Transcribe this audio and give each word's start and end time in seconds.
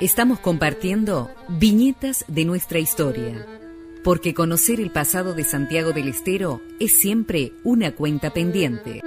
Estamos 0.00 0.40
compartiendo 0.40 1.30
viñetas 1.48 2.24
de 2.26 2.44
nuestra 2.44 2.80
historia, 2.80 3.46
porque 4.02 4.34
conocer 4.34 4.80
el 4.80 4.90
pasado 4.90 5.34
de 5.34 5.44
Santiago 5.44 5.92
del 5.92 6.08
Estero 6.08 6.60
es 6.80 6.98
siempre 6.98 7.52
una 7.62 7.94
cuenta 7.94 8.32
pendiente. 8.32 9.02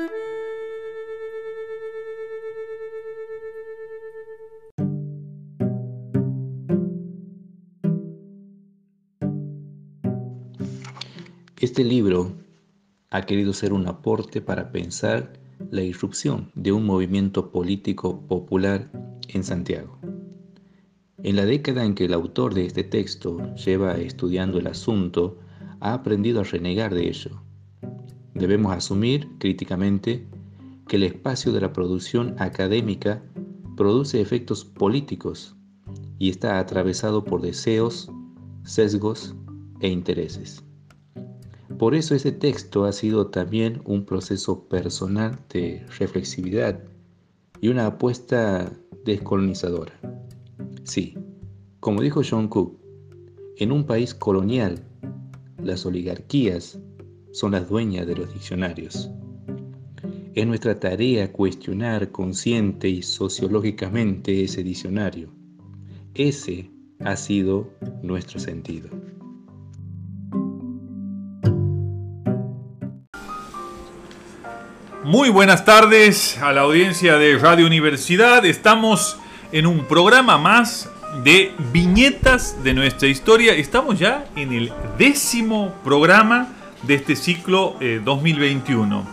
Este 11.60 11.84
libro 11.84 12.34
ha 13.10 13.26
querido 13.26 13.52
ser 13.52 13.74
un 13.74 13.88
aporte 13.88 14.42
para 14.42 14.71
pensar 14.71 15.34
la 15.70 15.82
irrupción 15.82 16.52
de 16.55 16.71
un 16.71 16.86
movimiento 16.86 17.52
político 17.52 18.21
popular 18.28 18.90
en 19.27 19.44
Santiago. 19.44 20.02
En 21.23 21.38
la 21.38 21.45
década 21.45 21.86
en 21.86 21.95
que 21.95 22.04
el 22.05 22.13
autor 22.13 22.54
de 22.54 22.66
este 22.66 22.84
texto 22.84 23.38
lleva 23.55 23.94
estudiando 23.95 24.59
el 24.59 24.68
asunto, 24.68 25.38
ha 25.80 25.94
aprendido 25.94 26.41
a 26.41 26.44
renegar 26.44 26.94
de 26.94 27.08
ello. 27.08 27.41
Debemos 28.34 28.73
asumir 28.73 29.30
críticamente 29.40 30.28
que 30.90 30.98
el 30.98 31.04
espacio 31.04 31.54
de 31.54 31.62
la 31.62 31.72
producción 31.72 32.36
académica 32.40 33.23
produce 33.78 34.20
efectos 34.20 34.66
políticos 34.66 35.55
y 36.20 36.30
está 36.30 36.59
atravesado 36.59 37.23
por 37.23 37.42
deseos, 37.42 38.12
sesgos 38.66 39.34
e 39.80 39.88
intereses. 39.88 40.62
Por 41.80 41.95
eso 41.95 42.16
ese 42.16 42.34
texto 42.34 42.84
ha 42.84 42.92
sido 42.92 43.28
también 43.28 43.81
un 43.86 44.05
proceso 44.05 44.67
personal 44.67 45.40
de 45.53 45.86
reflexividad 45.98 46.84
y 47.62 47.70
una 47.70 47.86
apuesta 47.86 48.73
descolonizadora. 49.05 49.94
Sí, 50.84 51.17
como 51.84 52.02
dijo 52.02 52.22
John 52.28 52.48
Cook, 52.48 52.80
en 53.58 53.73
un 53.73 53.86
país 53.86 54.14
colonial, 54.14 54.81
las 55.62 55.86
oligarquías 55.86 56.80
son 57.34 57.52
las 57.52 57.67
dueñas 57.67 58.08
de 58.08 58.16
los 58.16 58.34
diccionarios. 58.34 59.12
Es 60.34 60.48
nuestra 60.48 60.80
tarea 60.80 61.34
cuestionar 61.34 62.09
consciente 62.09 62.88
y 62.88 63.02
sociológicamente 63.02 64.45
ese 64.45 64.64
diccionario. 64.64 65.30
Ese 66.16 66.72
ha 67.03 67.17
sido 67.17 67.70
nuestro 68.02 68.40
sentido. 68.40 68.88
Muy 75.03 75.30
buenas 75.30 75.66
tardes 75.66 76.38
a 76.38 76.53
la 76.53 76.62
audiencia 76.62 77.18
de 77.18 77.38
Radio 77.38 77.68
Universidad. 77.68 78.45
Estamos 78.45 79.18
en 79.52 79.68
un 79.68 79.86
programa 79.86 80.38
más 80.38 80.90
de 81.22 81.52
viñetas 81.72 82.64
de 82.64 82.73
nuestra 82.73 83.08
historia. 83.08 83.53
Estamos 83.53 84.00
ya 84.00 84.25
en 84.36 84.52
el 84.53 84.73
décimo 84.97 85.73
programa 85.83 86.47
de 86.81 86.95
este 86.95 87.16
ciclo 87.16 87.75
2021. 88.03 89.00
Eh, 89.00 89.03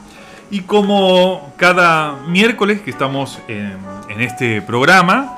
y 0.52 0.60
como 0.62 1.52
cada 1.56 2.16
miércoles 2.26 2.80
que 2.80 2.90
estamos 2.90 3.38
en, 3.46 3.78
este 4.18 4.62
programa, 4.62 5.36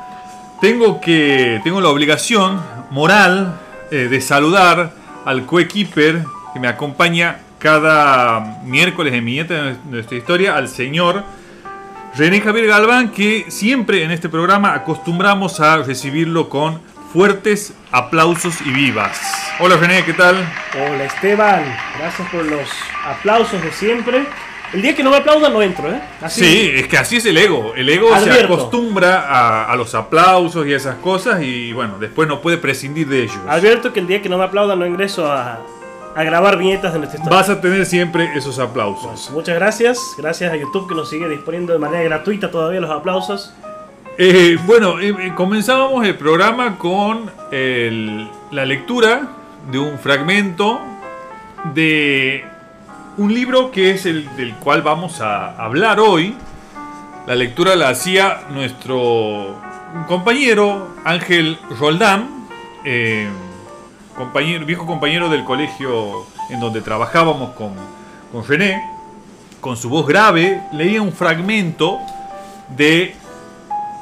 tengo, 0.61 1.01
que, 1.01 1.61
tengo 1.65 1.81
la 1.81 1.89
obligación 1.89 2.61
moral 2.91 3.61
eh, 3.91 4.09
de 4.11 4.21
saludar 4.21 4.95
al 5.25 5.45
coequiper 5.45 6.25
que 6.55 6.61
me 6.61 6.69
acompaña 6.69 7.41
cada 7.59 8.61
miércoles 8.65 9.13
en 9.13 9.25
Viñeta 9.25 9.65
de 9.65 9.77
nuestra 9.91 10.17
historia 10.17 10.57
al 10.57 10.69
señor 10.69 11.25
René 12.15 12.43
Javier 12.43 12.67
Galván, 12.67 13.11
que 13.11 13.47
siempre 13.49 14.05
en 14.05 14.11
este 14.11 14.29
programa 14.29 14.75
acostumbramos 14.75 15.61
a 15.61 15.79
recibirlo 15.79 16.51
con 16.51 16.79
fuertes 17.11 17.73
aplausos 17.91 18.61
y 18.67 18.71
vivas. 18.71 19.19
Hola 19.61 19.79
René, 19.79 20.05
¿qué 20.05 20.13
tal? 20.13 20.37
Hola 20.75 21.05
Esteban, 21.05 21.65
gracias 21.99 22.29
por 22.29 22.45
los 22.45 22.69
aplausos 23.07 23.63
de 23.63 23.73
siempre. 23.73 24.27
El 24.75 24.83
día 24.83 24.95
que 24.95 25.03
no 25.03 25.11
me 25.11 25.17
aplaudan 25.17 25.55
no 25.55 25.63
entro, 25.63 25.91
¿eh? 25.91 26.03
Sí, 26.29 26.71
es 26.75 26.87
que 26.87 26.99
así 26.99 27.17
es 27.17 27.25
el 27.25 27.39
ego. 27.39 27.73
El 27.75 27.89
ego 27.89 28.15
se 28.19 28.31
acostumbra 28.31 29.21
a, 29.23 29.73
a, 29.73 29.77
los 29.77 29.95
aplausos 29.95 30.67
y 30.67 30.75
esas 30.75 30.97
cosas 30.97 31.43
y 31.43 31.73
bueno, 31.73 31.99
después 31.99 32.29
no 32.29 32.43
puede 32.43 32.59
prescindir 32.59 33.09
de 33.09 33.23
ellos. 33.23 33.39
Advierto 33.49 33.91
que 33.95 34.01
el 34.01 34.07
día 34.07 34.21
que 34.21 34.29
no 34.29 34.37
me 34.37 34.45
aplaudan 34.45 34.79
no 34.79 34.87
ingreso 34.87 35.33
a, 35.33 35.61
a 36.15 36.25
grabar 36.25 36.59
viñetas 36.59 36.93
de 36.93 36.99
nuestra 36.99 37.19
historia. 37.19 37.39
Vas 37.39 37.49
a 37.49 37.61
tener 37.61 37.87
siempre 37.87 38.31
esos 38.37 38.59
aplausos. 38.59 39.31
muchas 39.31 39.55
gracias. 39.55 39.99
Gracias 40.19 40.53
a 40.53 40.57
YouTube 40.57 40.89
que 40.89 40.95
nos 40.95 41.09
sigue 41.09 41.29
disponiendo 41.29 41.73
de 41.73 41.79
manera 41.79 42.03
gratuita 42.03 42.51
todavía 42.51 42.81
los 42.81 42.91
aplausos. 42.91 43.55
Eh, 44.19 44.59
bueno, 44.67 45.01
eh, 45.01 45.15
eh, 45.19 45.33
comenzábamos 45.35 46.07
el 46.07 46.17
programa 46.17 46.77
con 46.77 47.31
la 47.51 48.67
lectura 48.67 49.29
de 49.71 49.79
un 49.79 49.99
fragmento 49.99 50.81
de 51.75 52.45
un 53.17 53.33
libro 53.33 53.71
que 53.71 53.91
es 53.91 54.05
el 54.05 54.37
del 54.37 54.55
cual 54.57 54.83
vamos 54.83 55.21
a 55.21 55.57
hablar 55.57 55.99
hoy. 55.99 56.35
La 57.27 57.35
lectura 57.35 57.77
la 57.77 57.89
hacía 57.89 58.43
nuestro 58.51 59.57
compañero 60.09 60.89
Ángel 61.05 61.59
Roldán 61.79 62.29
viejo 64.67 64.87
compañero 64.87 65.29
del 65.29 65.45
colegio 65.45 66.27
en 66.51 66.61
donde 66.61 66.81
trabajábamos 66.81 67.53
con, 67.53 67.73
con 68.31 68.47
René, 68.47 68.83
con 69.61 69.77
su 69.77 69.89
voz 69.89 70.07
grave, 70.07 70.61
leía 70.73 71.03
un 71.03 71.13
fragmento 71.13 71.99
de 72.77 73.15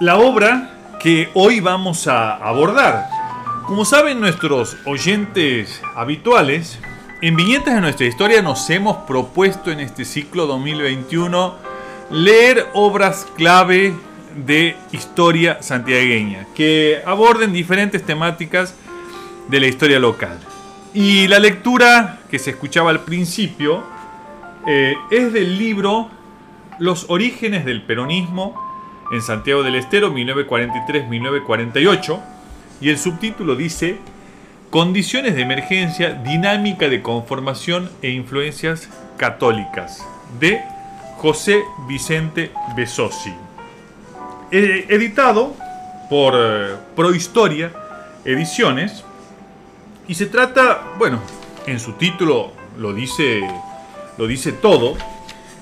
la 0.00 0.18
obra 0.18 0.70
que 1.00 1.30
hoy 1.34 1.60
vamos 1.60 2.06
a 2.06 2.36
abordar. 2.36 3.08
Como 3.66 3.84
saben 3.84 4.20
nuestros 4.20 4.76
oyentes 4.84 5.80
habituales, 5.94 6.78
en 7.22 7.36
Viñetas 7.36 7.74
de 7.74 7.80
nuestra 7.80 8.06
historia 8.06 8.42
nos 8.42 8.68
hemos 8.70 8.96
propuesto 8.98 9.70
en 9.70 9.80
este 9.80 10.04
ciclo 10.04 10.46
2021 10.46 11.54
leer 12.10 12.66
obras 12.72 13.26
clave 13.36 13.94
de 14.34 14.76
historia 14.90 15.62
santiagueña 15.62 16.46
que 16.54 17.02
aborden 17.04 17.52
diferentes 17.52 18.04
temáticas 18.04 18.74
de 19.50 19.60
la 19.60 19.66
historia 19.66 19.98
local. 19.98 20.38
Y 20.94 21.28
la 21.28 21.38
lectura 21.38 22.20
que 22.30 22.38
se 22.38 22.50
escuchaba 22.50 22.90
al 22.90 23.00
principio 23.00 23.82
eh, 24.66 24.94
es 25.10 25.32
del 25.32 25.58
libro 25.58 26.10
Los 26.78 27.06
orígenes 27.08 27.64
del 27.64 27.80
peronismo 27.82 28.54
en 29.12 29.22
Santiago 29.22 29.62
del 29.62 29.74
Estero 29.74 30.12
1943-1948 30.14 32.20
y 32.80 32.90
el 32.90 32.98
subtítulo 32.98 33.56
dice 33.56 33.98
Condiciones 34.70 35.34
de 35.34 35.42
emergencia, 35.42 36.12
dinámica 36.12 36.88
de 36.88 37.02
conformación 37.02 37.90
e 38.02 38.10
influencias 38.10 38.88
católicas 39.16 40.06
de 40.38 40.60
José 41.16 41.64
Vicente 41.88 42.52
Besosi. 42.76 43.34
Eh, 44.52 44.86
editado 44.88 45.56
por 46.08 46.34
eh, 46.36 46.76
Prohistoria 46.94 47.72
Ediciones 48.24 49.04
y 50.10 50.16
se 50.16 50.26
trata, 50.26 50.82
bueno, 50.98 51.20
en 51.68 51.78
su 51.78 51.92
título 51.92 52.50
lo 52.76 52.92
dice, 52.92 53.48
lo 54.18 54.26
dice 54.26 54.50
todo, 54.50 54.96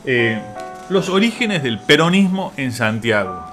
eh, 0.07 0.41
los 0.89 1.11
orígenes 1.11 1.63
del 1.63 1.79
peronismo 1.79 2.55
en 2.57 2.73
Santiago. 2.73 3.45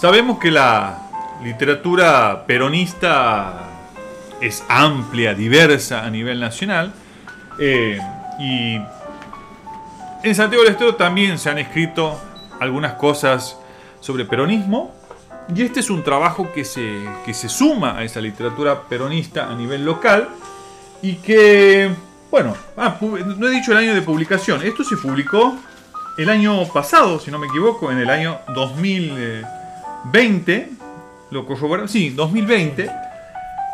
Sabemos 0.00 0.38
que 0.38 0.52
la 0.52 1.08
literatura 1.42 2.44
peronista 2.46 3.64
es 4.40 4.64
amplia, 4.68 5.34
diversa 5.34 6.04
a 6.04 6.10
nivel 6.10 6.38
nacional, 6.38 6.92
eh, 7.58 7.98
y 8.38 8.76
en 10.22 10.34
Santiago 10.36 10.62
del 10.62 10.74
Estero 10.74 10.94
también 10.94 11.36
se 11.36 11.50
han 11.50 11.58
escrito 11.58 12.16
algunas 12.60 12.92
cosas 12.92 13.58
sobre 13.98 14.24
peronismo, 14.24 14.94
y 15.54 15.62
este 15.62 15.80
es 15.80 15.90
un 15.90 16.02
trabajo 16.02 16.50
que 16.52 16.64
se, 16.64 17.02
se 17.32 17.48
suma 17.48 17.98
a 17.98 18.04
esa 18.04 18.20
literatura 18.20 18.82
peronista 18.82 19.50
a 19.50 19.54
nivel 19.54 19.84
local 19.84 20.28
y 21.02 21.16
que, 21.16 21.90
bueno, 22.30 22.56
ah, 22.76 22.96
no 23.00 23.48
he 23.48 23.50
dicho 23.50 23.72
el 23.72 23.78
año 23.78 23.92
de 23.94 24.02
publicación, 24.02 24.62
esto 24.62 24.84
se 24.84 24.96
publicó 24.96 25.56
el 26.16 26.30
año 26.30 26.66
pasado, 26.68 27.18
si 27.18 27.30
no 27.30 27.38
me 27.38 27.46
equivoco, 27.46 27.90
en 27.90 27.96
el 27.98 28.10
año 28.10 28.40
2020, 28.54 30.70
lo 31.30 31.46
corroboraron, 31.46 31.88
sí, 31.88 32.10
2020, 32.10 32.90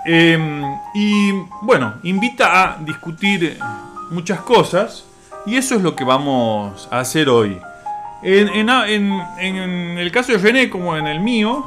em, 0.06 0.62
y 0.94 1.32
bueno, 1.62 1.94
invita 2.04 2.62
a 2.62 2.78
discutir 2.80 3.58
muchas 4.10 4.40
cosas 4.40 5.04
y 5.44 5.56
eso 5.56 5.74
es 5.74 5.82
lo 5.82 5.96
que 5.96 6.04
vamos 6.04 6.88
a 6.90 7.00
hacer 7.00 7.28
hoy. 7.28 7.60
En, 8.22 8.68
el 9.98 10.10
caso 10.10 10.32
de 10.32 10.38
René, 10.38 10.68
como 10.70 10.96
en 10.96 11.06
el 11.06 11.20
mío, 11.20 11.64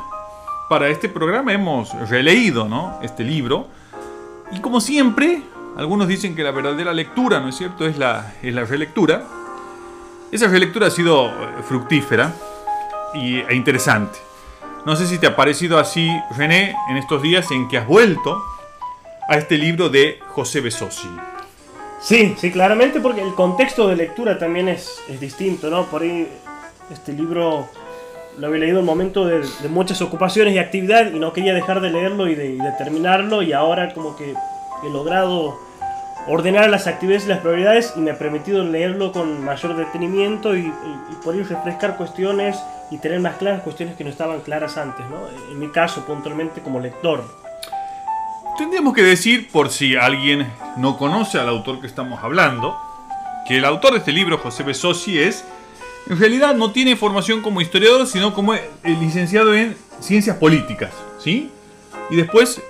para 0.70 0.90
este 0.90 1.10
programa 1.10 1.54
hemos 1.54 1.94
releído 2.10 2.68
este 3.02 3.24
libro. 3.24 3.68
Y 4.52 4.60
como 4.60 4.82
siempre, 4.82 5.42
algunos 5.78 6.08
dicen 6.08 6.36
que 6.36 6.44
la 6.44 6.52
verdadera 6.52 6.94
lectura, 6.94 7.40
¿no 7.40 7.50
es 7.50 7.56
cierto?, 7.56 7.86
es 7.86 7.98
la, 7.98 8.34
es 8.42 8.54
la 8.54 8.66
relectura. 8.66 9.24
Esa 10.32 10.48
relectura 10.48 10.88
ha 10.88 10.92
sido 10.92 11.28
eh, 11.28 11.32
fructífera 11.68 12.34
y, 13.14 13.38
e 13.40 13.56
interesante. 13.56 14.20
No 14.86 14.96
sé 14.96 15.06
si 15.08 15.20
te 15.20 15.28
ha 15.28 15.36
parecido 15.36 15.78
así, 15.78 16.10
René, 16.38 16.76
en 16.90 16.98
estos 16.98 17.22
días 17.22 17.50
en 17.52 17.68
que 17.68 17.78
has 17.78 17.88
vuelto 17.88 18.42
a 19.30 19.38
este 19.38 19.58
libro 19.58 19.90
de 19.90 20.20
José 20.30 20.60
Besosi. 20.60 21.08
Sí, 22.02 22.36
sí, 22.38 22.52
claramente 22.52 23.00
porque 23.00 23.22
el 23.22 23.36
contexto 23.36 23.88
de 23.88 23.96
lectura 23.96 24.40
también 24.40 24.68
es, 24.68 25.02
es 25.08 25.20
distinto, 25.20 25.70
¿no? 25.70 25.86
Por 25.86 26.02
ahí 26.02 26.28
este 26.92 27.14
libro 27.14 27.70
lo 28.38 28.48
había 28.48 28.60
leído 28.60 28.78
en 28.78 28.82
un 28.82 28.86
momento 28.86 29.26
de, 29.26 29.40
de, 29.40 29.70
muchas 29.70 30.02
ocupaciones 30.02 30.54
y 30.54 30.60
actividad 30.60 31.12
y 31.12 31.20
no 31.20 31.34
quería 31.34 31.54
dejar 31.54 31.82
de 31.82 31.90
leerlo 31.90 32.28
y 32.28 32.36
de, 32.36 32.58
terminarlo 32.78 33.42
y 33.42 33.54
ahora 33.54 33.94
como 33.94 34.16
que 34.16 34.34
he 34.84 34.90
logrado 34.90 35.60
ordenar 36.28 36.70
las 36.70 36.88
actividades 36.88 37.26
y 37.26 37.30
las 37.30 37.40
prioridades 37.40 37.94
y 37.96 38.00
me 38.00 38.12
ha 38.12 38.18
permitido 38.18 38.64
leerlo 38.64 39.12
con 39.12 39.44
mayor 39.44 39.76
detenimiento 39.76 40.56
y, 40.56 40.72
poder 41.24 41.48
refrescar 41.48 41.98
cuestiones 41.98 42.58
y 42.90 42.98
tener 42.98 43.20
más 43.20 43.36
claras 43.36 43.62
cuestiones 43.62 43.96
que 43.96 44.04
no 44.04 44.10
estaban 44.10 44.42
claras 44.42 44.76
antes, 44.78 45.06
¿no? 45.08 45.20
En 45.52 45.60
mi 45.60 45.70
caso 45.70 46.04
puntualmente 46.04 46.62
como 46.62 46.80
lector. 46.80 47.24
Tendríamos 48.58 48.96
que 48.96 49.04
decir, 49.04 49.52
por 49.52 49.70
si 49.70 49.96
alguien 49.96 50.52
no 50.78 50.98
conoce 50.98 51.38
al 51.38 51.48
autor 51.48 51.80
que 51.80 51.86
estamos 51.86 52.24
hablando, 52.24 52.76
que 53.48 53.58
el 53.58 53.66
autor 53.66 53.94
de 53.94 54.00
este 54.00 54.12
libro, 54.12 54.40
José 54.40 54.64
Besosi, 54.64 55.20
es, 55.20 55.46
en 56.10 56.20
realidad 56.20 56.56
no 56.56 56.72
tiene 56.72 56.96
formación 56.96 57.42
como 57.42 57.62
historiador, 57.62 58.08
sino 58.08 58.34
como 58.34 58.54
licenciado 58.84 59.54
en 59.56 59.76
ciencias 60.00 60.38
políticas, 60.38 60.92
¿sí? 61.20 61.50
Y 62.10 62.16
después 62.16 62.62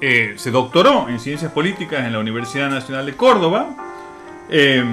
eh, 0.00 0.34
se 0.36 0.50
doctoró 0.50 1.08
en 1.08 1.18
ciencias 1.18 1.52
políticas 1.52 2.06
en 2.06 2.12
la 2.12 2.18
Universidad 2.18 2.70
Nacional 2.70 3.06
de 3.06 3.14
Córdoba, 3.14 3.76
eh, 4.50 4.84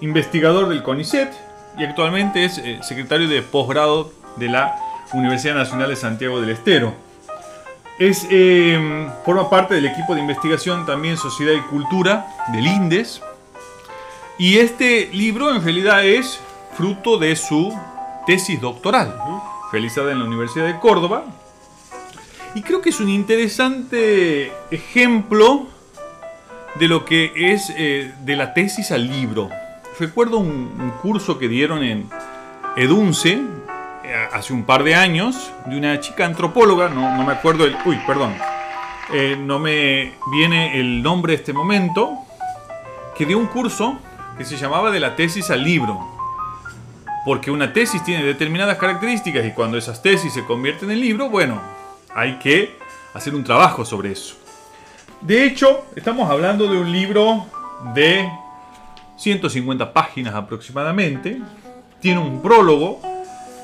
investigador 0.00 0.68
del 0.68 0.82
CONICET 0.82 1.32
y 1.78 1.84
actualmente 1.84 2.44
es 2.44 2.58
eh, 2.58 2.78
secretario 2.82 3.28
de 3.28 3.42
posgrado 3.42 4.12
de 4.36 4.48
la 4.48 4.76
Universidad 5.12 5.54
Nacional 5.54 5.88
de 5.88 5.96
Santiago 5.96 6.40
del 6.40 6.50
Estero. 6.50 6.94
Es, 7.98 8.26
eh, 8.30 9.08
forma 9.24 9.48
parte 9.48 9.74
del 9.74 9.86
equipo 9.86 10.14
de 10.14 10.20
investigación 10.20 10.84
también 10.84 11.16
Sociedad 11.16 11.54
y 11.54 11.60
Cultura 11.68 12.26
del 12.52 12.66
INDES. 12.66 13.22
Y 14.38 14.58
este 14.58 15.08
libro 15.12 15.54
en 15.54 15.64
realidad 15.64 16.04
es 16.04 16.40
fruto 16.76 17.18
de 17.18 17.34
su 17.36 17.72
tesis 18.26 18.60
doctoral, 18.60 19.16
realizada 19.72 20.12
en 20.12 20.18
la 20.18 20.24
Universidad 20.24 20.66
de 20.66 20.78
Córdoba. 20.78 21.24
Y 22.54 22.62
creo 22.62 22.80
que 22.80 22.90
es 22.90 23.00
un 23.00 23.08
interesante 23.08 24.52
ejemplo 24.70 25.66
de 26.74 26.88
lo 26.88 27.04
que 27.04 27.32
es 27.34 27.72
eh, 27.76 28.12
de 28.20 28.36
la 28.36 28.54
tesis 28.54 28.92
al 28.92 29.08
libro. 29.08 29.48
Recuerdo 29.98 30.38
un, 30.38 30.48
un 30.78 30.90
curso 31.02 31.38
que 31.38 31.48
dieron 31.48 31.82
en 31.82 32.08
Edunce, 32.76 33.40
hace 34.32 34.52
un 34.52 34.64
par 34.64 34.84
de 34.84 34.94
años 34.94 35.50
de 35.66 35.76
una 35.76 36.00
chica 36.00 36.26
antropóloga, 36.26 36.88
no, 36.88 37.16
no 37.16 37.24
me 37.24 37.32
acuerdo 37.32 37.64
el... 37.64 37.76
Uy, 37.84 37.98
perdón. 38.06 38.34
Eh, 39.12 39.36
no 39.38 39.58
me 39.58 40.14
viene 40.32 40.78
el 40.80 41.02
nombre 41.02 41.32
de 41.32 41.36
este 41.38 41.52
momento, 41.52 42.12
que 43.16 43.24
dio 43.24 43.38
un 43.38 43.46
curso 43.46 43.98
que 44.36 44.44
se 44.44 44.56
llamaba 44.56 44.90
de 44.90 45.00
la 45.00 45.16
tesis 45.16 45.50
al 45.50 45.62
libro. 45.62 46.15
Porque 47.26 47.50
una 47.50 47.72
tesis 47.72 48.04
tiene 48.04 48.22
determinadas 48.22 48.78
características 48.78 49.44
y 49.44 49.50
cuando 49.50 49.76
esas 49.76 50.00
tesis 50.00 50.32
se 50.32 50.44
convierten 50.44 50.92
en 50.92 51.00
libro, 51.00 51.28
bueno, 51.28 51.60
hay 52.14 52.38
que 52.38 52.78
hacer 53.14 53.34
un 53.34 53.42
trabajo 53.42 53.84
sobre 53.84 54.12
eso. 54.12 54.36
De 55.22 55.44
hecho, 55.44 55.86
estamos 55.96 56.30
hablando 56.30 56.70
de 56.70 56.78
un 56.78 56.92
libro 56.92 57.44
de 57.96 58.30
150 59.16 59.92
páginas 59.92 60.36
aproximadamente. 60.36 61.42
Tiene 62.00 62.20
un 62.20 62.40
prólogo 62.40 63.02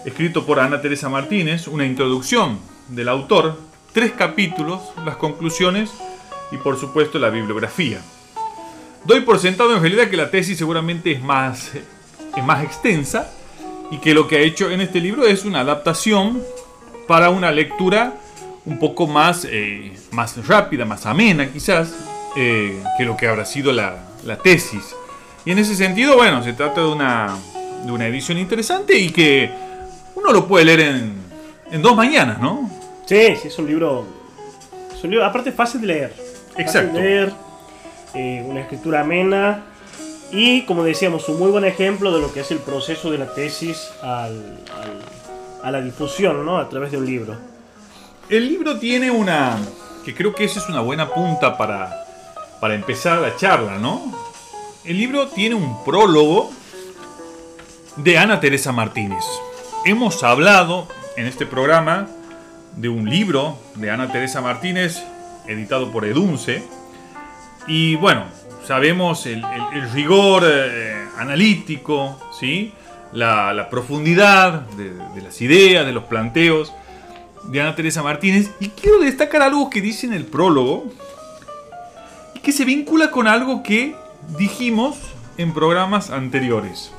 escrito 0.04 0.44
por 0.44 0.58
Ana 0.58 0.80
Teresa 0.80 1.08
Martínez, 1.08 1.68
una 1.68 1.86
introducción 1.86 2.58
del 2.88 3.08
autor, 3.08 3.60
tres 3.92 4.10
capítulos, 4.10 4.80
las 5.04 5.14
conclusiones 5.14 5.92
y 6.50 6.56
por 6.56 6.80
supuesto 6.80 7.20
la 7.20 7.30
bibliografía. 7.30 8.00
Doy 9.04 9.20
por 9.20 9.38
sentado 9.38 9.72
en 9.76 9.82
realidad 9.82 10.08
que 10.08 10.16
la 10.16 10.32
tesis 10.32 10.58
seguramente 10.58 11.12
es 11.12 11.22
más, 11.22 11.70
es 11.76 12.44
más 12.44 12.64
extensa 12.64 13.32
y 13.90 13.98
que 13.98 14.14
lo 14.14 14.28
que 14.28 14.36
ha 14.36 14.40
hecho 14.40 14.70
en 14.70 14.80
este 14.80 15.00
libro 15.00 15.26
es 15.26 15.44
una 15.44 15.60
adaptación 15.60 16.42
para 17.06 17.30
una 17.30 17.50
lectura 17.50 18.14
un 18.64 18.78
poco 18.78 19.06
más, 19.06 19.46
eh, 19.50 19.92
más 20.12 20.46
rápida, 20.46 20.84
más 20.84 21.06
amena 21.06 21.50
quizás, 21.52 21.94
eh, 22.36 22.82
que 22.96 23.04
lo 23.04 23.16
que 23.16 23.26
habrá 23.26 23.44
sido 23.44 23.72
la, 23.72 23.96
la, 24.24 24.36
tesis. 24.36 24.94
Y 25.44 25.50
en 25.50 25.58
ese 25.58 25.74
sentido, 25.74 26.16
bueno, 26.16 26.42
se 26.42 26.52
trata 26.52 26.80
de 26.80 26.86
una, 26.86 27.36
de 27.84 27.92
una 27.92 28.06
edición 28.06 28.38
interesante 28.38 28.96
y 28.96 29.10
que 29.10 29.50
uno 30.14 30.32
lo 30.32 30.46
puede 30.46 30.64
leer 30.64 30.80
en, 30.80 31.14
en 31.70 31.82
dos 31.82 31.96
mañanas, 31.96 32.38
¿no? 32.38 32.70
Sí, 33.06 33.36
sí, 33.36 33.48
es 33.48 33.58
un 33.58 33.66
libro. 33.66 34.06
Es 34.96 35.02
un 35.02 35.10
libro, 35.10 35.26
aparte, 35.26 35.50
fácil 35.52 35.80
de 35.80 35.86
leer. 35.88 36.14
Exacto. 36.56 36.88
Fácil 36.88 36.92
de 36.92 37.00
leer, 37.00 37.32
eh, 38.14 38.44
una 38.46 38.60
escritura 38.60 39.00
amena. 39.00 39.64
Y 40.32 40.64
como 40.64 40.82
decíamos, 40.82 41.28
un 41.28 41.38
muy 41.38 41.50
buen 41.50 41.64
ejemplo 41.64 42.12
de 42.12 42.20
lo 42.20 42.32
que 42.32 42.40
es 42.40 42.50
el 42.50 42.58
proceso 42.58 43.10
de 43.10 43.18
la 43.18 43.34
tesis 43.34 43.90
al, 44.02 44.58
al, 44.74 45.02
a 45.62 45.70
la 45.70 45.80
difusión, 45.80 46.44
¿no? 46.44 46.58
A 46.58 46.68
través 46.68 46.90
de 46.90 46.98
un 46.98 47.06
libro. 47.06 47.36
El 48.28 48.48
libro 48.48 48.78
tiene 48.78 49.10
una. 49.10 49.58
que 50.04 50.14
creo 50.14 50.34
que 50.34 50.44
esa 50.44 50.60
es 50.60 50.68
una 50.68 50.80
buena 50.80 51.08
punta 51.12 51.56
para, 51.58 52.04
para 52.60 52.74
empezar 52.74 53.18
la 53.20 53.36
charla, 53.36 53.78
¿no? 53.78 54.10
El 54.84 54.96
libro 54.96 55.28
tiene 55.28 55.54
un 55.54 55.84
prólogo 55.84 56.50
de 57.96 58.18
Ana 58.18 58.40
Teresa 58.40 58.72
Martínez 58.72 59.24
hemos 59.84 60.22
hablado 60.22 60.86
en 61.16 61.26
este 61.26 61.46
programa 61.46 62.08
de 62.76 62.88
un 62.88 63.08
libro 63.08 63.58
de 63.74 63.90
Ana 63.90 64.10
Teresa 64.12 64.40
Martínez, 64.40 65.02
editado 65.46 65.90
por 65.90 66.04
Edunce. 66.04 66.62
Y 67.66 67.96
bueno, 67.96 68.24
sabemos 68.66 69.26
el, 69.26 69.44
el, 69.44 69.82
el 69.82 69.90
rigor 69.92 70.44
eh, 70.46 71.06
analítico, 71.18 72.18
¿sí? 72.38 72.72
la, 73.12 73.52
la 73.52 73.68
profundidad 73.68 74.60
de, 74.70 74.94
de, 74.94 75.22
las 75.22 75.40
ideas, 75.40 75.86
de 75.86 75.92
los 75.92 76.04
planteos 76.04 76.72
de 77.44 77.60
Ana 77.60 77.74
Teresa 77.74 78.02
Martínez. 78.02 78.50
Y 78.60 78.68
quiero 78.68 78.98
destacar 79.00 79.42
algo 79.42 79.70
que 79.70 79.80
dice 79.80 80.06
en 80.06 80.14
el 80.14 80.24
prólogo 80.24 80.92
y 82.34 82.40
que 82.40 82.52
se 82.52 82.64
vincula 82.64 83.10
con 83.10 83.26
algo 83.26 83.62
que 83.62 83.94
dijimos 84.38 84.96
en 85.36 85.52
programas 85.52 86.10
anteriores. 86.10 86.92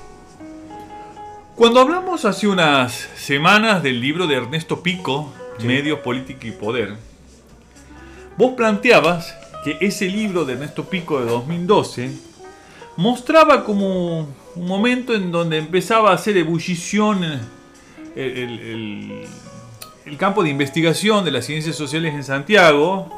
Cuando 1.56 1.80
hablamos 1.80 2.25
hace 2.25 2.48
unas 2.48 2.94
semanas 3.15 3.83
del 3.83 4.01
libro 4.01 4.25
de 4.27 4.36
Ernesto 4.36 4.81
Pico, 4.81 5.31
sí. 5.60 5.67
Medios, 5.67 6.00
Política 6.00 6.48
y 6.48 6.51
Poder, 6.51 6.96
vos 8.38 8.53
planteabas 8.58 9.36
que 9.63 9.77
ese 9.82 10.08
libro 10.08 10.46
de 10.46 10.53
Ernesto 10.53 10.86
Pico 10.86 11.20
de 11.20 11.25
2012 11.29 12.12
mostraba 12.98 13.63
como 13.63 14.27
un 14.55 14.67
momento 14.67 15.13
en 15.13 15.32
donde 15.32 15.58
empezaba 15.58 16.12
a 16.12 16.13
hacer 16.13 16.38
ebullición 16.38 17.24
el, 17.24 17.41
el, 18.15 18.60
el, 18.60 19.27
el 20.05 20.17
campo 20.17 20.43
de 20.43 20.50
investigación 20.50 21.25
de 21.25 21.32
las 21.32 21.46
ciencias 21.46 21.75
sociales 21.75 22.13
en 22.13 22.24
Santiago, 22.24 23.10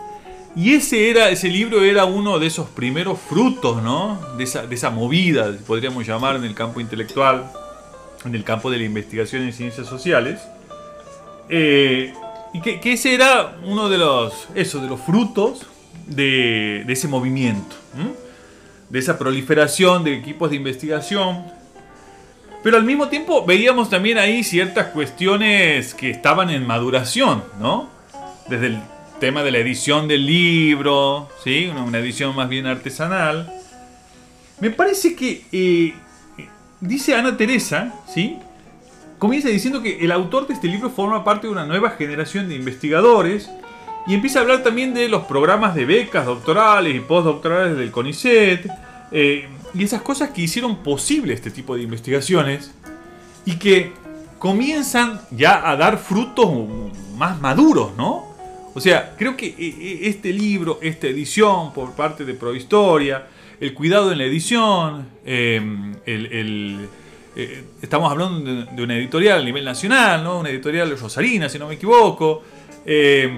y 0.55 0.73
ese, 0.73 1.09
era, 1.09 1.29
ese 1.29 1.49
libro 1.49 1.83
era 1.83 2.05
uno 2.05 2.39
de 2.39 2.47
esos 2.47 2.69
primeros 2.69 3.19
frutos, 3.19 3.83
¿no? 3.83 4.17
De 4.37 4.45
esa, 4.45 4.65
de 4.65 4.75
esa 4.75 4.89
movida, 4.89 5.53
podríamos 5.67 6.07
llamar, 6.07 6.37
en 6.37 6.45
el 6.45 6.55
campo 6.55 6.79
intelectual 6.79 7.51
en 8.25 8.35
el 8.35 8.43
campo 8.43 8.69
de 8.71 8.77
la 8.77 8.83
investigación 8.83 9.43
en 9.43 9.53
ciencias 9.53 9.87
sociales. 9.87 10.41
Eh, 11.49 12.13
y 12.53 12.61
que, 12.61 12.79
que, 12.79 12.93
ese 12.93 13.13
era 13.13 13.57
uno 13.63 13.89
de 13.89 13.97
los, 13.97 14.47
eso, 14.55 14.81
de 14.81 14.87
los 14.87 14.99
frutos 15.01 15.67
de, 16.07 16.85
ese 16.87 17.07
movimiento, 17.07 17.75
de 18.89 18.99
esa 18.99 19.17
proliferación 19.17 20.03
de 20.03 20.15
equipos 20.15 20.49
de 20.49 20.57
investigación. 20.57 21.43
Pero 22.63 22.77
al 22.77 22.83
mismo 22.83 23.09
tiempo 23.09 23.45
veíamos 23.45 23.89
también 23.89 24.17
ahí 24.17 24.43
ciertas 24.43 24.87
cuestiones 24.87 25.93
que 25.93 26.09
estaban 26.09 26.49
en 26.49 26.65
maduración, 26.65 27.43
¿no? 27.59 27.89
Desde 28.49 28.67
el 28.67 28.79
tema 29.19 29.43
de 29.43 29.51
la 29.51 29.59
edición 29.59 30.07
del 30.07 30.25
libro, 30.25 31.29
¿sí? 31.43 31.67
una, 31.71 31.83
una 31.83 31.99
edición 31.99 32.35
más 32.35 32.49
bien 32.49 32.65
artesanal. 32.65 33.51
Me 34.59 34.71
parece 34.71 35.15
que 35.15 35.45
eh, 35.51 35.93
dice 36.79 37.15
Ana 37.15 37.37
Teresa, 37.37 37.93
¿sí? 38.11 38.37
Comienza 39.19 39.49
diciendo 39.49 39.81
que 39.81 40.03
el 40.03 40.11
autor 40.11 40.47
de 40.47 40.53
este 40.53 40.67
libro 40.67 40.89
forma 40.89 41.23
parte 41.23 41.47
de 41.47 41.53
una 41.53 41.65
nueva 41.65 41.91
generación 41.91 42.49
de 42.49 42.55
investigadores 42.55 43.49
y 44.07 44.13
empieza 44.13 44.39
a 44.39 44.41
hablar 44.43 44.63
también 44.63 44.93
de 44.93 45.09
los 45.09 45.23
programas 45.25 45.75
de 45.75 45.85
becas 45.85 46.25
doctorales 46.25 46.95
y 46.95 46.99
postdoctorales 46.99 47.77
del 47.77 47.91
CONICET 47.91 48.67
eh, 49.11 49.47
y 49.73 49.83
esas 49.83 50.01
cosas 50.01 50.29
que 50.29 50.41
hicieron 50.41 50.77
posible 50.77 51.33
este 51.33 51.51
tipo 51.51 51.75
de 51.75 51.83
investigaciones 51.83 52.73
y 53.45 53.57
que 53.57 53.91
comienzan 54.39 55.21
ya 55.31 55.69
a 55.69 55.75
dar 55.75 55.97
frutos 55.97 56.49
más 57.17 57.39
maduros, 57.41 57.95
¿no? 57.97 58.35
O 58.73 58.79
sea, 58.79 59.15
creo 59.17 59.37
que 59.37 59.47
eh, 59.47 59.99
este 60.03 60.33
libro, 60.33 60.79
esta 60.81 61.07
edición 61.07 61.73
por 61.73 61.93
parte 61.93 62.25
de 62.25 62.33
Prohistoria, 62.33 63.27
el 63.59 63.73
cuidado 63.73 64.11
en 64.11 64.17
la 64.17 64.25
edición, 64.25 65.07
eh, 65.25 65.61
el, 66.05 66.87
eh, 67.35 67.63
estamos 67.81 68.09
hablando 68.09 68.65
de, 68.65 68.83
una 68.83 68.95
editorial 68.95 69.41
a 69.41 69.43
nivel 69.43 69.65
nacional, 69.65 70.23
¿no? 70.23 70.39
Una 70.39 70.49
editorial 70.49 70.97
rosarina, 70.97 71.49
si 71.49 71.59
no 71.59 71.67
me 71.67 71.75
equivoco. 71.75 72.43
Eh, 72.85 73.29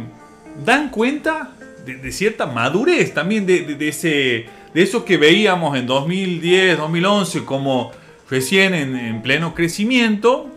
dan 0.66 0.90
cuenta 0.90 1.52
de, 1.86 2.12
cierta 2.12 2.46
madurez 2.46 3.14
también 3.14 3.46
de, 3.46 3.78
ese, 3.88 4.46
de 4.74 4.82
eso 4.82 5.06
que 5.06 5.18
veíamos 5.18 5.78
en 5.78 5.88
2010, 5.88 6.78
2011 6.78 7.46
como 7.46 7.92
recién 8.30 8.74
en, 8.74 9.22
pleno 9.22 9.54
crecimiento. 9.54 10.48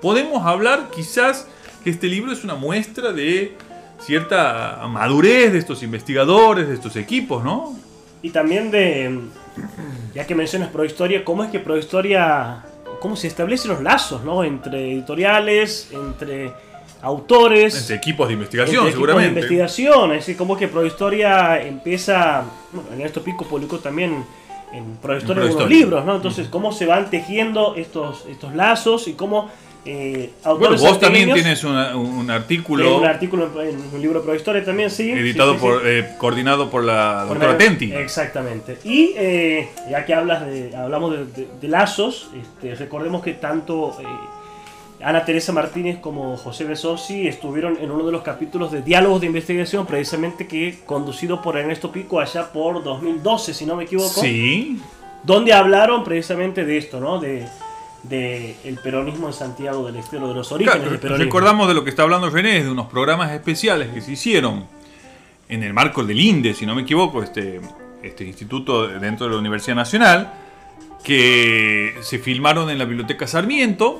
Podemos 0.00 0.46
hablar 0.46 0.88
quizás 0.94 1.46
que 1.84 1.90
este 1.90 2.06
libro 2.06 2.32
es 2.32 2.44
una 2.44 2.54
muestra 2.54 3.12
de 3.12 3.56
cierta 3.98 4.86
madurez 4.88 5.52
de 5.52 5.58
estos 5.58 5.82
investigadores, 5.82 6.68
de 6.68 6.74
estos 6.74 6.96
equipos, 6.96 7.44
¿no? 7.44 7.76
Y 8.22 8.30
también 8.30 8.70
de, 8.70 9.18
ya 10.14 10.26
que 10.26 10.34
mencionas 10.34 10.70
Prohistoria, 10.70 11.24
¿cómo 11.24 11.44
es 11.44 11.50
que 11.50 11.60
Prohistoria 11.60 12.64
cómo 13.00 13.16
se 13.16 13.26
establecen 13.26 13.72
los 13.72 13.82
lazos, 13.82 14.22
¿no? 14.24 14.44
Entre 14.44 14.92
editoriales, 14.92 15.90
entre 15.92 16.52
autores. 17.02 17.76
Entre 17.76 17.96
equipos 17.96 18.28
de 18.28 18.34
investigación, 18.34 18.90
seguramente. 18.90 19.40
Equipos 19.40 19.48
de 19.48 19.56
investigación, 19.56 20.12
es 20.12 20.18
decir, 20.18 20.36
como 20.36 20.56
que 20.56 20.68
Prohistoria 20.68 21.62
empieza. 21.62 22.44
Bueno, 22.72 22.90
en 22.94 23.00
esto 23.02 23.22
Pico 23.22 23.44
publicó 23.44 23.78
también 23.78 24.24
en 24.72 24.96
Prohistoria 24.96 25.42
algunos 25.42 25.68
libros, 25.68 26.04
¿no? 26.04 26.16
Entonces, 26.16 26.48
cómo 26.48 26.72
se 26.72 26.86
van 26.86 27.10
tejiendo 27.10 27.74
estos, 27.76 28.24
estos 28.28 28.54
lazos 28.54 29.08
y 29.08 29.14
cómo 29.14 29.50
eh, 29.84 30.30
bueno, 30.44 30.76
vos 30.76 31.00
también 31.00 31.32
tienes 31.32 31.64
un 31.64 32.30
artículo. 32.30 32.98
un 32.98 33.06
artículo 33.06 33.62
en 33.62 33.76
un 33.94 34.02
libro 34.02 34.22
pro 34.22 34.34
historia 34.34 34.62
también, 34.62 34.90
sí. 34.90 35.10
Editado 35.10 35.56
por, 35.56 35.86
eh, 35.86 36.16
coordinado 36.18 36.70
por 36.70 36.84
la 36.84 37.24
doctora 37.24 37.56
Tenti. 37.56 37.92
Exactamente. 37.92 38.78
Y 38.84 39.14
eh, 39.16 39.70
ya 39.90 40.04
que 40.04 40.14
hablas 40.14 40.44
de, 40.44 40.76
hablamos 40.76 41.14
de, 41.34 41.68
lazos, 41.68 42.30
este, 42.38 42.74
recordemos 42.74 43.22
que 43.22 43.32
tanto 43.34 43.96
Ana 45.02 45.24
Teresa 45.24 45.52
Martínez 45.52 45.98
como 45.98 46.36
José 46.36 46.64
Besosi 46.64 47.26
estuvieron 47.26 47.78
en 47.80 47.90
uno 47.90 48.04
de 48.04 48.12
los 48.12 48.22
capítulos 48.22 48.70
de 48.70 48.82
Diálogos 48.82 49.20
de 49.20 49.28
Investigación, 49.28 49.86
precisamente 49.86 50.46
que 50.46 50.80
conducido 50.84 51.40
por 51.40 51.56
Ernesto 51.56 51.90
Pico 51.90 52.20
allá 52.20 52.52
por 52.52 52.82
2012, 52.82 53.54
si 53.54 53.66
no 53.66 53.76
me 53.76 53.84
equivoco. 53.84 54.20
Sí. 54.20 54.80
Donde 55.22 55.52
hablaron 55.52 56.04
precisamente 56.04 56.64
de 56.64 56.78
esto, 56.78 57.00
¿no? 57.00 57.18
De 57.18 57.46
del 58.02 58.78
peronismo 58.82 59.26
en 59.26 59.34
Santiago 59.34 59.86
del 59.86 59.96
Estero, 59.96 60.28
de 60.28 60.34
los 60.34 60.50
orígenes 60.52 60.90
del 60.90 60.98
peronismo. 60.98 61.24
Recordamos 61.24 61.68
de 61.68 61.74
lo 61.74 61.84
que 61.84 61.90
está 61.90 62.02
hablando 62.02 62.30
René, 62.30 62.62
de 62.62 62.70
unos 62.70 62.86
programas 62.86 63.30
especiales 63.32 63.88
que 63.88 64.00
se 64.00 64.12
hicieron 64.12 64.64
en 65.48 65.62
el 65.62 65.74
marco 65.74 66.04
del 66.04 66.18
INDE, 66.18 66.54
si 66.54 66.64
no 66.64 66.74
me 66.74 66.82
equivoco, 66.82 67.22
este, 67.22 67.60
este 68.02 68.24
instituto 68.24 68.88
dentro 68.88 69.26
de 69.26 69.32
la 69.32 69.38
Universidad 69.38 69.76
Nacional, 69.76 70.32
que 71.04 71.94
se 72.02 72.18
filmaron 72.18 72.70
en 72.70 72.78
la 72.78 72.84
Biblioteca 72.84 73.26
Sarmiento, 73.26 73.98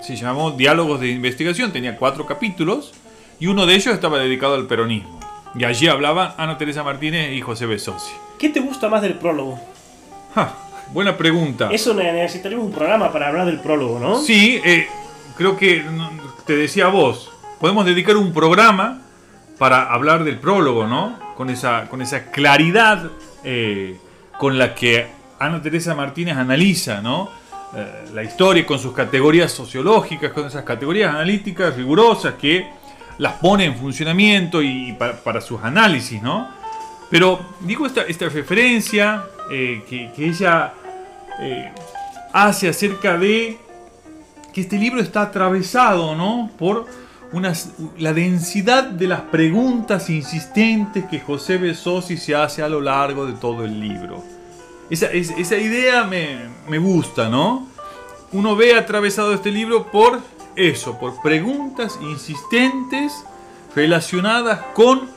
se 0.00 0.16
llamó 0.16 0.52
Diálogos 0.52 1.00
de 1.00 1.08
Investigación, 1.08 1.72
tenía 1.72 1.96
cuatro 1.96 2.26
capítulos, 2.26 2.92
y 3.40 3.46
uno 3.46 3.66
de 3.66 3.74
ellos 3.74 3.94
estaba 3.94 4.18
dedicado 4.18 4.54
al 4.54 4.66
peronismo. 4.66 5.18
Y 5.54 5.64
allí 5.64 5.88
hablaban 5.88 6.34
Ana 6.36 6.58
Teresa 6.58 6.82
Martínez 6.82 7.32
y 7.32 7.40
José 7.40 7.66
Besosi. 7.66 8.12
¿Qué 8.38 8.48
te 8.48 8.60
gusta 8.60 8.88
más 8.88 9.02
del 9.02 9.14
prólogo? 9.14 9.58
Buena 10.92 11.16
pregunta. 11.16 11.68
Eso 11.70 11.94
necesitaríamos 11.94 12.66
un 12.66 12.72
programa 12.72 13.12
para 13.12 13.28
hablar 13.28 13.46
del 13.46 13.60
prólogo, 13.60 13.98
¿no? 13.98 14.20
Sí, 14.22 14.60
eh, 14.64 14.88
creo 15.36 15.56
que 15.56 15.84
te 16.46 16.56
decía 16.56 16.88
vos, 16.88 17.30
podemos 17.60 17.84
dedicar 17.84 18.16
un 18.16 18.32
programa 18.32 19.02
para 19.58 19.82
hablar 19.92 20.24
del 20.24 20.38
prólogo, 20.38 20.86
¿no? 20.86 21.18
Con 21.36 21.50
esa, 21.50 21.88
con 21.88 22.00
esa 22.00 22.30
claridad 22.30 23.10
eh, 23.44 23.98
con 24.38 24.58
la 24.58 24.74
que 24.74 25.06
Ana 25.38 25.60
Teresa 25.60 25.94
Martínez 25.94 26.36
analiza, 26.36 27.00
¿no? 27.02 27.30
Eh, 27.74 28.08
la 28.14 28.22
historia 28.22 28.64
con 28.64 28.78
sus 28.78 28.94
categorías 28.94 29.52
sociológicas, 29.52 30.32
con 30.32 30.46
esas 30.46 30.64
categorías 30.64 31.14
analíticas 31.14 31.76
rigurosas 31.76 32.34
que 32.34 32.66
las 33.18 33.34
pone 33.34 33.66
en 33.66 33.76
funcionamiento 33.76 34.62
y, 34.62 34.92
para, 34.94 35.40
sus 35.40 35.62
análisis, 35.62 36.22
¿no? 36.22 36.48
Pero 37.10 37.40
digo 37.60 37.86
esta, 37.86 38.02
esta 38.02 38.28
referencia 38.28 39.24
que, 39.48 40.10
que, 40.14 40.26
ella 40.26 40.72
eh, 41.40 41.72
hace 42.32 42.68
acerca 42.68 43.16
de 43.16 43.58
que 44.52 44.60
este 44.60 44.76
libro 44.76 45.00
está 45.00 45.22
atravesado 45.22 46.14
¿no? 46.14 46.50
por 46.58 46.86
la 47.98 48.12
densidad 48.12 48.84
de 48.84 49.06
las 49.06 49.20
preguntas 49.22 50.08
insistentes 50.10 51.04
que 51.04 51.20
José 51.20 51.58
Besosi 51.58 52.16
se 52.16 52.34
hace 52.34 52.62
a 52.62 52.68
lo 52.68 52.80
largo 52.80 53.26
de 53.26 53.34
todo 53.34 53.64
el 53.64 53.78
libro. 53.78 54.37
Esa, 54.90 55.06
esa 55.06 55.56
idea 55.56 56.04
me, 56.04 56.38
me 56.68 56.78
gusta, 56.78 57.28
¿no? 57.28 57.68
Uno 58.32 58.56
ve 58.56 58.74
atravesado 58.74 59.32
este 59.34 59.50
libro 59.50 59.90
por 59.90 60.20
eso, 60.56 60.98
por 60.98 61.20
preguntas 61.22 61.98
insistentes 62.02 63.24
relacionadas 63.74 64.60
con 64.74 65.08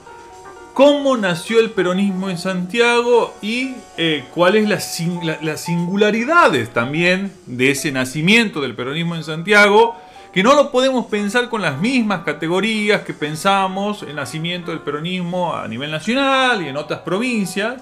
cómo 0.74 1.18
nació 1.18 1.60
el 1.60 1.72
peronismo 1.72 2.30
en 2.30 2.38
Santiago 2.38 3.34
y 3.42 3.76
eh, 3.98 4.24
cuáles 4.34 4.70
las 4.70 5.62
singularidades 5.62 6.72
también 6.72 7.34
de 7.46 7.72
ese 7.72 7.92
nacimiento 7.92 8.62
del 8.62 8.76
peronismo 8.76 9.16
en 9.16 9.24
Santiago, 9.24 9.96
que 10.34 10.44
no 10.44 10.56
lo 10.56 10.72
podemos 10.72 11.08
pensar 11.08 11.50
con 11.50 11.62
las 11.62 11.78
mismas 11.78 12.24
categorías 12.24 13.02
que 13.02 13.14
pensamos 13.14 14.04
el 14.04 14.16
nacimiento 14.16 14.72
del 14.72 14.80
peronismo 14.80 15.54
a 15.54 15.68
nivel 15.68 15.92
nacional 15.92 16.62
y 16.62 16.70
en 16.70 16.78
otras 16.78 17.02
provincias, 17.02 17.82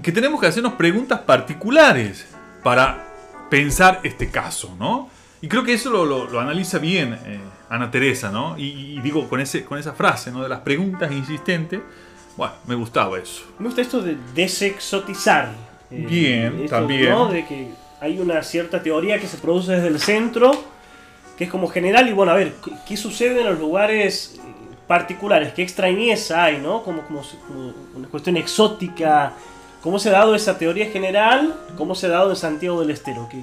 que 0.00 0.12
tenemos 0.12 0.40
que 0.40 0.46
hacernos 0.46 0.74
preguntas 0.74 1.20
particulares 1.20 2.26
para 2.62 3.04
pensar 3.50 4.00
este 4.02 4.30
caso, 4.30 4.74
¿no? 4.78 5.10
Y 5.42 5.48
creo 5.48 5.64
que 5.64 5.74
eso 5.74 5.90
lo, 5.90 6.40
analiza 6.40 6.78
bien 6.78 7.18
eh, 7.26 7.40
Ana 7.68 7.90
Teresa, 7.90 8.30
¿no? 8.30 8.56
Y, 8.56 9.00
digo 9.00 9.28
con, 9.28 9.40
ese, 9.40 9.64
con 9.64 9.78
esa 9.78 9.92
frase, 9.92 10.30
¿no? 10.30 10.42
De 10.42 10.48
las 10.48 10.60
preguntas 10.60 11.10
insistentes. 11.10 11.80
Bueno, 12.36 12.54
me 12.66 12.76
gustaba 12.76 13.18
eso. 13.18 13.42
Me 13.58 13.66
gusta 13.66 13.82
esto 13.82 14.00
de 14.00 14.16
desexotizar. 14.34 15.50
Eh, 15.90 16.06
bien, 16.08 16.68
también. 16.68 17.10
¿no? 17.10 17.28
De 17.28 17.44
que 17.44 17.68
hay 18.00 18.20
una 18.20 18.42
cierta 18.42 18.82
teoría 18.82 19.18
que 19.18 19.26
se 19.26 19.36
produce 19.36 19.72
desde 19.72 19.88
el 19.88 20.00
centro, 20.00 20.52
que 21.36 21.44
es 21.44 21.50
como 21.50 21.68
general, 21.68 22.08
y 22.08 22.12
bueno, 22.12 22.32
a 22.32 22.36
ver, 22.36 22.54
¿qué, 22.86 22.96
sucede 22.96 23.40
en 23.40 23.46
los 23.46 23.58
lugares 23.58 24.36
eh, 24.38 24.40
particulares? 24.86 25.52
¿Qué 25.52 25.62
extrañeza 25.62 26.44
hay, 26.44 26.58
¿no? 26.58 26.82
Como, 26.84 27.02
como, 27.02 27.22
como 27.46 27.74
una 27.96 28.08
cuestión 28.08 28.36
exótica. 28.36 29.34
¿Cómo 29.82 29.98
se 29.98 30.10
ha 30.10 30.12
dado 30.12 30.34
esa 30.34 30.58
teoría 30.58 30.90
general? 30.90 31.54
¿Cómo 31.76 31.94
se 31.94 32.06
ha 32.06 32.10
dado 32.10 32.30
en 32.30 32.36
Santiago 32.36 32.80
del 32.80 32.90
Estero? 32.90 33.28
¿Qué, 33.30 33.42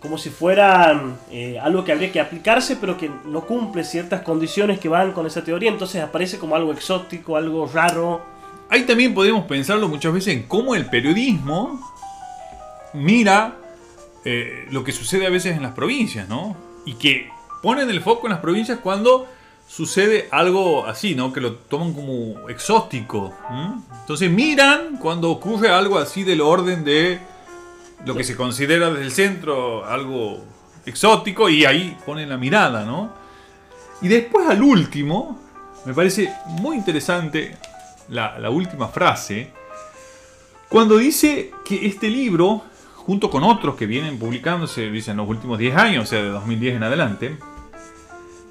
como 0.00 0.18
si 0.18 0.30
fuera 0.30 1.16
eh, 1.30 1.58
algo 1.60 1.84
que 1.84 1.92
habría 1.92 2.12
que 2.12 2.20
aplicarse, 2.20 2.76
pero 2.76 2.96
que 2.96 3.10
no 3.24 3.42
cumple 3.42 3.82
ciertas 3.84 4.22
condiciones 4.22 4.78
que 4.78 4.88
van 4.88 5.12
con 5.12 5.26
esa 5.26 5.42
teoría, 5.42 5.70
entonces 5.70 6.02
aparece 6.02 6.38
como 6.38 6.54
algo 6.54 6.72
exótico, 6.72 7.36
algo 7.36 7.66
raro. 7.66 8.24
Ahí 8.68 8.82
también 8.82 9.14
podemos 9.14 9.44
pensarlo 9.46 9.88
muchas 9.88 10.12
veces 10.12 10.34
en 10.34 10.42
cómo 10.44 10.74
el 10.74 10.86
periodismo 10.86 11.80
mira 12.92 13.56
eh, 14.24 14.66
lo 14.70 14.84
que 14.84 14.92
sucede 14.92 15.26
a 15.26 15.30
veces 15.30 15.56
en 15.56 15.62
las 15.62 15.72
provincias, 15.72 16.28
¿no? 16.28 16.56
Y 16.84 16.94
que 16.94 17.30
ponen 17.62 17.88
el 17.90 18.00
foco 18.00 18.26
en 18.26 18.32
las 18.32 18.40
provincias 18.40 18.78
cuando 18.80 19.26
sucede 19.68 20.28
algo 20.30 20.86
así, 20.86 21.14
¿no? 21.14 21.32
Que 21.32 21.40
lo 21.40 21.54
toman 21.54 21.92
como 21.92 22.48
exótico. 22.48 23.34
Entonces 24.00 24.30
miran 24.30 24.96
cuando 24.98 25.30
ocurre 25.30 25.70
algo 25.70 25.98
así 25.98 26.22
del 26.22 26.40
orden 26.40 26.84
de 26.84 27.20
lo 28.04 28.14
que 28.14 28.24
se 28.24 28.36
considera 28.36 28.90
desde 28.90 29.04
el 29.04 29.12
centro 29.12 29.84
algo 29.84 30.44
exótico 30.84 31.48
y 31.48 31.64
ahí 31.64 31.96
ponen 32.06 32.28
la 32.28 32.36
mirada, 32.36 32.84
¿no? 32.84 33.12
Y 34.00 34.08
después 34.08 34.46
al 34.48 34.62
último, 34.62 35.38
me 35.84 35.94
parece 35.94 36.32
muy 36.46 36.76
interesante 36.76 37.56
la, 38.08 38.50
última 38.50 38.88
frase, 38.88 39.50
cuando 40.68 40.96
dice 40.96 41.52
que 41.64 41.86
este 41.86 42.08
libro, 42.08 42.62
junto 42.94 43.30
con 43.30 43.42
otros 43.42 43.76
que 43.76 43.86
vienen 43.86 44.18
publicándose, 44.18 44.86
en 44.86 45.16
los 45.16 45.28
últimos 45.28 45.58
10 45.58 45.76
años, 45.76 46.04
o 46.04 46.06
sea, 46.06 46.22
de 46.22 46.28
2010 46.28 46.76
en 46.76 46.82
adelante, 46.82 47.38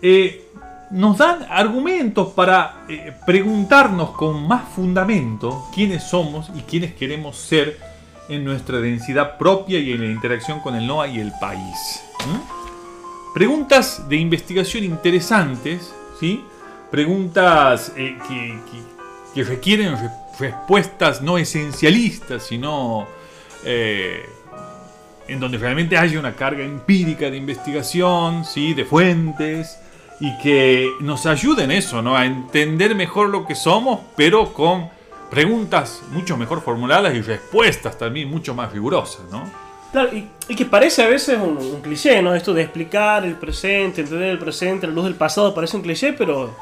eh, 0.02 0.45
nos 0.92 1.18
dan 1.18 1.46
argumentos 1.50 2.34
para 2.34 2.86
eh, 2.88 3.14
preguntarnos 3.26 4.12
con 4.12 4.48
más 4.48 4.68
fundamento 4.70 5.68
quiénes 5.74 6.04
somos 6.04 6.50
y 6.56 6.62
quiénes 6.62 6.94
queremos 6.94 7.38
ser 7.38 7.80
en 8.30 8.44
nuestra 8.44 8.80
densidad 8.80 9.38
propia 9.38 9.80
y 9.80 9.92
en 9.92 10.02
la 10.02 10.08
interacción 10.08 10.60
con 10.60 10.76
el 10.76 10.88
NOA 10.88 11.08
y 11.10 11.20
el 11.20 11.32
país. 11.40 12.04
Preguntas 13.34 14.08
de 14.08 14.16
investigación 14.16 14.84
interesantes, 14.84 15.94
¿sí? 16.20 16.44
preguntas 16.90 17.92
eh, 17.98 18.18
que, 19.34 19.44
requieren 19.44 19.98
respuestas 20.40 21.22
no 21.22 21.38
esencialistas, 21.38 22.44
sino 22.44 23.06
eh, 23.66 24.26
en 25.28 25.40
donde 25.40 25.58
realmente 25.58 25.98
haya 25.98 26.18
una 26.18 26.36
carga 26.36 26.64
empírica 26.64 27.30
de 27.30 27.36
investigación, 27.36 28.46
¿sí? 28.46 28.74
de 28.74 28.86
fuentes, 28.86 29.78
y 30.20 30.38
que 30.38 30.92
nos 31.02 31.26
ayuden 31.26 31.72
eso, 31.72 32.02
¿no? 32.02 32.16
a 32.16 32.26
entender 32.26 32.96
mejor 32.96 33.30
lo 33.30 33.46
que 33.46 33.56
somos, 33.56 34.00
pero 34.16 34.54
con 34.54 34.90
preguntas 35.30 36.02
mucho 36.12 36.38
mejor 36.38 36.62
formuladas 36.62 37.14
y 37.16 37.22
respuestas 37.22 37.98
también 37.98 38.30
mucho 38.30 38.54
más 38.56 38.72
rigurosas, 38.72 39.24
¿no? 39.32 39.44
Claro, 39.92 40.10
y, 40.14 40.56
que 40.56 40.66
parece 40.66 41.04
a 41.04 41.08
veces 41.08 41.38
un, 41.42 41.82
cliché, 41.82 42.22
¿no? 42.22 42.36
Esto 42.36 42.54
de 42.54 42.64
explicar 42.64 43.26
el 43.26 43.36
presente, 43.36 44.02
entender 44.02 44.30
el 44.30 44.40
presente, 44.40 44.88
la 44.88 44.94
luz 44.94 45.06
del 45.06 45.16
pasado, 45.16 45.54
parece 45.54 45.78
un 45.78 45.84
cliché, 45.84 46.14
pero 46.14 46.54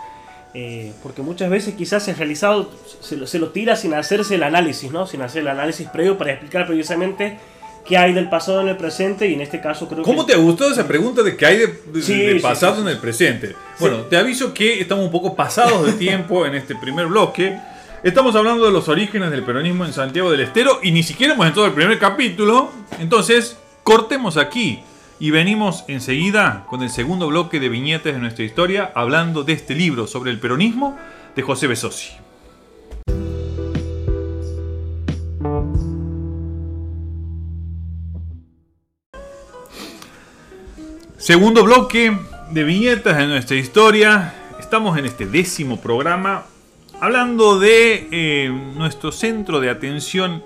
eh, 0.54 0.94
porque 1.02 1.22
muchas 1.24 1.50
veces 1.50 1.74
quizás 1.74 2.16
realizado 2.16 2.70
se 3.02 3.18
lo, 3.18 3.26
se 3.26 3.40
lo 3.40 3.50
tira 3.50 3.76
sin 3.76 3.96
hacerse 3.96 4.36
el 4.36 4.44
análisis, 4.44 4.92
¿no? 4.92 5.08
Sin 5.08 5.22
hacer 5.24 5.42
el 5.42 5.48
análisis 5.48 5.88
previo 5.90 6.18
para 6.18 6.34
explicar 6.34 6.68
precisamente 6.68 7.40
qué 7.86 7.98
hay 7.98 8.14
del 8.14 8.30
pasado 8.30 8.62
en 8.62 8.70
el 8.70 8.78
presente 8.78 9.28
y 9.28 9.34
en 9.34 9.42
este 9.42 9.60
caso 9.60 9.88
creo 9.90 10.04
¿Cómo 10.04 10.26
que... 10.26 10.34
te 10.34 10.40
gustó 10.40 10.72
esa 10.72 10.88
pregunta 10.88 11.22
de 11.24 11.36
qué 11.36 11.46
hay 11.46 11.58
de, 11.58 11.68
de- 11.92 12.02
Sí, 12.02 12.18
de 12.18 12.34
sí, 12.36 12.40
pasado 12.40 12.76
sí, 12.76 12.82
en 12.82 12.88
el 12.88 12.98
presente? 12.98 13.56
Bueno, 13.80 13.98
te 14.04 14.18
aviso 14.18 14.54
que 14.54 14.80
estamos 14.80 15.06
un 15.06 15.12
poco 15.12 15.36
pasados 15.36 15.86
de 15.86 15.94
tiempo 15.94 16.46
en 16.46 16.56
este 16.56 16.76
primer 16.76 17.08
bloque. 17.08 17.58
Estamos 18.04 18.36
hablando 18.36 18.66
de 18.66 18.72
los 18.72 18.88
orígenes 18.90 19.32
del 19.32 19.44
peronismo 19.44 19.86
en 19.86 19.94
Santiago 19.94 20.30
del 20.32 20.42
Estero 20.42 20.80
y 20.84 20.92
ni 20.92 21.04
siquiera 21.04 21.34
hemos 21.34 21.46
entrado 21.48 21.68
al 21.68 21.74
primer 21.74 21.98
capítulo. 22.00 22.70
Entonces, 23.00 23.58
cortemos 23.84 24.38
aquí 24.38 24.82
y 25.20 25.32
venimos 25.32 25.86
enseguida 25.88 26.66
con 26.70 26.84
el 26.84 26.90
segundo 26.90 27.28
bloque 27.28 27.60
de 27.62 27.70
viñetas 27.70 28.14
de 28.14 28.20
nuestra 28.20 28.44
historia 28.44 28.92
hablando 28.96 29.44
de 29.44 29.54
este 29.54 29.74
libro 29.76 30.08
sobre 30.08 30.32
el 30.32 30.40
peronismo 30.40 30.98
de 31.36 31.42
José 31.42 31.68
Besosi. 31.68 32.10
Segundo 41.24 41.64
bloque 41.64 42.18
de 42.52 42.64
viñetas 42.66 43.18
de 43.18 43.28
nuestra 43.28 43.56
historia. 43.56 44.34
Estamos 44.60 44.98
en 44.98 45.06
este 45.06 45.26
décimo 45.26 45.80
programa 45.80 46.44
hablando 47.00 47.60
de 47.60 48.10
eh, 48.12 48.50
nuestro 48.76 49.14
centro 49.14 49.62
de 49.62 49.70
atención 49.70 50.44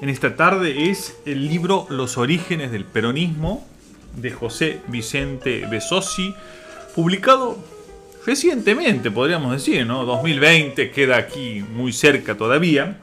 en 0.00 0.08
esta 0.08 0.34
tarde 0.34 0.88
es 0.88 1.18
el 1.26 1.46
libro 1.46 1.86
Los 1.90 2.16
orígenes 2.16 2.72
del 2.72 2.86
peronismo 2.86 3.68
de 4.16 4.30
José 4.30 4.80
Vicente 4.86 5.66
Besosi, 5.70 6.34
publicado 6.94 7.58
recientemente, 8.24 9.10
podríamos 9.10 9.52
decir, 9.52 9.84
¿no? 9.84 10.06
2020 10.06 10.92
queda 10.92 11.18
aquí 11.18 11.62
muy 11.74 11.92
cerca 11.92 12.38
todavía. 12.38 12.96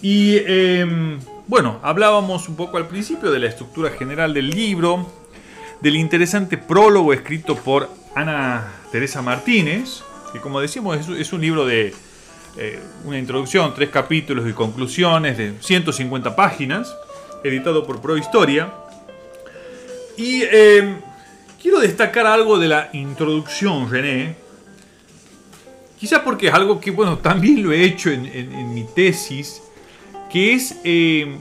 Y 0.00 0.36
eh, 0.36 1.18
bueno, 1.46 1.78
hablábamos 1.82 2.48
un 2.48 2.56
poco 2.56 2.78
al 2.78 2.88
principio 2.88 3.30
de 3.30 3.38
la 3.38 3.48
estructura 3.48 3.90
general 3.90 4.32
del 4.32 4.48
libro, 4.48 5.12
del 5.80 5.96
interesante 5.96 6.58
prólogo 6.58 7.12
escrito 7.12 7.56
por 7.56 7.88
Ana 8.14 8.72
Teresa 8.90 9.22
Martínez, 9.22 10.02
que 10.32 10.40
como 10.40 10.60
decimos 10.60 11.08
es, 11.08 11.32
un 11.32 11.40
libro 11.40 11.64
de 11.64 11.94
eh, 12.56 12.80
una 13.04 13.18
introducción, 13.18 13.72
tres 13.74 13.90
capítulos 13.90 14.48
y 14.48 14.52
conclusiones 14.52 15.38
de 15.38 15.54
150 15.60 16.34
páginas, 16.34 16.94
editado 17.44 17.86
por 17.86 18.00
Prohistoria. 18.00 18.72
Y 20.16 20.42
eh, 20.42 20.96
quiero 21.62 21.78
destacar 21.78 22.26
algo 22.26 22.58
de 22.58 22.68
la 22.68 22.90
introducción, 22.92 23.88
René, 23.88 24.34
quizás 26.00 26.20
porque 26.20 26.48
es 26.48 26.54
algo 26.54 26.80
que, 26.80 26.90
bueno, 26.90 27.18
también 27.22 27.62
lo 27.62 27.72
he 27.72 27.84
hecho 27.84 28.10
en, 28.10 28.74
mi 28.74 28.84
tesis, 28.84 29.62
que 30.30 30.54
es... 30.54 30.76
eh, 30.82 31.38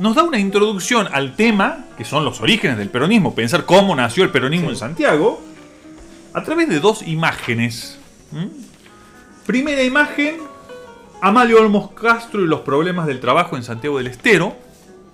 nos 0.00 0.16
da 0.16 0.22
una 0.22 0.38
introducción 0.38 1.08
al 1.12 1.36
tema, 1.36 1.84
que 1.98 2.06
son 2.06 2.24
los 2.24 2.40
orígenes 2.40 2.78
del 2.78 2.88
peronismo, 2.88 3.34
pensar 3.34 3.66
cómo 3.66 3.94
nació 3.94 4.24
el 4.24 4.30
peronismo 4.30 4.70
en 4.70 4.76
Santiago, 4.76 5.42
a 6.32 6.42
través 6.42 6.70
de 6.70 6.80
dos 6.80 7.02
imágenes. 7.02 7.98
Primera 9.44 9.82
imagen, 9.82 10.38
Amalio 11.20 11.60
Olmos 11.60 11.90
Castro 11.90 12.40
y 12.40 12.46
los 12.46 12.60
problemas 12.60 13.06
del 13.06 13.20
trabajo 13.20 13.58
en 13.58 13.62
Santiago 13.62 13.98
del 13.98 14.06
Estero, 14.06 14.56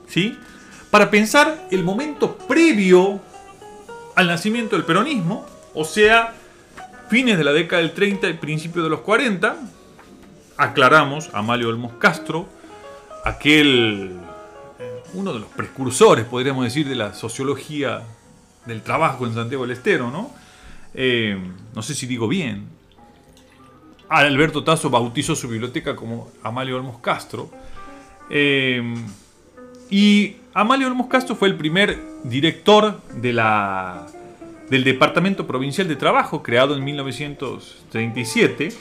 ¿sí? 0.07 0.39
Para 0.93 1.11
pensar 1.11 1.67
el 1.73 1.83
momento 1.83 2.39
previo 2.39 3.19
al 4.15 4.29
nacimiento 4.29 4.77
del 4.77 4.85
peronismo, 4.85 5.45
o 5.75 5.85
sea, 5.85 6.33
fines 7.11 7.39
de 7.39 7.43
la 7.43 7.53
década 7.53 7.83
del 7.83 7.91
30 7.91 8.29
y 8.29 8.35
principios 8.35 8.85
de 8.85 8.91
los 8.91 9.01
40. 9.01 9.57
Aclaramos, 10.57 11.31
Amalio 11.33 11.71
Olmos 11.71 11.95
Castro, 11.99 12.47
aquel 13.25 14.21
uno 15.15 15.33
de 15.33 15.41
los 15.41 15.49
precursores, 15.51 16.25
podríamos 16.25 16.65
decir, 16.65 16.89
de 16.89 16.97
la 16.97 17.15
sociología 17.15 18.03
del 18.67 18.83
trabajo 18.83 19.27
en 19.27 19.35
Santiago 19.35 19.65
del 19.67 19.77
Estero, 19.77 20.11
¿no? 20.11 20.31
Eh, 20.95 21.39
no 21.75 21.83
sé 21.83 21.95
si 21.95 22.07
digo 22.07 22.29
bien. 22.29 22.69
Alberto 24.09 24.63
Tasso 24.63 24.89
bautizó 24.89 25.35
su 25.35 25.49
biblioteca 25.49 25.97
como 25.97 26.31
Amalio 26.43 26.77
Olmos 26.77 26.99
Castro. 26.99 27.51
Eh, 28.31 28.83
y 29.91 30.37
Amalio 30.55 30.87
Olmos 30.87 31.09
Castro 31.09 31.37
fue 31.37 31.49
el 31.49 31.57
primer 31.57 31.99
director 32.25 33.01
de 33.15 33.33
la, 33.33 34.07
del 34.71 34.85
Departamento 34.85 35.47
Provincial 35.47 35.87
de 35.89 35.97
Trabajo, 35.97 36.43
creado 36.43 36.77
en 36.77 36.85
1937. 36.85 38.73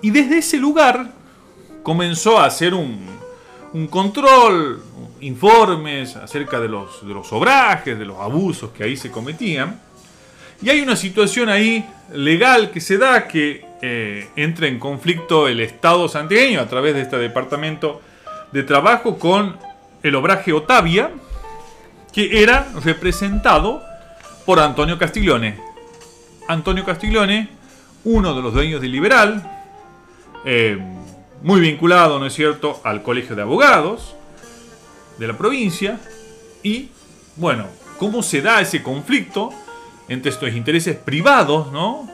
Y 0.00 0.10
desde 0.10 0.38
ese 0.38 0.58
lugar 0.58 1.12
comenzó 1.82 2.38
a 2.38 2.46
hacer 2.46 2.74
un, 2.74 3.06
un 3.74 3.86
control, 3.86 4.82
informes 5.20 6.16
acerca 6.16 6.60
de 6.60 6.68
los, 6.68 7.06
de 7.06 7.14
los 7.14 7.30
de 7.30 8.04
los 8.04 8.18
abusos 8.18 8.70
que 8.70 8.84
ahí 8.84 8.96
se 8.96 9.10
cometían. 9.10 9.80
Y 10.60 10.70
hay 10.70 10.80
una 10.80 10.94
situación 10.94 11.48
ahí 11.48 11.84
legal 12.12 12.70
que 12.70 12.80
se 12.80 12.98
da 12.98 13.26
que 13.26 13.64
eh, 13.80 14.28
entra 14.36 14.68
en 14.68 14.78
conflicto 14.78 15.48
el 15.48 15.60
Estado 15.60 16.08
santiagueño 16.08 16.60
a 16.60 16.68
través 16.68 16.94
de 16.94 17.02
este 17.02 17.18
departamento 17.18 18.00
de 18.52 18.62
trabajo 18.62 19.18
con 19.18 19.56
el 20.02 20.14
obraje 20.14 20.52
Otavia, 20.52 21.10
que 22.12 22.42
era 22.42 22.68
representado 22.84 23.82
por 24.44 24.60
Antonio 24.60 24.98
Castiglione. 24.98 25.58
Antonio 26.48 26.84
Castiglione, 26.84 27.48
uno 28.04 28.34
de 28.34 28.42
los 28.42 28.52
dueños 28.52 28.80
de 28.80 28.88
Liberal, 28.88 29.50
eh, 30.44 30.78
muy 31.42 31.60
vinculado, 31.60 32.18
¿no 32.18 32.26
es 32.26 32.34
cierto?, 32.34 32.80
al 32.84 33.02
Colegio 33.02 33.34
de 33.36 33.42
Abogados 33.42 34.14
de 35.18 35.26
la 35.26 35.36
provincia. 35.36 36.00
Y, 36.62 36.90
bueno, 37.36 37.66
¿cómo 37.98 38.22
se 38.22 38.40
da 38.42 38.60
ese 38.60 38.82
conflicto 38.82 39.50
entre 40.08 40.30
estos 40.30 40.52
intereses 40.52 40.96
privados, 40.96 41.72
¿no? 41.72 42.08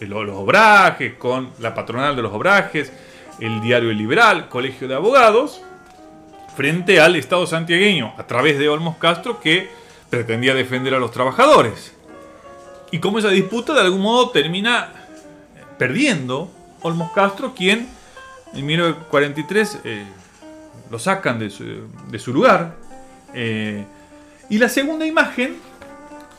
Los 0.00 0.36
obrajes, 0.36 1.14
con 1.14 1.50
la 1.58 1.74
patronal 1.74 2.16
de 2.16 2.22
los 2.22 2.32
obrajes, 2.32 2.90
el 3.38 3.60
diario 3.60 3.92
Liberal, 3.92 4.48
Colegio 4.48 4.88
de 4.88 4.94
Abogados, 4.94 5.60
frente 6.56 7.00
al 7.00 7.16
Estado 7.16 7.46
santiagueño, 7.46 8.14
a 8.16 8.26
través 8.26 8.58
de 8.58 8.68
Olmos 8.70 8.96
Castro, 8.96 9.40
que 9.40 9.68
pretendía 10.08 10.54
defender 10.54 10.94
a 10.94 10.98
los 10.98 11.10
trabajadores. 11.10 11.94
Y 12.90 12.98
cómo 12.98 13.18
esa 13.18 13.28
disputa 13.28 13.74
de 13.74 13.82
algún 13.82 14.00
modo 14.00 14.30
termina 14.30 14.92
perdiendo 15.78 16.50
Olmos 16.80 17.12
Castro, 17.12 17.54
quien 17.54 17.86
en 18.54 18.66
1943 18.66 19.78
eh, 19.84 20.04
lo 20.90 20.98
sacan 20.98 21.38
de 21.38 21.50
su, 21.50 22.32
lugar. 22.32 22.76
Eh, 23.32 23.84
y 24.48 24.58
la 24.58 24.68
segunda 24.68 25.06
imagen, 25.06 25.56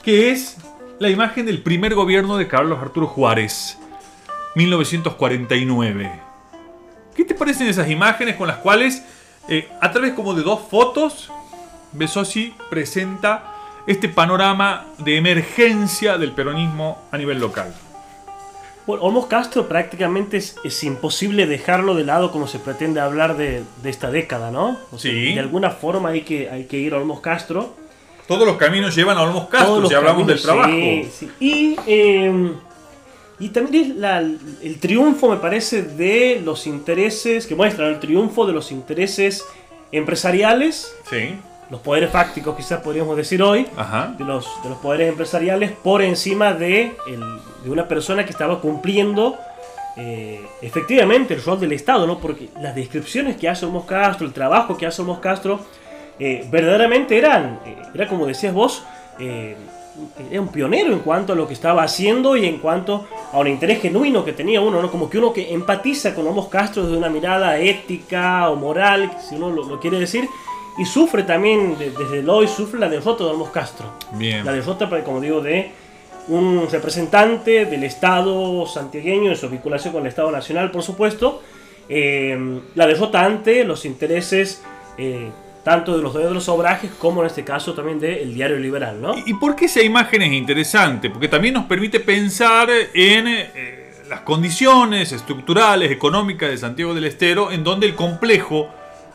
que 0.04 0.32
es 0.32 0.58
la 1.00 1.10
imagen 1.10 1.46
del 1.46 1.62
primer 1.64 1.96
gobierno 1.96 2.38
de 2.38 2.48
Carlos 2.48 2.80
Arturo 2.80 3.08
Juárez, 3.08 3.78
1949. 4.56 6.12
¿Qué 7.16 7.24
te 7.24 7.34
parecen 7.34 7.68
esas 7.68 7.90
imágenes 7.90 8.36
con 8.36 8.48
las 8.48 8.58
cuales, 8.58 9.04
eh, 9.48 9.70
a 9.80 9.92
través 9.92 10.14
como 10.14 10.34
de 10.34 10.44
dos 10.44 10.62
fotos, 10.70 11.32
Besosi 11.94 12.54
presenta 12.70 13.56
este 13.88 14.10
panorama 14.10 14.86
de 14.98 15.18
emergencia 15.18 16.18
del 16.18 16.34
peronismo 16.34 17.02
a 17.12 17.18
nivel 17.18 17.40
local? 17.40 17.74
Bueno, 18.88 19.04
Olmos 19.04 19.28
Castro 19.28 19.68
prácticamente 19.68 20.38
es, 20.38 20.56
es 20.64 20.84
imposible 20.84 21.46
dejarlo 21.46 21.94
de 21.96 22.04
lado 22.04 22.32
como 22.32 22.48
se 22.48 22.58
pretende 22.60 23.00
hablar 23.00 23.38
de, 23.38 23.64
de 23.84 23.90
esta 23.90 24.10
década, 24.12 24.50
¿no? 24.52 24.78
O 24.92 24.98
sea, 24.98 25.12
Sí. 25.12 25.34
De 25.34 25.40
alguna 25.40 25.70
forma 25.70 26.10
hay 26.10 26.22
que, 26.22 26.50
hay 26.50 26.66
que 26.66 26.78
ir 26.78 26.94
a 26.94 26.98
Olmos 26.98 27.20
Castro. 27.22 27.76
Todos 28.28 28.48
los 28.48 28.58
caminos 28.58 28.96
llevan 28.96 29.18
a 29.18 29.24
Olmos 29.24 29.48
Castro, 29.50 29.86
si 29.88 29.94
hablamos 29.94 30.26
del 30.26 30.42
trabajo. 30.42 30.70
sí, 30.72 31.10
sí. 31.12 31.30
Y, 31.40 31.76
eh, 31.86 32.52
y 33.40 33.50
también 33.50 33.92
es 33.92 33.96
la- 33.98 34.20
el 34.20 34.80
triunfo, 34.80 35.30
me 35.30 35.38
parece, 35.38 35.84
de 35.84 36.42
los 36.44 36.66
intereses, 36.68 37.46
que 37.48 37.56
muestran 37.56 37.90
el 37.90 38.00
triunfo 38.00 38.46
de 38.48 38.54
los 38.54 38.72
intereses 38.72 39.44
empresariales, 39.92 40.96
Sí, 41.10 41.36
los 41.72 41.80
poderes 41.82 42.12
fácticos 42.12 42.56
quizás 42.56 42.82
podríamos 42.82 43.16
decir 43.18 43.42
hoy, 43.42 43.66
ajá. 43.78 44.14
de 44.18 44.26
los, 44.26 44.46
de 44.62 44.70
los 44.70 44.78
poderes 44.80 45.10
empresariales 45.10 45.72
por 45.72 46.02
encima 46.02 46.54
de, 46.54 46.92
el- 47.08 47.40
de 47.64 47.70
una 47.72 47.88
persona 47.88 48.26
que 48.26 48.32
estaba 48.32 48.60
cumpliendo 48.60 49.38
eh, 49.98 50.46
efectivamente 50.62 51.34
el 51.34 51.44
rol 51.44 51.60
del 51.60 51.72
Estado, 51.74 52.06
¿no? 52.08 52.20
Porque 52.20 52.50
las 52.62 52.76
descripciones 52.76 53.38
que 53.38 53.48
hace 53.50 53.66
Olmos 53.66 53.86
Castro, 53.86 54.26
el 54.28 54.34
trabajo 54.34 54.78
que 54.78 54.86
hace 54.86 55.02
Olmos 55.02 55.20
Castro, 55.20 55.60
eh, 56.20 56.46
verdaderamente 56.52 57.18
eran, 57.18 57.60
eh, 57.66 57.76
era 57.94 58.08
como 58.08 58.26
decías 58.26 58.54
vos, 58.54 58.84
eh, 59.20 59.56
era 60.32 60.40
un 60.42 60.48
pionero 60.48 60.94
en 60.94 61.00
cuanto 61.00 61.34
a 61.34 61.36
lo 61.36 61.46
que 61.48 61.54
estaba 61.54 61.84
haciendo 61.84 62.38
y 62.38 62.46
en 62.46 62.60
cuanto 62.60 63.06
a 63.34 63.40
un 63.40 63.48
interés 63.48 63.82
genuino 63.82 64.24
que 64.24 64.32
tenía 64.34 64.62
uno, 64.62 64.82
¿no? 64.82 64.90
Como 64.92 65.10
que 65.10 65.18
uno 65.18 65.34
que 65.34 65.54
empatiza 65.54 66.16
con 66.16 66.26
Olmos 66.28 66.48
Castro 66.48 66.84
desde 66.84 66.98
una 66.98 67.10
mirada 67.10 67.58
ética 67.60 68.50
o 68.50 68.56
moral, 68.56 69.12
si 69.28 69.36
uno 69.36 69.50
lo, 69.52 69.64
lo 69.64 69.80
quiere 69.80 70.00
decir, 70.00 70.28
y 70.78 70.86
sufre 70.86 71.24
también, 71.24 71.78
de- 71.78 71.92
desde 71.92 72.20
el 72.20 72.30
hoy, 72.30 72.48
sufre 72.48 72.80
la 72.80 72.90
derrota 72.90 73.24
de 73.24 73.32
Olmos 73.32 73.50
Castro. 73.50 73.94
Bien. 74.14 74.46
La 74.46 74.54
derrota, 74.54 74.88
pues, 74.90 75.04
como 75.04 75.20
digo, 75.22 75.42
de 75.42 75.72
un 76.28 76.68
representante 76.72 77.66
del 77.66 77.84
Estado 77.84 78.66
santiagueño 78.68 79.32
en 79.32 79.38
su 79.38 79.50
vinculación 79.50 79.94
con 79.94 80.04
el 80.04 80.08
Estado 80.10 80.32
Nacional, 80.32 80.72
por 80.72 80.84
supuesto. 80.84 81.42
Eh, 81.90 82.62
la 82.76 82.88
derrota 82.88 83.26
ante 83.26 83.66
los 83.66 83.84
intereses 83.86 84.62
eh, 84.98 85.30
tanto 85.64 85.96
de 85.98 86.02
los 86.02 86.14
dueños 86.14 86.32
de 86.32 86.36
los 86.36 86.48
obrajes 86.48 86.90
como 86.98 87.22
en 87.22 87.28
este 87.28 87.44
caso 87.44 87.74
también 87.74 88.00
del 88.00 88.34
diario 88.34 88.58
liberal, 88.58 89.02
¿no? 89.02 89.14
¿Y 89.26 89.34
por 89.34 89.56
qué 89.56 89.66
esa 89.66 89.82
imagen 89.82 90.22
es 90.22 90.32
interesante? 90.32 91.10
Porque 91.10 91.28
también 91.28 91.54
nos 91.56 91.66
permite 91.66 92.00
pensar 92.00 92.70
en 92.94 93.28
eh, 93.28 93.94
las 94.10 94.22
condiciones 94.22 95.12
estructurales, 95.12 95.92
económicas 95.92 96.50
de 96.50 96.58
Santiago 96.58 96.94
del 96.94 97.06
Estero, 97.06 97.52
en 97.52 97.64
donde 97.64 97.88
el 97.88 97.96
complejo 97.96 98.70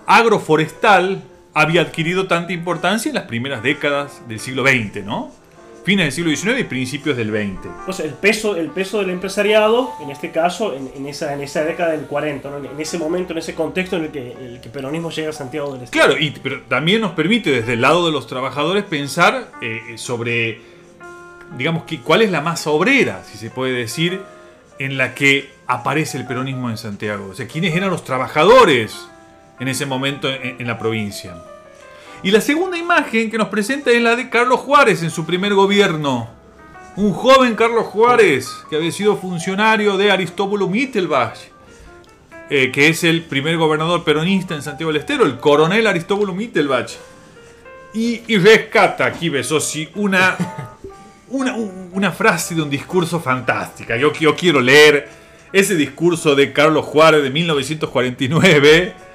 agroforestal 0.06 1.22
había 1.56 1.80
adquirido 1.80 2.26
tanta 2.26 2.52
importancia 2.52 3.08
en 3.08 3.14
las 3.14 3.24
primeras 3.24 3.62
décadas 3.62 4.20
del 4.28 4.40
siglo 4.40 4.62
XX, 4.62 5.02
¿no? 5.06 5.32
Fines 5.84 6.04
del 6.04 6.12
siglo 6.12 6.36
XIX 6.36 6.60
y 6.60 6.64
principios 6.64 7.16
del 7.16 7.30
XX. 7.30 7.66
Pues 7.86 8.00
el 8.00 8.12
peso, 8.12 8.56
el 8.56 8.68
peso 8.68 8.98
del 8.98 9.08
empresariado, 9.08 9.90
en 10.02 10.10
este 10.10 10.30
caso, 10.30 10.74
en, 10.74 10.90
en 10.94 11.06
esa, 11.06 11.32
en 11.32 11.40
esa 11.40 11.64
década 11.64 11.92
del 11.92 12.02
40, 12.02 12.50
¿no? 12.50 12.58
en 12.58 12.78
ese 12.78 12.98
momento, 12.98 13.32
en 13.32 13.38
ese 13.38 13.54
contexto 13.54 13.96
en 13.96 14.04
el 14.04 14.10
que 14.10 14.32
el 14.32 14.60
que 14.60 14.68
peronismo 14.68 15.10
llega 15.10 15.30
a 15.30 15.32
Santiago 15.32 15.72
del 15.72 15.84
Estero. 15.84 16.04
Claro, 16.04 16.20
y, 16.20 16.30
pero 16.42 16.60
también 16.68 17.00
nos 17.00 17.12
permite 17.12 17.50
desde 17.50 17.72
el 17.72 17.80
lado 17.80 18.04
de 18.04 18.12
los 18.12 18.26
trabajadores 18.26 18.84
pensar 18.84 19.48
eh, 19.62 19.94
sobre, 19.96 20.60
digamos, 21.56 21.84
que, 21.84 22.02
cuál 22.02 22.20
es 22.20 22.30
la 22.30 22.42
masa 22.42 22.68
obrera, 22.68 23.22
si 23.24 23.38
se 23.38 23.48
puede 23.48 23.72
decir, 23.72 24.20
en 24.78 24.98
la 24.98 25.14
que 25.14 25.48
aparece 25.66 26.18
el 26.18 26.26
peronismo 26.26 26.68
en 26.68 26.76
Santiago. 26.76 27.28
O 27.30 27.34
sea, 27.34 27.46
quiénes 27.46 27.74
eran 27.74 27.88
los 27.88 28.04
trabajadores 28.04 29.08
en 29.58 29.68
ese 29.68 29.86
momento 29.86 30.28
en, 30.28 30.66
la 30.66 30.78
provincia. 30.78 31.34
Y 32.22 32.30
la 32.30 32.40
segunda 32.40 32.76
imagen 32.76 33.30
que 33.30 33.38
nos 33.38 33.48
presenta 33.48 33.90
es 33.90 34.02
la 34.02 34.16
de 34.16 34.28
Carlos 34.28 34.60
Juárez 34.60 35.02
en 35.02 35.10
su 35.10 35.24
primer 35.24 35.54
gobierno. 35.54 36.28
Un 36.96 37.12
joven 37.12 37.54
Carlos 37.54 37.86
Juárez 37.86 38.50
que 38.70 38.76
había 38.76 38.90
sido 38.90 39.16
funcionario 39.16 39.96
de 39.96 40.10
Aristóbulo 40.10 40.66
Mittelbach, 40.66 41.38
eh, 42.48 42.70
que 42.72 42.88
es 42.88 43.04
el 43.04 43.24
primer 43.24 43.56
gobernador 43.58 44.02
peronista 44.02 44.54
en 44.54 44.62
Santiago 44.62 44.92
del 44.92 45.02
Estero, 45.02 45.24
el 45.24 45.38
coronel 45.38 45.86
Aristóbulo 45.86 46.32
Mittelbach. 46.32 46.92
Y, 47.94 48.36
rescata 48.36 49.06
aquí 49.06 49.30
Besosi 49.30 49.88
una, 49.94 50.36
una, 51.28 51.54
una 51.54 52.12
frase 52.12 52.54
de 52.54 52.62
un 52.62 52.68
discurso 52.68 53.20
fantástica. 53.20 53.96
Yo 53.96 54.12
quiero 54.34 54.60
leer 54.60 55.08
ese 55.52 55.74
discurso 55.74 56.34
de 56.34 56.52
Carlos 56.52 56.84
Juárez 56.84 57.22
de 57.22 57.30
1949 57.30 59.05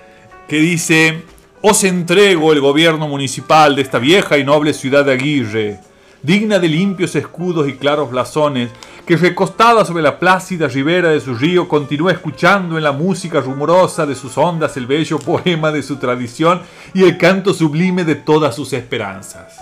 que 0.51 0.59
dice, 0.59 1.23
os 1.61 1.81
entrego 1.85 2.51
el 2.51 2.59
gobierno 2.59 3.07
municipal 3.07 3.73
de 3.73 3.83
esta 3.83 3.99
vieja 3.99 4.37
y 4.37 4.43
noble 4.43 4.73
ciudad 4.73 5.05
de 5.05 5.13
Aguirre, 5.13 5.79
digna 6.23 6.59
de 6.59 6.67
limpios 6.67 7.15
escudos 7.15 7.69
y 7.69 7.75
claros 7.75 8.11
blasones, 8.11 8.69
que 9.05 9.15
recostada 9.15 9.85
sobre 9.85 10.03
la 10.03 10.19
plácida 10.19 10.67
ribera 10.67 11.07
de 11.07 11.21
su 11.21 11.35
río 11.35 11.69
continúa 11.69 12.11
escuchando 12.11 12.77
en 12.77 12.83
la 12.83 12.91
música 12.91 13.39
rumorosa 13.39 14.05
de 14.05 14.13
sus 14.13 14.37
ondas 14.37 14.75
el 14.75 14.87
bello 14.87 15.19
poema 15.25 15.71
de 15.71 15.83
su 15.83 15.95
tradición 15.95 16.61
y 16.93 17.03
el 17.03 17.17
canto 17.17 17.53
sublime 17.53 18.03
de 18.03 18.15
todas 18.15 18.53
sus 18.53 18.73
esperanzas. 18.73 19.57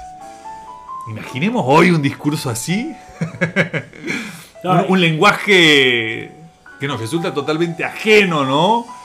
Imaginemos 1.08 1.66
hoy 1.68 1.92
un 1.92 2.02
discurso 2.02 2.50
así, 2.50 2.92
un, 4.64 4.86
un 4.88 5.00
lenguaje 5.00 6.32
que 6.80 6.88
nos 6.88 7.00
resulta 7.00 7.32
totalmente 7.32 7.86
ajeno, 7.86 8.44
¿no? 8.44 8.99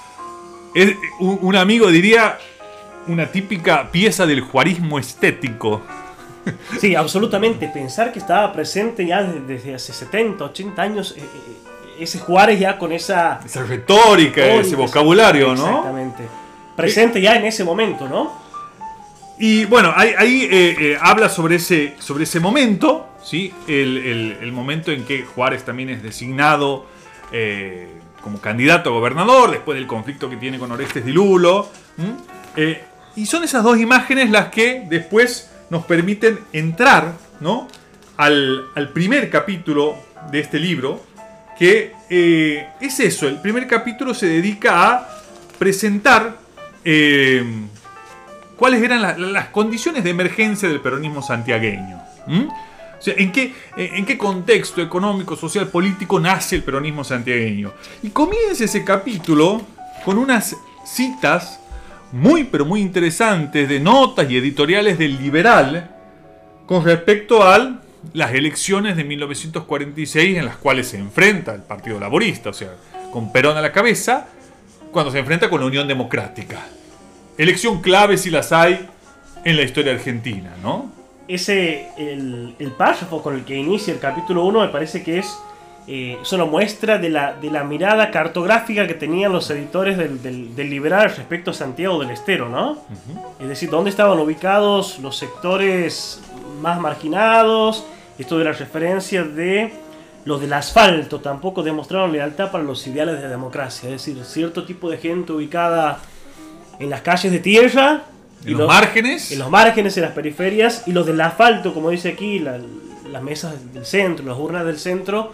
Es- 0.75 0.97
un, 1.21 1.57
amigo 1.57 1.89
diría 1.91 2.39
una 3.07 3.27
típica 3.27 3.91
pieza 3.91 4.27
del 4.27 4.41
juarismo 4.41 4.99
estético. 4.99 5.83
Sí, 6.79 6.95
absolutamente. 6.95 7.69
Pensar 7.69 8.13
que 8.13 8.19
estaba 8.19 8.53
presente 8.53 9.07
ya 9.07 9.23
desde, 9.23 9.75
hace 9.75 9.95
70, 9.95 10.45
80 10.45 10.83
años, 10.83 11.15
eh, 11.17 11.23
eh, 11.23 12.01
ese 12.01 12.19
Juárez 12.19 12.61
ya 12.61 12.77
con 12.77 12.93
esa... 12.93 13.41
Esa 13.43 13.63
retórica, 13.65 14.45
ese 14.45 14.61
ese- 14.69 14.77
vocabulario, 14.77 15.55
¿no? 15.55 15.67
Exactamente. 15.69 16.25
Presente 16.77 17.23
ya 17.23 17.37
en 17.37 17.47
ese 17.47 17.65
momento, 17.65 18.07
¿no? 18.09 18.31
Y 19.39 19.65
bueno, 19.65 19.91
ahí, 19.97 20.11
ahí, 20.19 20.43
eh, 20.51 20.77
eh, 20.79 20.99
habla 21.01 21.31
sobre 21.31 21.57
ese, 21.57 21.95
sobre 21.99 22.25
ese 22.25 22.41
momento, 22.41 23.09
¿sí? 23.23 23.51
El, 23.67 23.97
el- 23.97 24.39
el 24.43 24.53
momento 24.53 24.93
en 24.93 25.07
que 25.07 25.23
Juárez 25.25 25.65
también 25.65 25.89
es 25.89 26.03
designado 26.03 26.85
como 28.25 28.41
candidato 28.41 28.91
a 28.91 28.93
gobernador, 28.95 29.51
después 29.53 29.77
del 29.77 29.87
conflicto 29.87 30.29
que 30.29 30.37
tiene 30.39 30.59
con 30.59 30.73
Orestes 30.73 31.05
de 31.05 31.13
Lulo. 31.13 31.69
¿m? 31.99 32.15
Eh, 32.57 32.83
y 33.15 33.27
son 33.27 33.45
esas 33.45 33.63
dos 33.63 33.79
imágenes 33.79 34.31
las 34.31 34.49
que 34.49 34.85
después 34.89 35.51
nos 35.71 35.85
permiten 35.85 36.41
entrar 36.53 37.13
¿no? 37.41 37.69
al, 38.17 38.65
al 38.75 38.89
primer 38.89 39.29
capítulo 39.31 39.95
de 40.33 40.41
este 40.41 40.59
libro, 40.59 41.03
que 41.59 41.93
eh, 42.11 42.67
es 42.81 42.99
eso, 42.99 43.29
el 43.29 43.41
primer 43.41 43.67
capítulo 43.69 44.15
se 44.15 44.27
dedica 44.27 44.89
a 44.91 45.09
presentar... 45.59 46.37
eh, 46.85 47.45
cuáles 48.57 48.83
eran 48.83 49.03
la- 49.03 49.19
la- 49.19 49.29
las 49.29 49.49
condiciones 49.49 50.05
de 50.05 50.11
emergencia 50.11 50.69
del 50.69 50.81
peronismo 50.81 51.23
santiagueño. 51.23 52.01
O 53.05 53.07
sea, 53.07 53.17
¿en 53.19 53.33
qué, 53.33 53.53
¿en 53.77 54.07
qué 54.07 54.17
contexto 54.17 54.81
económico, 54.81 55.37
social, 55.37 55.69
político 55.69 56.19
nace 56.19 56.57
el 56.57 56.62
peronismo 56.62 57.05
santiagueño? 57.05 57.75
Y 58.03 58.09
comienza 58.09 58.64
ese 58.64 58.83
capítulo 58.83 59.61
con 60.07 60.17
unas 60.17 60.57
citas 60.87 61.61
muy, 62.12 62.45
pero 62.45 62.64
muy 62.64 62.81
interesantes 62.81 63.69
de 63.69 63.79
notas 63.79 64.31
y 64.31 64.38
editoriales 64.38 64.97
del 64.97 65.19
Liberal 65.19 65.95
con 66.64 66.83
respecto 66.83 67.43
a 67.43 67.83
las 68.14 68.33
elecciones 68.33 68.97
de 68.97 69.05
1946 69.05 70.38
en 70.38 70.47
las 70.47 70.57
cuales 70.57 70.88
se 70.88 70.97
enfrenta 70.97 71.55
el 71.55 71.61
Partido 71.61 72.01
Laborista, 72.01 72.49
o 72.49 72.55
sea, 72.55 72.71
con 73.12 73.31
Perón 73.33 73.59
a 73.59 73.61
la 73.61 73.71
cabeza, 73.71 74.29
cuando 74.93 75.12
se 75.12 75.19
enfrenta 75.19 75.51
con 75.51 75.61
la 75.61 75.67
Unión 75.67 75.87
Democrática. 75.87 76.64
Elección 77.37 77.83
clave 77.83 78.17
si 78.17 78.31
las 78.31 78.51
hay 78.51 78.88
en 79.45 79.59
la 79.59 79.62
historia 79.62 79.93
argentina, 79.93 80.55
¿no? 80.62 80.94
Ese, 81.27 81.89
el, 81.97 82.55
el 82.59 82.71
párrafo 82.73 83.23
con 83.23 83.35
el 83.35 83.45
que 83.45 83.57
inicia 83.57 83.95
el 83.95 84.01
capítulo 84.01 84.45
1 84.45 84.61
me 84.61 84.69
parece 84.69 85.03
que 85.03 85.19
es 85.19 85.39
eh, 85.87 86.19
solo 86.23 86.47
muestra 86.47 86.97
de 86.97 87.11
la, 87.11 87.35
de 87.35 87.51
la 87.51 87.63
mirada 87.63 88.11
cartográfica 88.11 88.87
que 88.87 88.95
tenían 88.95 89.33
los 89.33 89.51
editores 89.51 89.99
del, 89.99 90.23
del, 90.23 90.57
del 90.57 90.71
Liberal 90.71 91.15
respecto 91.15 91.51
a 91.51 91.55
Santiago 91.55 91.99
del 92.01 92.11
Estero, 92.11 92.49
¿no? 92.49 92.79
Es 93.39 93.49
decir, 93.49 93.69
dónde 93.69 93.91
estaban 93.91 94.19
ubicados 94.19 94.99
los 95.01 95.19
sectores 95.19 96.23
más 96.63 96.81
marginados, 96.81 97.85
esto 98.19 98.39
de 98.39 98.45
la 98.47 98.53
referencia 98.53 99.25
de 99.25 99.75
los 100.25 100.41
del 100.41 100.55
asfalto, 100.55 101.21
tampoco 101.21 101.63
demostraron 101.63 102.13
lealtad 102.13 102.51
para 102.51 102.65
los 102.65 102.87
ideales 102.87 103.21
de 103.21 103.29
democracia, 103.29 103.91
es 103.91 104.07
decir, 104.07 104.25
cierto 104.25 104.65
tipo 104.65 104.89
de 104.89 104.97
gente 104.97 105.33
ubicada 105.33 105.99
en 106.79 106.89
las 106.89 107.03
calles 107.03 107.31
de 107.31 107.41
tierra, 107.41 108.05
En 108.53 108.59
los 108.59 108.67
márgenes. 108.69 109.33
en 109.33 109.39
los 109.39 109.51
márgenes, 109.51 109.97
en 109.97 110.03
las 110.05 110.13
periferias, 110.13 110.85
y 110.87 110.93
los 110.93 111.07
del 111.07 111.21
asfalto, 111.21 111.73
como 111.75 111.91
dice 111.91 112.11
aquí, 112.11 112.39
la- 112.39 112.59
las 113.11 113.23
mesas 113.23 113.55
del 113.73 113.85
centro, 113.87 114.25
las 114.27 114.37
urnas 114.39 114.65
del 114.67 114.79
centro, 114.79 115.33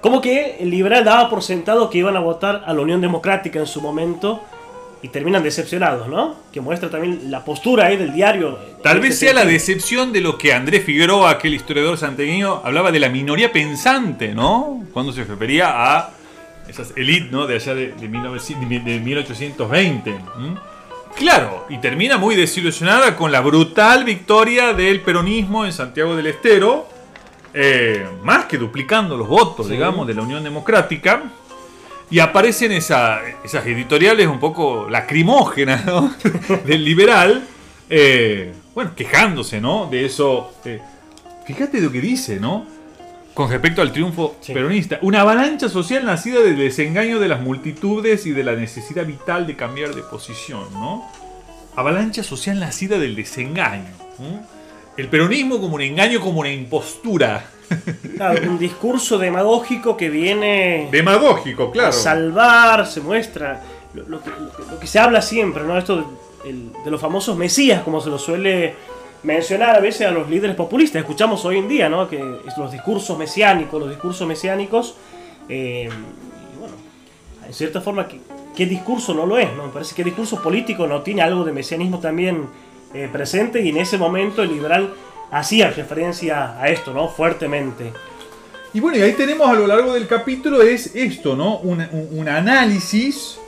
como 0.00 0.20
que 0.20 0.56
el 0.60 0.70
liberal 0.70 1.04
daba 1.04 1.28
por 1.30 1.42
sentado 1.42 1.88
que 1.90 1.98
iban 1.98 2.16
a 2.16 2.20
votar 2.20 2.62
a 2.66 2.72
la 2.74 2.80
Unión 2.80 3.00
Democrática 3.00 3.58
en 3.58 3.66
su 3.66 3.80
momento, 3.80 4.42
y 5.02 5.08
terminan 5.08 5.42
decepcionados, 5.42 6.08
¿no? 6.08 6.34
Que 6.50 6.62
muestra 6.62 6.88
también 6.88 7.30
la 7.30 7.44
postura 7.44 7.86
ahí 7.86 7.98
del 7.98 8.14
diario. 8.14 8.58
Tal 8.82 9.00
vez 9.00 9.10
este 9.12 9.26
sea 9.26 9.34
la 9.34 9.40
sentido. 9.42 9.52
decepción 9.58 10.12
de 10.14 10.20
lo 10.22 10.38
que 10.38 10.54
Andrés 10.54 10.82
Figueroa, 10.82 11.30
aquel 11.30 11.52
historiador 11.52 11.98
santiagueño, 11.98 12.62
hablaba 12.64 12.90
de 12.90 13.00
la 13.00 13.10
minoría 13.10 13.52
pensante, 13.52 14.34
¿no? 14.34 14.82
Cuando 14.94 15.12
se 15.12 15.24
refería 15.24 15.68
a 15.96 16.10
esas 16.68 16.94
élites, 16.96 17.30
¿no? 17.30 17.46
De 17.46 17.56
allá 17.56 17.74
de, 17.74 17.88
de 17.92 18.08
1900 18.08 18.84
de 18.86 19.00
1820. 19.00 20.10
¿m? 20.10 20.24
Claro, 21.16 21.66
y 21.68 21.78
termina 21.78 22.18
muy 22.18 22.34
desilusionada 22.34 23.14
con 23.16 23.30
la 23.30 23.40
brutal 23.40 24.04
victoria 24.04 24.72
del 24.72 25.00
peronismo 25.00 25.64
en 25.64 25.72
Santiago 25.72 26.16
del 26.16 26.26
Estero, 26.26 26.88
eh, 27.54 28.04
más 28.22 28.46
que 28.46 28.58
duplicando 28.58 29.16
los 29.16 29.28
votos, 29.28 29.68
digamos, 29.68 30.06
de 30.08 30.14
la 30.14 30.22
Unión 30.22 30.42
Democrática. 30.42 31.22
Y 32.10 32.18
aparecen 32.18 32.72
esa- 32.72 33.20
esas 33.44 33.64
editoriales 33.66 34.26
un 34.26 34.38
poco 34.40 34.88
lacrimógenas 34.90 35.84
¿no? 35.86 36.14
del 36.66 36.84
liberal, 36.84 37.44
eh, 37.88 38.52
bueno, 38.74 38.90
quejándose, 38.94 39.60
¿no? 39.60 39.86
De 39.90 40.04
eso. 40.04 40.52
eh, 40.64 40.80
fíjate 41.46 41.80
lo 41.80 41.90
que 41.92 42.00
dice, 42.00 42.38
¿no? 42.40 42.66
Con 43.34 43.50
respecto 43.50 43.82
al 43.82 43.92
triunfo 43.92 44.36
Sí. 44.40 44.52
peronista. 44.52 44.98
Una 45.02 45.22
avalancha 45.22 45.68
social 45.68 46.04
nacida 46.04 46.40
del 46.40 46.56
desengaño 46.56 47.18
de 47.18 47.28
las 47.28 47.40
multitudes 47.40 48.26
y 48.26 48.30
de 48.30 48.44
la 48.44 48.52
necesidad 48.52 49.04
vital 49.04 49.46
de 49.46 49.56
cambiar 49.56 49.94
de 49.94 50.02
posición, 50.02 50.64
¿no? 50.74 51.04
Avalancha 51.76 52.22
social 52.22 52.60
nacida 52.60 52.98
del 52.98 53.16
desengaño. 53.16 53.90
¿no? 54.20 54.46
El 54.96 55.08
peronismo 55.08 55.60
como 55.60 55.74
un 55.74 55.82
engaño, 55.82 56.20
como 56.20 56.40
una 56.40 56.50
impostura. 56.52 57.44
Claro, 58.16 58.48
un 58.48 58.58
discurso 58.58 59.18
demagógico 59.18 59.96
que 59.96 60.08
viene 60.08 60.88
Demagógico, 60.92 61.72
claro. 61.72 61.88
a 61.88 61.92
salvar, 61.92 62.86
se 62.86 63.00
muestra 63.00 63.60
lo, 63.94 64.04
lo 64.08 64.22
que, 64.22 64.30
lo 64.30 64.86
se 64.86 64.98
habla 65.00 65.20
siempre, 65.20 65.64
¿no? 65.64 65.76
Esto 65.76 66.20
de 66.44 66.90
los 66.90 67.00
famosos 67.00 67.36
mesías, 67.36 67.82
como 67.82 68.00
se 68.00 68.10
lo 68.10 68.18
suele 68.18 68.74
mencionar 69.24 69.74
a 69.74 69.80
veces 69.80 70.06
a 70.06 70.10
los 70.10 70.28
líderes 70.30 70.54
populistas. 70.54 71.00
Escuchamos 71.00 71.44
hoy 71.44 71.58
en 71.58 71.66
día 71.66 71.88
¿no? 71.88 72.08
que 72.08 72.22
los 72.56 72.70
discursos 72.70 73.18
mesiánicos, 73.18 73.80
los 73.80 73.90
discursos 73.90 74.28
mesiánicos, 74.28 74.94
eh, 75.48 75.88
bueno, 76.58 76.74
en 77.46 77.52
cierta 77.52 77.80
forma, 77.80 78.06
¿qué, 78.54 78.66
discurso 78.66 79.14
no 79.14 79.26
lo 79.26 79.38
es? 79.38 79.52
¿no? 79.56 79.66
Me 79.66 79.72
parece 79.72 79.94
que 79.94 80.02
el 80.02 80.06
discurso 80.06 80.40
político 80.42 80.86
no 80.86 81.02
tiene 81.02 81.22
algo 81.22 81.42
de 81.42 81.52
mesianismo 81.52 81.98
también 81.98 82.46
eh, 82.92 83.08
presente 83.10 83.60
y 83.62 83.70
en 83.70 83.78
ese 83.78 83.98
momento 83.98 84.42
el 84.42 84.50
liberal 84.50 84.94
hacía 85.30 85.70
referencia 85.70 86.60
a 86.60 86.68
esto, 86.68 86.92
¿no? 86.92 87.08
Fuertemente. 87.08 87.92
Y 88.72 88.80
bueno, 88.80 88.98
y 88.98 89.02
ahí 89.02 89.14
tenemos 89.14 89.48
a 89.48 89.54
lo 89.54 89.66
largo 89.66 89.94
del 89.94 90.06
capítulo 90.06 90.62
es 90.62 90.94
esto, 90.94 91.34
¿no? 91.34 91.58
Un, 91.58 92.28
análisis, 92.28 93.38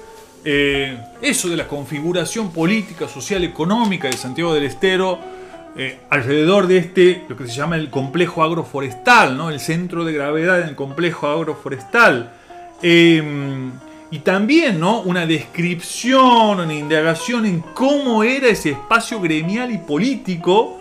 eh, 0.45 0.99
eso 1.21 1.49
de 1.49 1.57
la 1.57 1.69
configuración 1.69 2.51
política, 2.51 3.07
social, 3.09 3.45
económica 3.45 4.09
de 4.09 4.17
Santiago 4.17 4.53
del 4.53 4.65
Estero, 4.65 5.36
eh, 5.79 5.99
alrededor 6.09 6.67
de 6.69 6.79
este, 6.79 7.23
lo 7.29 7.37
que 7.37 7.47
se 7.47 7.53
llama 7.53 7.77
el 7.77 7.91
complejo 7.91 8.43
agroforestal, 8.43 9.37
¿no? 9.37 9.51
El 9.51 9.61
centro 9.61 10.05
de 10.05 10.15
gravedad 10.15 10.63
en 10.63 10.69
el 10.69 10.75
complejo 10.75 11.27
agroforestal. 11.27 12.33
Em, 12.81 13.73
y 14.11 14.21
también, 14.21 14.81
¿no? 14.81 15.03
Una 15.03 15.27
descripción, 15.27 16.61
una 16.61 16.73
indagación 16.73 17.45
en 17.45 17.61
cómo 17.61 18.25
era 18.25 18.49
ese 18.49 18.71
espacio 18.71 19.21
gremial 19.21 19.71
y 19.71 19.79
político 19.79 20.79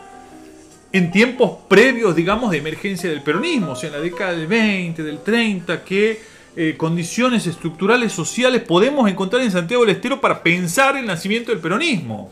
en 0.94 1.12
tiempos 1.12 1.58
previos, 1.68 2.16
digamos, 2.16 2.52
de 2.52 2.60
emergencia 2.60 3.10
del 3.10 3.22
peronismo, 3.22 3.74
o 3.74 3.76
sea, 3.76 3.88
en 3.88 3.96
la 3.96 4.02
década 4.02 4.32
del 4.32 4.48
20, 4.48 5.04
del 5.04 5.20
30, 5.20 5.84
qué 5.84 6.22
eh, 6.56 6.76
condiciones 6.78 7.48
estructurales 7.48 8.14
sociales 8.14 8.62
podemos 8.62 9.10
encontrar 9.10 9.42
en 9.42 9.52
Santiago 9.52 9.84
del 9.84 9.98
Estero 9.98 10.22
para 10.22 10.42
pensar 10.42 10.96
el 10.96 11.06
nacimiento 11.06 11.52
del 11.52 11.60
peronismo. 11.60 12.32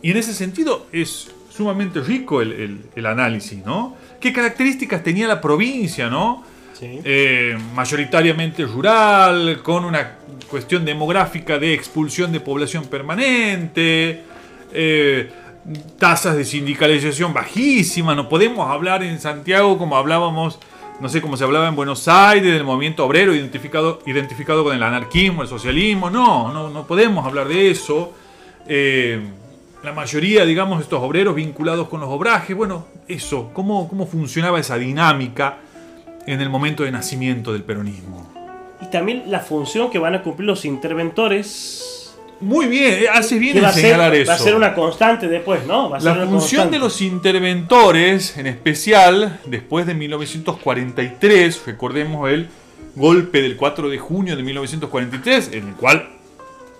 Y 0.00 0.12
en 0.12 0.16
ese 0.16 0.32
sentido 0.32 0.86
es 0.92 1.28
sumamente 1.60 2.00
rico 2.00 2.40
el, 2.40 3.06
análisis, 3.06 3.62
¿no? 3.66 3.94
¿Qué 4.18 4.32
características 4.32 5.02
tenía 5.02 5.28
la 5.28 5.42
provincia, 5.42 6.08
¿no? 6.08 6.42
Eh, 6.80 7.54
mayoritariamente 7.74 8.64
rural, 8.64 9.60
con 9.62 9.84
una 9.84 10.16
cuestión 10.48 10.86
demográfica 10.86 11.58
de 11.58 11.74
expulsión 11.74 12.32
de 12.32 12.40
población 12.40 12.86
permanente, 12.86 14.22
eh, 14.72 15.30
tasas 15.98 16.34
de 16.34 16.46
sindicalización 16.46 17.34
bajísimas, 17.34 18.16
no 18.16 18.26
podemos 18.26 18.66
hablar 18.70 19.02
en 19.02 19.20
Santiago 19.20 19.76
como 19.76 19.98
hablábamos, 19.98 20.58
no 20.98 21.10
sé 21.10 21.20
cómo 21.20 21.36
se 21.36 21.44
hablaba 21.44 21.68
en 21.68 21.76
Buenos 21.76 22.08
Aires, 22.08 22.54
del 22.54 22.64
movimiento 22.64 23.04
obrero 23.04 23.34
identificado, 23.34 24.00
identificado 24.06 24.64
con 24.64 24.74
el 24.74 24.82
anarquismo, 24.82 25.42
el 25.42 25.48
socialismo, 25.48 26.08
no, 26.08 26.50
no, 26.54 26.70
no 26.70 26.86
podemos 26.86 27.26
hablar 27.26 27.48
de 27.48 27.70
eso. 27.70 28.14
Eh, 28.66 29.20
la 29.82 29.92
mayoría, 29.92 30.44
digamos, 30.44 30.78
de 30.78 30.84
estos 30.84 31.02
obreros 31.02 31.34
vinculados 31.34 31.88
con 31.88 32.00
los 32.00 32.08
obrajes, 32.08 32.56
bueno, 32.56 32.86
eso, 33.08 33.50
cómo, 33.52 33.88
cómo 33.88 34.06
funcionaba 34.06 34.60
esa 34.60 34.76
dinámica 34.76 35.58
en 36.26 36.40
el 36.40 36.50
momento 36.50 36.82
de 36.84 36.90
nacimiento 36.90 37.52
del 37.52 37.62
peronismo. 37.62 38.30
Y 38.80 38.86
también 38.86 39.24
la 39.26 39.40
función 39.40 39.90
que 39.90 39.98
van 39.98 40.14
a 40.14 40.22
cumplir 40.22 40.46
los 40.46 40.64
interventores 40.64 42.00
muy 42.40 42.66
bien, 42.66 43.04
eh, 43.04 43.06
hace 43.12 43.38
bien 43.38 43.58
en 43.58 43.70
señalar 43.70 44.14
eso. 44.14 44.30
Va 44.30 44.34
a 44.34 44.38
ser 44.38 44.54
una 44.54 44.74
constante 44.74 45.28
después, 45.28 45.66
¿no? 45.66 45.96
la 45.98 46.26
función 46.26 46.70
de 46.70 46.78
los 46.78 47.02
interventores, 47.02 48.36
en 48.38 48.46
especial 48.46 49.40
después 49.44 49.86
de 49.86 49.94
1943, 49.94 51.62
recordemos 51.66 52.30
el 52.30 52.48
golpe 52.96 53.42
del 53.42 53.56
4 53.56 53.90
de 53.90 53.98
junio 53.98 54.36
de 54.36 54.42
1943, 54.42 55.50
en 55.52 55.68
el 55.68 55.74
cual 55.74 56.08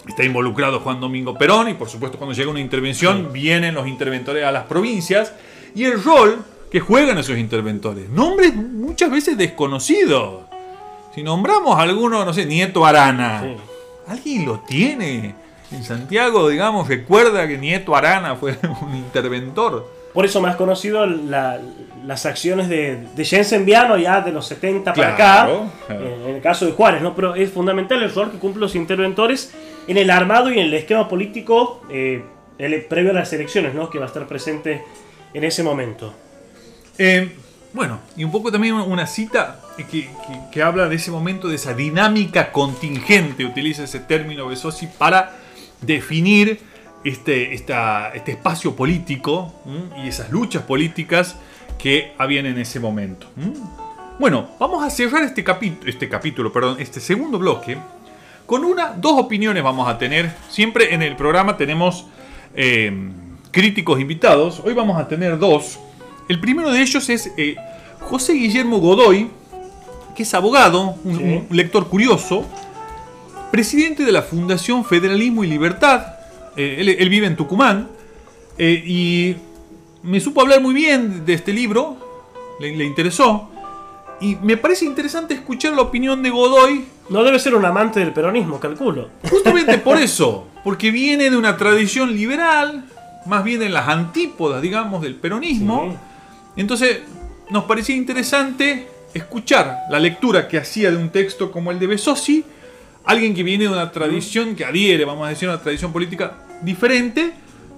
está 0.07 0.25
involucrado 0.25 0.81
Juan 0.81 1.01
Domingo 1.01 1.37
Perón 1.37 1.69
y 1.69 1.75
por 1.75 1.89
supuesto 1.89 2.19
cuando 2.19 2.35
llega 2.35 2.51
una 2.51 2.61
intervención 2.61 3.33
vienen 3.33 3.75
los 3.75 3.87
interventores 3.87 4.45
a 4.45 4.53
las 4.53 4.65
provincias 4.65 5.33
y 5.75 5.85
el 5.85 6.03
rol 6.03 6.45
que 6.71 6.81
juegan 6.81 7.19
esos 7.19 7.37
interventores. 7.37 8.09
Nombres 8.09 8.55
muchas 8.55 9.11
veces 9.11 9.37
desconocidos. 9.37 10.45
Si 11.15 11.23
nombramos 11.23 11.77
a 11.77 11.83
alguno, 11.83 12.25
no 12.25 12.33
sé, 12.33 12.47
Nieto 12.47 12.87
Arana, 12.87 13.57
¿alguien 14.07 14.47
lo 14.47 14.61
tiene? 14.61 15.35
En 15.73 15.85
Santiago, 15.85 16.49
digamos, 16.49 16.89
recuerda 16.89 17.47
que 17.47 17.59
Nieto 17.59 17.95
Arana 17.95 18.37
fue 18.37 18.57
un 18.83 18.95
interventor. 18.95 19.89
Por 20.13 20.25
eso 20.25 20.41
más 20.41 20.57
conocido 20.57 21.07
las 22.07 22.27
acciones 22.27 22.69
de, 22.69 23.07
de 23.15 23.25
Jensen 23.25 23.65
Viano 23.65 23.97
ya 23.97 24.21
de 24.21 24.33
los 24.33 24.47
70 24.47 24.93
para 24.95 25.15
acá, 25.15 25.49
En, 25.89 26.35
el 26.35 26.41
caso 26.41 26.67
de 26.67 26.73
Juárez, 26.73 27.03
¿no? 27.03 27.15
Pero 27.15 27.35
es 27.35 27.51
fundamental 27.51 28.03
el 28.03 28.13
rol 28.15 28.31
que 28.31 28.39
cumplen 28.39 28.61
los 28.61 28.75
interventores 28.75 29.53
en 29.87 29.97
el 29.97 30.11
armado 30.11 30.51
y 30.51 30.55
en 30.55 30.67
el 30.67 30.75
esquema 30.75 31.09
político 31.09 31.83
eh, 31.91 32.23
previo 32.89 33.11
a 33.11 33.15
las 33.15 33.33
elecciones, 33.33 33.75
¿no? 33.75 33.91
Que 33.91 33.99
va 33.99 34.05
a 34.05 34.09
estar 34.09 34.27
presente 34.27 34.83
en 35.35 35.45
ese 35.45 35.63
momento. 35.63 36.15
Eh, 36.99 37.33
bueno, 37.73 38.01
y 38.17 38.25
un 38.25 38.33
poco 38.33 38.51
también 38.51 38.75
una 38.75 39.07
cita 39.07 39.61
que, 39.91 40.09
que, 40.53 40.63
habla 40.63 40.89
de 40.89 40.97
ese 40.97 41.11
momento, 41.11 41.49
de 41.49 41.55
esa 41.55 41.73
dinámica 41.73 42.51
contingente, 42.51 43.45
utiliza 43.45 43.85
ese 43.85 44.01
término 44.01 44.49
Besosi 44.49 44.89
para 44.89 45.37
definir 45.81 46.61
este, 47.05 47.55
este 47.55 48.33
espacio 48.33 48.75
político 48.75 49.55
y 50.03 50.09
esas 50.09 50.31
luchas 50.31 50.65
políticas 50.65 51.37
que 51.83 52.13
habían 52.19 52.47
en 52.47 52.59
ese 52.59 52.79
momento. 52.81 53.27
Bueno, 54.19 54.51
vamos 54.59 54.85
a 54.85 54.91
cerrar 54.91 55.23
este, 55.23 55.45
este 55.87 56.09
capítulo, 56.09 56.53
perdón, 56.53 56.77
este 56.79 57.01
segundo 57.01 57.39
bloque, 57.39 57.79
con 58.47 58.65
una, 58.65 58.93
dos 58.93 59.19
opiniones 59.19 59.63
vamos 59.63 59.89
a 59.89 59.97
tener. 59.97 60.31
Siempre 60.49 60.93
en 60.93 61.03
el 61.03 61.17
programa 61.17 61.57
tenemos 61.57 62.07
em, 62.55 63.13
críticos 63.51 64.01
invitados, 64.01 64.61
hoy 64.65 64.75
vamos 64.75 65.01
a 65.01 65.09
tener 65.09 65.39
dos. 65.39 65.79
El 66.29 66.41
primero 66.41 66.71
de 66.71 66.83
ellos 66.83 67.09
es 67.09 67.33
eh, 67.37 67.57
José 68.01 68.35
Guillermo 68.35 68.79
Godoy, 68.79 69.31
que 70.15 70.25
es 70.25 70.35
abogado, 70.35 70.97
un 71.05 71.47
lector 71.51 71.89
curioso, 71.89 72.45
presidente 73.51 74.05
de 74.05 74.13
la 74.13 74.23
Fundación 74.23 74.85
Federalismo 74.85 75.45
y 75.45 75.47
Libertad. 75.47 76.15
Eh, 76.57 76.97
él, 76.99 77.09
vive 77.09 77.27
en 77.27 77.37
Tucumán 77.37 77.89
eh, 78.59 78.83
y 78.85 79.37
me 80.03 80.21
supo 80.21 80.41
hablar 80.41 80.61
muy 80.61 80.75
bien 80.75 81.25
de 81.25 81.35
este 81.35 81.53
libro, 81.53 81.97
le, 82.61 82.85
interesó. 82.85 83.51
Y 84.21 84.37
me 84.37 84.57
parece 84.57 84.85
interesante 84.85 85.35
escuchar 85.35 85.73
la 85.73 85.83
opinión 85.83 86.23
de 86.23 86.31
Godoy. 86.31 86.85
No 87.09 87.25
debe 87.25 87.39
ser 87.39 87.55
un 87.55 87.65
amante 87.65 88.01
del 88.01 88.13
peronismo, 88.13 88.61
calculo. 88.61 89.09
Justamente 89.29 89.79
por 89.79 89.99
eso, 90.01 90.47
porque 90.63 90.91
viene 90.91 91.31
de 91.31 91.37
una 91.37 91.57
tradición 91.57 92.15
liberal, 92.15 92.85
más 93.27 93.45
bien 93.45 93.63
en 93.63 93.73
las 93.73 93.89
antípodas, 93.89 94.63
digamos, 94.63 95.03
del 95.03 95.15
peronismo. 95.15 95.97
Entonces, 96.57 97.01
nos 97.49 97.65
parecía 97.65 97.97
interesante 97.97 98.87
escuchar 99.15 99.79
la 99.91 99.99
lectura 99.99 100.47
que 100.47 100.59
hacía 100.59 100.91
de 100.91 100.97
un 100.97 101.11
texto 101.11 101.51
como 101.51 101.71
el 101.71 101.79
de 101.79 101.87
Besosi 101.87 102.45
alguien 103.05 103.35
que 103.35 103.43
viene 103.43 103.65
de 103.65 103.71
una 103.71 103.91
tradición 103.91 104.55
que 104.55 104.65
adhiere, 104.65 105.05
vamos 105.05 105.27
a 105.27 105.31
decir, 105.31 105.49
a 105.49 105.53
una 105.53 105.63
tradición 105.63 105.93
política 105.93 106.35
diferente, 106.63 107.33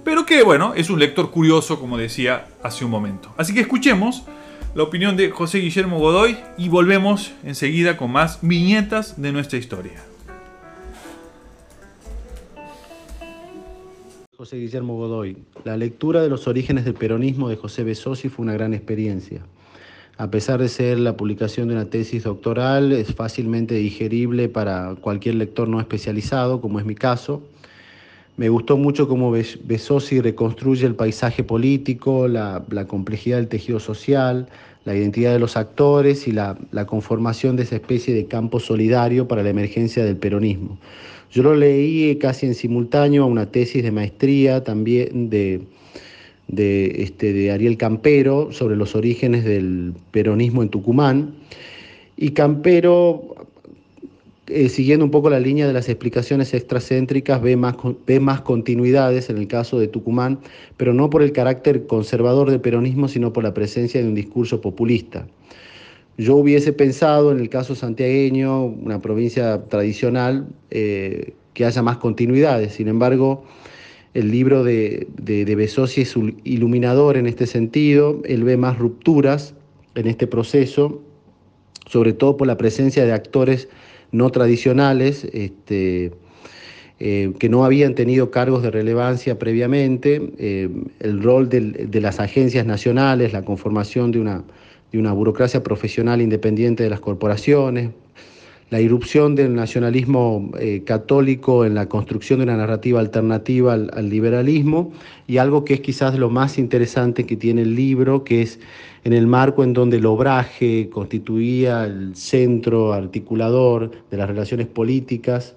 pero 0.05 0.27
que, 0.27 0.43
bueno, 0.43 0.75
es 0.75 0.91
un 0.91 0.99
lector 0.99 1.31
curioso, 1.31 1.79
como 1.79 1.97
decía 1.97 2.47
hace 2.63 2.85
un 2.85 2.91
momento. 2.91 3.33
Así 3.37 3.55
que 3.55 3.61
escuchemos 3.61 4.25
la 4.75 4.83
opinión 4.83 5.17
de 5.17 5.31
José 5.31 5.59
Guillermo 5.59 5.99
Godoy 5.99 6.37
y 6.57 6.69
volvemos 6.69 7.33
enseguida 7.45 7.97
con 7.97 8.11
más 8.11 8.39
viñetas 8.43 9.21
de 9.21 9.33
nuestra 9.33 9.59
historia. 9.59 10.03
José 14.37 14.57
Guillermo 14.57 14.97
Godoy. 14.97 15.37
La 15.63 15.77
lectura 15.77 16.21
de 16.21 16.29
los 16.29 16.49
orígenes 16.49 16.85
del 16.85 16.95
peronismo 16.95 17.49
de 17.49 17.57
José 17.57 17.85
Besosi 17.85 18.29
fue 18.29 18.43
una 18.43 18.55
gran 18.55 18.75
experiencia. 18.75 19.43
A 20.17 20.31
pesar 20.31 20.61
de 20.61 20.69
ser 20.69 20.99
la 20.99 21.17
publicación 21.17 21.69
de 21.69 21.75
una 21.75 21.85
tesis 21.85 22.25
doctoral, 22.25 22.93
es 22.93 23.15
fácilmente 23.15 23.77
digerible 23.77 24.49
para 24.49 24.97
cualquier 25.01 25.37
lector 25.37 25.69
no 25.69 25.81
especializado, 25.81 26.61
como 26.61 26.81
es 26.81 26.85
mi 26.85 26.95
caso. 26.95 27.43
Me 28.37 28.49
gustó 28.49 28.79
mucho 28.79 29.09
cómo 29.09 29.31
Besosi 29.31 30.21
reconstruye 30.21 30.87
el 30.87 30.95
paisaje 30.95 31.45
político, 31.45 32.29
la, 32.29 32.65
complejidad 32.89 33.37
del 33.37 33.49
tejido 33.49 33.79
social, 33.79 34.49
la 34.87 34.97
identidad 34.97 35.33
de 35.33 35.39
los 35.39 35.59
actores 35.59 36.27
y 36.27 36.33
la, 36.33 36.57
conformación 36.87 37.57
de 37.57 37.65
esa 37.65 37.77
especie 37.77 38.15
de 38.15 38.25
campo 38.25 38.59
solidario 38.59 39.29
para 39.29 39.43
la 39.43 39.51
emergencia 39.51 40.05
del 40.05 40.17
peronismo. 40.17 40.79
Yo 41.31 41.43
lo 41.43 41.55
leí 41.55 42.17
casi 42.17 42.47
en 42.47 42.55
simultáneo 42.55 43.25
a 43.25 43.27
una 43.27 43.47
tesis 43.47 43.83
de 43.83 43.91
maestría 43.91 44.65
también 44.65 45.29
de, 45.29 45.67
este, 46.49 47.35
de 47.35 47.51
Ariel 47.51 47.77
Campero 47.77 48.51
sobre 48.53 48.77
los 48.77 48.95
orígenes 48.95 49.45
del 49.45 49.93
peronismo 50.11 50.63
en 50.63 50.71
Tucumán. 50.71 51.35
Y 52.17 52.31
Campero, 52.31 53.35
eh, 54.53 54.69
siguiendo 54.69 55.05
un 55.05 55.11
poco 55.11 55.31
la 55.31 55.41
línea 55.41 55.67
de 55.67 55.73
las 55.73 55.89
explicaciones 55.89 56.55
extracéntricas, 56.55 57.41
ve 57.41 57.57
más, 57.57 57.77
ve 58.07 58.21
más 58.21 58.41
continuidades 58.43 59.31
en 59.31 59.39
el 59.39 59.47
caso 59.47 59.79
de 59.79 59.89
Tucumán, 59.89 60.39
pero 60.77 60.93
no 60.95 61.09
por 61.11 61.23
el 61.23 61.33
carácter 61.33 61.87
conservador 61.87 62.51
del 62.51 62.61
peronismo, 62.61 63.09
sino 63.09 63.33
por 63.33 63.45
la 63.45 63.55
presencia 63.55 64.01
de 64.01 64.09
un 64.09 64.15
discurso 64.15 64.61
populista. 64.61 65.27
Yo 66.19 66.37
hubiese 66.37 66.73
pensado 66.73 67.33
en 67.33 67.41
el 67.41 67.49
caso 67.49 67.75
santiagueño, 67.75 68.65
una 68.65 69.01
provincia 69.01 69.65
tradicional, 69.69 70.47
eh, 70.71 71.33
que 71.55 71.65
haya 71.65 71.83
más 71.83 71.97
continuidades. 71.99 72.75
Sin 72.75 72.89
embargo, 72.89 73.45
El 74.15 74.31
libro 74.31 74.63
de, 74.63 75.07
de, 75.17 75.43
es 75.43 76.15
iluminador 76.45 77.17
en 77.17 77.27
este 77.27 77.47
sentido, 77.47 78.21
él 78.27 78.45
ve 78.45 78.59
más 78.59 78.79
rupturas 78.79 79.55
en 79.95 80.07
este 80.07 80.27
proceso, 80.27 81.01
sobre 81.87 82.13
todo 82.13 82.37
por 82.37 82.47
la 82.47 82.59
presencia 82.59 83.07
de 83.07 83.13
actores 83.13 83.69
no 84.13 84.31
tradicionales, 84.31 85.25
este, 85.33 86.13
eh, 87.01 87.33
que 87.39 87.49
no 87.49 87.65
habían 87.65 87.95
tenido 87.95 88.31
cargos 88.31 88.63
de 88.63 88.71
relevancia 88.71 89.39
previamente, 89.39 90.33
eh, 90.39 90.69
el 91.01 91.23
rol 91.23 91.49
de 91.49 92.01
las 92.01 92.21
agencias 92.21 92.65
nacionales, 92.65 93.33
la 93.33 93.45
conformación 93.45 94.13
de 94.13 94.21
una, 94.21 94.45
de 94.93 94.99
una 94.99 95.13
burocracia 95.13 95.63
profesional 95.65 96.21
independiente 96.21 96.85
de 96.85 96.91
las 96.91 97.01
corporaciones, 97.01 97.91
la 98.71 98.81
irrupción 98.81 99.35
del 99.35 99.55
nacionalismo 99.55 100.51
eh, 100.59 100.83
católico 100.87 101.67
en 101.67 101.75
la 101.75 101.89
construcción 101.89 102.39
de 102.39 102.45
una 102.45 102.57
narrativa 102.57 103.01
alternativa 103.01 103.75
al, 103.75 103.91
al, 103.93 104.09
liberalismo 104.09 104.93
y 105.27 105.37
algo 105.37 105.65
que 105.65 105.75
es 105.75 105.81
quizás 105.81 106.19
lo 106.19 106.31
más 106.31 106.57
interesante 106.57 107.27
que 107.27 107.37
tiene 107.37 107.63
el 107.63 107.75
libro, 107.75 108.25
que 108.25 108.41
es 108.43 108.61
en 109.05 109.13
el 109.13 109.27
marco 109.27 109.65
en 109.65 109.73
donde 109.73 109.97
el 109.97 110.07
obraje 110.07 110.89
constituía 110.91 111.85
el 111.85 112.15
centro 112.15 112.93
articulador 112.93 113.91
de 114.11 114.17
las 114.17 114.29
relaciones 114.29 114.69
políticas, 114.69 115.55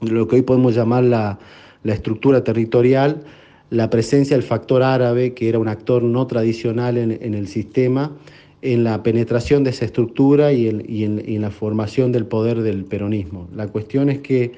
lo 0.00 0.28
que 0.28 0.36
hoy 0.36 0.42
podemos 0.42 0.74
llamar 0.74 1.04
la, 1.04 1.38
la 1.82 1.94
estructura 1.94 2.44
territorial, 2.44 3.22
la 3.70 3.90
presencia 3.90 4.36
del 4.36 4.44
factor 4.44 4.82
árabe, 4.82 5.34
que 5.34 5.48
era 5.48 5.58
un 5.58 5.68
actor 5.68 6.02
no 6.02 6.26
tradicional 6.26 6.98
en, 6.98 7.34
el 7.34 7.48
sistema, 7.48 8.12
en 8.60 8.84
la 8.84 9.02
penetración 9.02 9.64
de 9.64 9.70
esa 9.70 9.86
estructura 9.86 10.52
y 10.52 10.68
en, 10.68 11.40
la 11.40 11.50
formación 11.50 12.12
del 12.12 12.26
poder 12.26 12.62
del 12.62 12.84
peronismo. 12.84 13.48
La 13.54 13.68
cuestión 13.68 14.10
es 14.10 14.18
que 14.18 14.52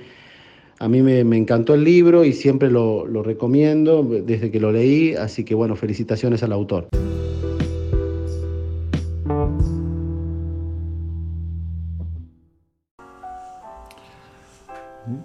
a 0.81 0.89
mí 0.89 1.01
me, 1.01 1.23
me 1.23 1.37
encantó 1.37 1.75
el 1.75 1.85
libro 1.85 2.25
y 2.25 2.33
siempre 2.33 2.71
lo, 2.71 3.07
lo, 3.07 3.23
recomiendo 3.23 4.03
desde 4.03 4.51
que 4.51 4.59
lo 4.59 4.73
leí, 4.73 5.15
así 5.15 5.45
que 5.45 5.55
bueno, 5.55 5.77
felicitaciones 5.77 6.43
al 6.43 6.53
autor. 6.53 6.89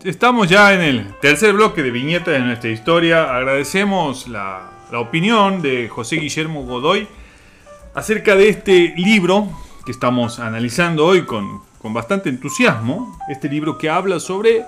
Estamos 0.03 0.49
ya 0.49 0.73
en 0.73 0.81
el 0.81 1.15
tercer 1.21 1.53
bloque 1.53 1.81
de 1.81 1.91
viñetas 1.91 2.33
de 2.33 2.39
nuestra 2.39 2.69
historia. 2.69 3.33
Agradecemos 3.33 4.27
la, 4.27 4.71
la 4.91 4.99
opinión 4.99 5.61
de 5.61 5.87
José 5.87 6.17
Guillermo 6.17 6.63
Godoy 6.63 7.07
acerca 7.95 8.35
de 8.35 8.49
este 8.49 8.93
libro 8.97 9.47
que 9.85 9.91
estamos 9.91 10.39
analizando 10.39 11.05
hoy 11.05 11.23
con, 11.23 11.61
con, 11.81 11.93
bastante 11.93 12.29
entusiasmo, 12.29 13.17
este 13.29 13.49
libro 13.49 13.77
que 13.77 13.89
habla 13.89 14.19
sobre, 14.19 14.63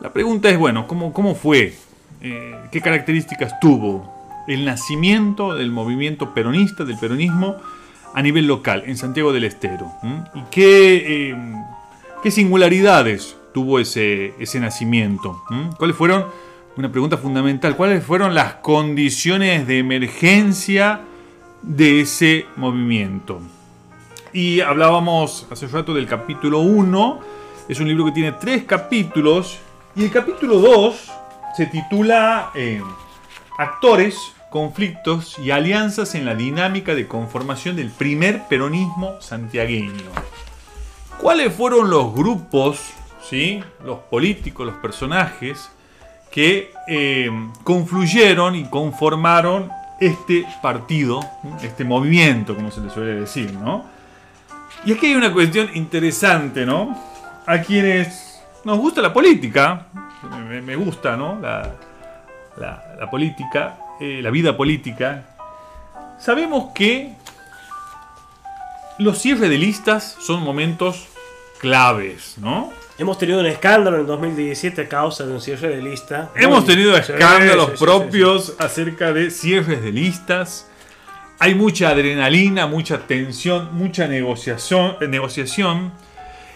la 0.00 0.12
pregunta 0.12 0.50
es, 0.50 0.58
bueno, 0.58 0.86
¿cómo, 0.86 1.12
cómo 1.12 1.34
fue? 1.34 1.74
Eh, 2.20 2.56
¿Qué 2.70 2.80
características 2.80 3.60
tuvo 3.60 4.12
el 4.46 4.64
nacimiento 4.64 5.54
del 5.54 5.70
movimiento 5.70 6.34
peronista, 6.34 6.84
del 6.84 6.98
peronismo, 6.98 7.56
a 8.12 8.22
nivel 8.22 8.46
local, 8.46 8.82
en 8.86 8.96
Santiago 8.96 9.32
del 9.32 9.44
Estero? 9.44 9.90
¿Mm? 10.02 10.18
¿Y 10.34 10.42
qué, 10.50 11.30
eh, 11.30 11.36
qué, 12.22 12.30
singularidades 12.30 13.37
tuvo 13.58 13.80
ese, 13.80 14.34
ese 14.38 14.60
nacimiento? 14.60 15.42
¿Cuáles 15.78 15.96
fueron, 15.96 16.26
una 16.76 16.92
pregunta 16.92 17.16
fundamental, 17.16 17.74
cuáles 17.76 18.04
fueron 18.04 18.34
las 18.34 18.54
condiciones 18.54 19.66
de 19.66 19.78
emergencia? 19.78 21.00
de 21.62 22.00
ese 22.00 22.46
movimiento. 22.56 23.40
Y 24.32 24.60
hablábamos 24.60 25.46
hace 25.50 25.66
rato 25.66 25.94
del 25.94 26.06
capítulo 26.06 26.60
1, 26.60 27.20
es 27.68 27.80
un 27.80 27.88
libro 27.88 28.04
que 28.06 28.12
tiene 28.12 28.32
tres 28.32 28.64
capítulos, 28.64 29.58
y 29.96 30.04
el 30.04 30.10
capítulo 30.10 30.58
2 30.58 31.10
se 31.56 31.66
titula 31.66 32.50
eh, 32.54 32.82
Actores, 33.58 34.16
conflictos 34.50 35.38
y 35.38 35.50
alianzas 35.50 36.14
en 36.14 36.24
la 36.24 36.34
dinámica 36.34 36.94
de 36.94 37.06
conformación 37.06 37.76
del 37.76 37.90
primer 37.90 38.46
peronismo 38.48 39.20
santiagueño. 39.20 40.10
¿Cuáles 41.20 41.52
fueron 41.52 41.90
los 41.90 42.14
grupos, 42.14 42.80
¿sí? 43.28 43.62
los 43.84 43.98
políticos, 44.00 44.66
los 44.66 44.76
personajes 44.76 45.70
que 46.30 46.72
eh, 46.86 47.30
confluyeron 47.64 48.54
y 48.54 48.64
conformaron 48.64 49.70
este 50.00 50.46
partido, 50.62 51.20
este 51.62 51.84
movimiento, 51.84 52.54
como 52.54 52.70
se 52.70 52.80
le 52.80 52.90
suele 52.90 53.20
decir, 53.20 53.52
¿no? 53.52 53.84
Y 54.84 54.92
aquí 54.92 55.06
hay 55.06 55.14
una 55.16 55.32
cuestión 55.32 55.70
interesante, 55.74 56.64
¿no? 56.64 56.96
A 57.46 57.58
quienes 57.62 58.40
nos 58.64 58.78
gusta 58.78 59.00
la 59.00 59.12
política, 59.12 59.86
me, 60.48 60.76
gusta, 60.76 61.16
¿no? 61.16 61.40
La 61.40 63.10
política, 63.10 63.78
eh, 64.00 64.20
la 64.22 64.30
vida 64.30 64.56
política, 64.56 65.24
sabemos 66.18 66.72
que 66.74 67.14
los 68.98 69.18
cierres 69.18 69.50
de 69.50 69.58
listas 69.58 70.16
son 70.20 70.42
momentos 70.42 71.08
claves, 71.58 72.36
¿no? 72.38 72.72
Hemos 72.98 73.16
tenido 73.16 73.38
un 73.38 73.46
escándalo 73.46 74.00
en 74.00 74.08
2017 74.08 74.82
a 74.82 74.88
causa 74.88 75.24
de 75.24 75.32
un 75.32 75.40
cierre 75.40 75.68
de 75.68 75.80
lista. 75.80 76.32
Hemos 76.34 76.66
tenido 76.66 76.96
escándalos 76.96 77.66
sí, 77.66 77.72
sí, 77.76 77.84
propios 77.84 78.46
sí, 78.46 78.52
acerca 78.58 79.12
de 79.12 79.30
cierres 79.30 79.80
de 79.82 79.92
listas. 79.92 80.68
Hay 81.38 81.54
mucha 81.54 81.90
adrenalina, 81.90 82.66
mucha 82.66 82.98
tensión, 83.06 83.68
mucha 83.72 84.08
negociación, 84.08 84.96
negociación. 85.08 85.92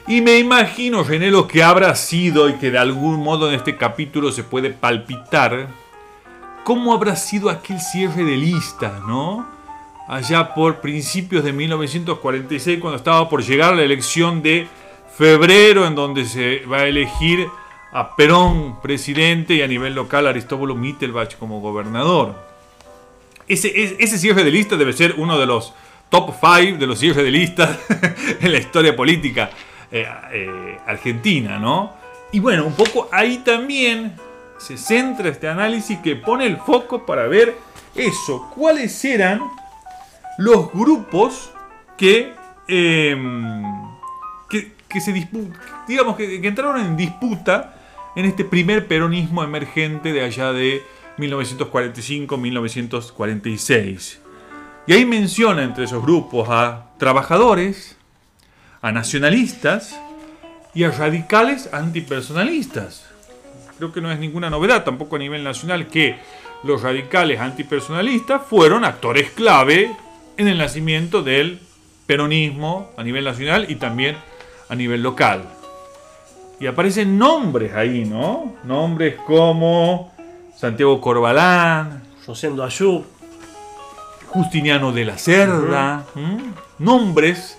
Y 0.09 0.21
me 0.21 0.41
imagino, 0.41 1.05
René, 1.05 1.31
lo 1.31 1.47
que 1.47 1.63
habrá 1.63 1.95
sido 1.95 2.49
y 2.49 2.55
que 2.55 2.73
de 2.73 2.79
algún 2.79 3.23
modo 3.23 3.49
en 3.49 3.55
este 3.55 3.77
capítulo 3.77 4.33
se 4.33 4.43
puede 4.43 4.71
palpitar. 4.71 5.69
¿Cómo 6.65 6.93
habrá 6.93 7.15
sido 7.15 7.51
aquel 7.51 7.81
cierre 7.81 8.25
de 8.25 8.37
listas, 8.37 9.01
no? 9.07 9.49
Allá 10.09 10.55
por 10.55 10.81
principios 10.81 11.45
de 11.45 11.53
1946, 11.53 12.81
cuando 12.81 12.97
estaba 12.97 13.29
por 13.29 13.45
llegar 13.45 13.77
la 13.77 13.85
elección 13.85 14.43
de 14.43 14.67
febrero 15.16 15.87
en 15.87 15.94
donde 15.94 16.25
se 16.25 16.61
va 16.66 16.79
a 16.79 16.87
elegir 16.87 17.46
a 17.92 18.16
Perón 18.16 18.81
presidente 18.81 19.55
y 19.55 19.62
a 19.62 19.66
nivel 19.66 19.94
local 19.94 20.27
Aristóbulo 20.27 20.75
Mittelbach 20.75 21.37
como 21.37 21.61
gobernador. 21.61 22.35
Ese, 23.46 23.96
ese 24.03 24.18
cierre 24.18 24.44
de 24.44 24.51
lista 24.51 24.77
debe 24.77 24.92
ser 24.92 25.14
uno 25.18 25.38
de 25.38 25.46
los 25.46 25.75
top 26.09 26.35
5 26.40 26.79
de 26.79 26.87
los 26.87 26.98
cierres 26.98 27.25
de 27.25 27.31
lista 27.31 27.79
en 28.40 28.53
la 28.53 28.59
historia 28.59 28.94
política 28.96 29.51
eh, 29.90 30.07
eh, 30.33 30.79
argentina, 30.87 31.59
¿no? 31.59 31.92
Y 32.33 32.40
bueno, 32.40 32.64
un 32.64 32.75
poco 32.75 33.09
ahí 33.12 33.38
también 33.38 34.14
se 34.59 34.79
centra 34.79 35.29
este 35.29 35.48
análisis 35.48 35.98
que 35.98 36.16
pone 36.16 36.46
el 36.46 36.57
foco 36.57 37.05
para 37.05 37.27
ver 37.27 37.57
eso, 37.94 38.51
cuáles 38.55 39.05
eran 39.05 39.40
los 40.38 40.72
grupos 40.72 41.51
que... 41.96 42.33
Eh, 42.68 43.16
que 44.48 44.72
se 45.01 45.29
digamos 45.89 46.17
que, 46.17 46.41
que, 46.41 46.49
entraron 46.49 46.81
en 46.81 46.97
disputa 46.97 47.75
en 48.15 48.25
este 48.25 48.45
primer 48.45 48.87
peronismo 48.87 49.43
emergente 49.43 50.13
de 50.13 50.23
allá 50.23 50.53
de 50.53 50.83
1945-1946. 51.19 54.19
Y 54.87 54.93
ahí 54.93 55.05
menciona 55.05 55.63
entre 55.63 55.85
esos 55.85 56.03
grupos 56.03 56.49
a 56.51 56.87
trabajadores, 56.99 57.97
a 58.81 58.93
nacionalistas 58.93 59.99
y 60.75 60.85
a 60.85 60.91
radicales 60.91 61.69
antipersonalistas. 61.73 63.07
Creo 63.79 63.93
que 63.93 64.01
no 64.01 64.11
es 64.11 64.19
ninguna 64.19 64.51
novedad 64.51 64.85
tampoco 64.85 65.17
a 65.17 65.19
nivel 65.19 65.45
nacional 65.45 65.89
que 65.89 66.19
los 66.65 66.83
radicales 66.83 67.41
antipersonalistas 67.41 68.43
fueron 68.49 68.85
actores 68.85 69.31
clave 69.31 69.91
en 70.37 70.49
el 70.49 70.59
nacimiento 70.59 71.23
del 71.23 71.61
peronismo 72.07 72.91
a 72.97 73.03
nivel 73.03 73.25
nacional 73.25 73.67
y 73.69 73.77
también 73.77 74.17
a 74.73 74.75
nivel 74.75 75.03
local. 75.03 75.45
Y 76.59 76.67
aparecen 76.67 77.19
nombres 77.19 77.75
ahí, 77.75 78.07
¿no? 78.07 78.55
Nombres 78.65 79.17
como 79.27 80.15
Santiago 80.57 80.99
Corbalán, 80.99 82.03
Rosendo 82.27 82.65
Ayub, 82.65 83.05
Justiniano 84.29 84.90
de 84.90 85.05
la 85.05 85.19
Cerda, 85.19 86.07
uh 86.15 86.19
-huh. 86.19 86.40
nombres, 86.79 87.59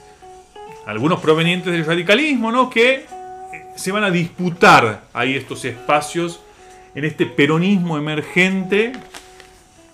algunos 0.87 1.19
provenientes 1.19 1.71
del 1.71 1.85
radicalismo, 1.85 2.51
¿no? 2.51 2.67
Que 2.71 3.05
se 3.75 3.91
van 3.91 4.03
a 4.05 4.09
disputar 4.09 5.03
ahí 5.13 5.35
estos 5.35 5.63
espacios 5.65 6.39
en 6.95 7.05
este 7.05 7.27
peronismo 7.27 7.95
emergente 7.99 8.91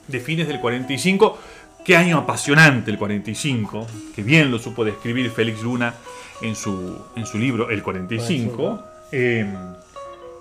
de 0.08 0.20
fines 0.22 0.48
del 0.48 0.62
45. 0.62 1.38
Qué 1.84 1.98
año 1.98 2.18
apasionante 2.18 2.91
el 2.91 2.98
45, 2.98 3.88
que 4.16 4.24
bien 4.24 4.52
lo 4.52 4.58
supo 4.58 4.86
describir 4.86 5.30
Félix 5.32 5.62
Luna 5.64 5.93
en 6.42 6.56
su, 6.56 6.98
en 7.16 7.26
su 7.26 7.38
libro 7.38 7.70
El 7.70 7.84
45. 7.84 8.84
Eh, 9.12 9.54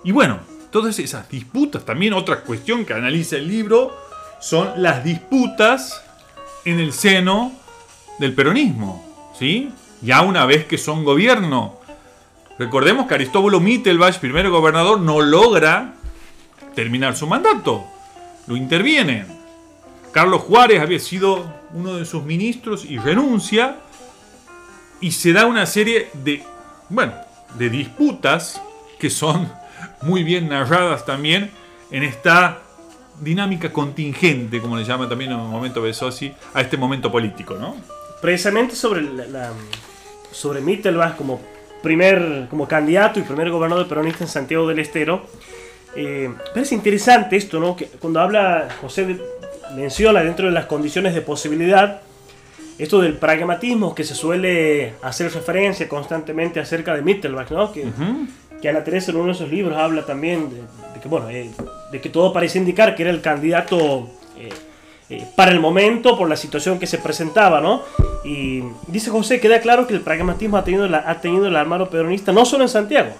y 0.03 0.11
bueno, 0.11 0.39
todas 0.71 0.99
esas 0.99 1.29
disputas, 1.29 1.83
también 1.85 2.13
otra 2.13 2.41
cuestión 2.41 2.85
que 2.85 2.93
analiza 2.93 3.37
el 3.37 3.47
libro, 3.47 3.95
son 4.39 4.81
las 4.81 5.03
disputas 5.03 6.03
en 6.65 6.79
el 6.79 6.93
seno 6.93 7.51
del 8.19 8.33
peronismo. 8.33 9.31
¿sí? 9.37 9.71
Ya 10.01 10.21
una 10.21 10.45
vez 10.45 10.65
que 10.65 10.77
son 10.77 11.03
gobierno. 11.03 11.77
Recordemos 12.57 13.07
que 13.07 13.13
Aristóbulo 13.15 13.59
Mittelbach, 13.59 14.19
primer 14.19 14.49
gobernador, 14.49 14.99
no 14.99 15.21
logra 15.21 15.93
terminar 16.75 17.15
su 17.15 17.27
mandato. 17.27 17.85
lo 18.47 18.55
intervienen. 18.55 19.27
Carlos 20.11 20.41
Juárez 20.41 20.81
había 20.81 20.99
sido 20.99 21.53
uno 21.73 21.97
de 21.97 22.05
sus 22.05 22.23
ministros 22.23 22.83
y 22.83 22.97
renuncia 22.97 23.77
y 25.01 25.11
se 25.11 25.33
da 25.33 25.45
una 25.45 25.65
serie 25.65 26.09
de, 26.13 26.43
bueno, 26.89 27.13
de 27.57 27.69
disputas 27.69 28.61
que 28.99 29.09
son 29.09 29.51
muy 30.01 30.23
bien 30.23 30.49
narradas 30.49 31.05
también 31.05 31.51
en 31.91 32.03
esta 32.03 32.59
dinámica 33.19 33.71
contingente, 33.71 34.61
como 34.61 34.77
le 34.77 34.83
llama 34.83 35.07
también 35.09 35.31
en 35.31 35.39
un 35.39 35.49
momento 35.49 35.81
Besosi, 35.81 36.33
a 36.53 36.61
este 36.61 36.77
momento 36.77 37.11
político, 37.11 37.55
¿no? 37.55 37.75
Precisamente 38.21 38.75
sobre 38.75 39.01
la, 39.01 39.51
sobre 40.31 40.61
Mittelbach 40.61 41.15
como 41.15 41.41
primer 41.81 42.47
como 42.49 42.67
candidato 42.67 43.19
y 43.19 43.23
primer 43.23 43.49
gobernador 43.49 43.87
peronista 43.87 44.23
en 44.23 44.29
Santiago 44.29 44.67
del 44.67 44.79
Estero. 44.79 45.25
Eh, 45.95 46.29
parece 46.53 46.75
interesante 46.75 47.37
esto, 47.37 47.59
¿no? 47.59 47.75
Que 47.75 47.85
cuando 47.85 48.19
habla 48.19 48.67
José 48.81 49.17
menciona 49.75 50.21
dentro 50.21 50.45
de 50.47 50.51
las 50.51 50.65
condiciones 50.65 51.13
de 51.13 51.21
posibilidad 51.21 52.01
esto 52.79 53.01
del 53.01 53.17
pragmatismo 53.17 53.93
que 53.93 54.05
se 54.05 54.15
suele 54.15 54.93
hacer 55.01 55.31
referencia 55.33 55.87
constantemente 55.89 56.61
acerca 56.61 56.95
de 56.95 57.01
Mittelbach, 57.01 57.51
¿no? 57.51 57.73
Que, 57.73 57.85
que 58.61 58.69
Ana 58.69 58.83
Teresa 58.85 59.11
en 59.11 59.17
uno 59.17 59.27
de 59.27 59.33
esos 59.33 59.49
libros 59.49 59.77
habla 59.77 60.05
también 60.05 60.49
de, 60.49 60.99
que, 61.01 61.07
bueno, 61.09 61.29
eh, 61.29 61.51
de 61.91 62.01
que 62.01 62.09
todo 62.09 62.31
parece 62.31 62.57
indicar 62.57 62.95
que 62.95 63.03
era 63.03 63.11
el 63.11 63.21
candidato 63.21 64.09
eh, 64.37 64.49
eh, 65.09 65.27
para 65.35 65.51
el 65.51 65.59
momento 65.59 66.17
por 66.17 66.29
la 66.29 66.37
situación 66.37 66.79
que 66.79 66.87
se 66.87 66.99
presentaba, 66.99 67.59
¿no? 67.59 67.81
Y 68.23 68.63
dice 68.87 69.09
José, 69.09 69.41
queda 69.41 69.59
claro 69.59 69.85
que 69.85 69.93
el 69.93 70.01
pragmatismo 70.01 70.55
ha 70.55 70.63
tenido, 70.63 70.87
la, 70.87 71.03
ha 71.05 71.19
tenido 71.19 71.47
el 71.47 71.55
armado 71.57 71.89
peronista 71.89 72.31
no 72.31 72.45
solo 72.45 72.63
en 72.63 72.69
Santiago. 72.69 73.11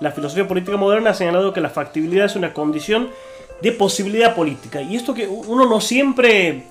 La 0.00 0.12
filosofía 0.12 0.48
política 0.48 0.78
moderna 0.78 1.10
ha 1.10 1.14
señalado 1.14 1.52
que 1.52 1.60
la 1.60 1.68
factibilidad 1.70 2.24
es 2.24 2.36
una 2.36 2.54
condición 2.54 3.10
de 3.60 3.72
posibilidad 3.72 4.34
política. 4.34 4.80
Y 4.80 4.96
esto 4.96 5.12
que 5.12 5.26
uno 5.26 5.66
no 5.66 5.80
siempre 5.80 6.64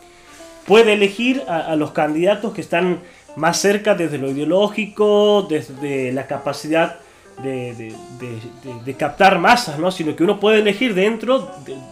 puede 0.68 0.94
elegir 0.94 1.44
a, 1.48 1.76
los 1.76 1.92
candidatos 1.92 2.54
que 2.54 2.62
están 2.62 3.00
más 3.36 3.58
cerca 3.58 3.96
desde 3.96 4.18
lo 4.18 4.30
ideológico, 4.30 5.46
desde 5.50 6.12
la 6.12 6.28
capacidad 6.28 7.00
de, 7.42 8.96
captar 8.98 9.40
masas, 9.40 9.80
¿no? 9.80 9.92
sino 9.92 10.16
que 10.16 10.24
uno 10.24 10.40
puede 10.40 10.60
elegir 10.60 10.94
dentro 10.94 11.52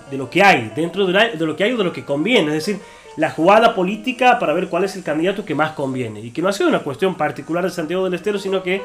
de, 0.09 0.17
lo 0.17 0.29
que 0.29 0.43
hay, 0.43 0.71
dentro 0.75 1.05
de, 1.05 1.35
lo 1.39 1.55
que 1.55 1.63
hay 1.63 1.73
o 1.73 1.77
de 1.77 1.83
lo 1.83 1.93
que 1.93 2.05
conviene, 2.05 2.47
es 2.55 2.65
decir, 2.65 2.79
la 3.17 3.31
jugada 3.31 3.75
política 3.75 4.39
para 4.39 4.53
ver 4.53 4.67
cuál 4.67 4.85
es 4.85 4.95
el 4.95 5.03
candidato 5.03 5.43
que 5.43 5.55
más 5.55 5.71
conviene, 5.71 6.21
y 6.21 6.31
que 6.31 6.41
no 6.41 6.47
ha 6.47 6.53
sido 6.53 6.69
una 6.69 6.79
cuestión 6.79 7.15
particular 7.15 7.63
de 7.63 7.71
Santiago 7.71 8.05
del 8.05 8.13
Estero, 8.13 8.39
sino 8.39 8.63
que 8.63 8.81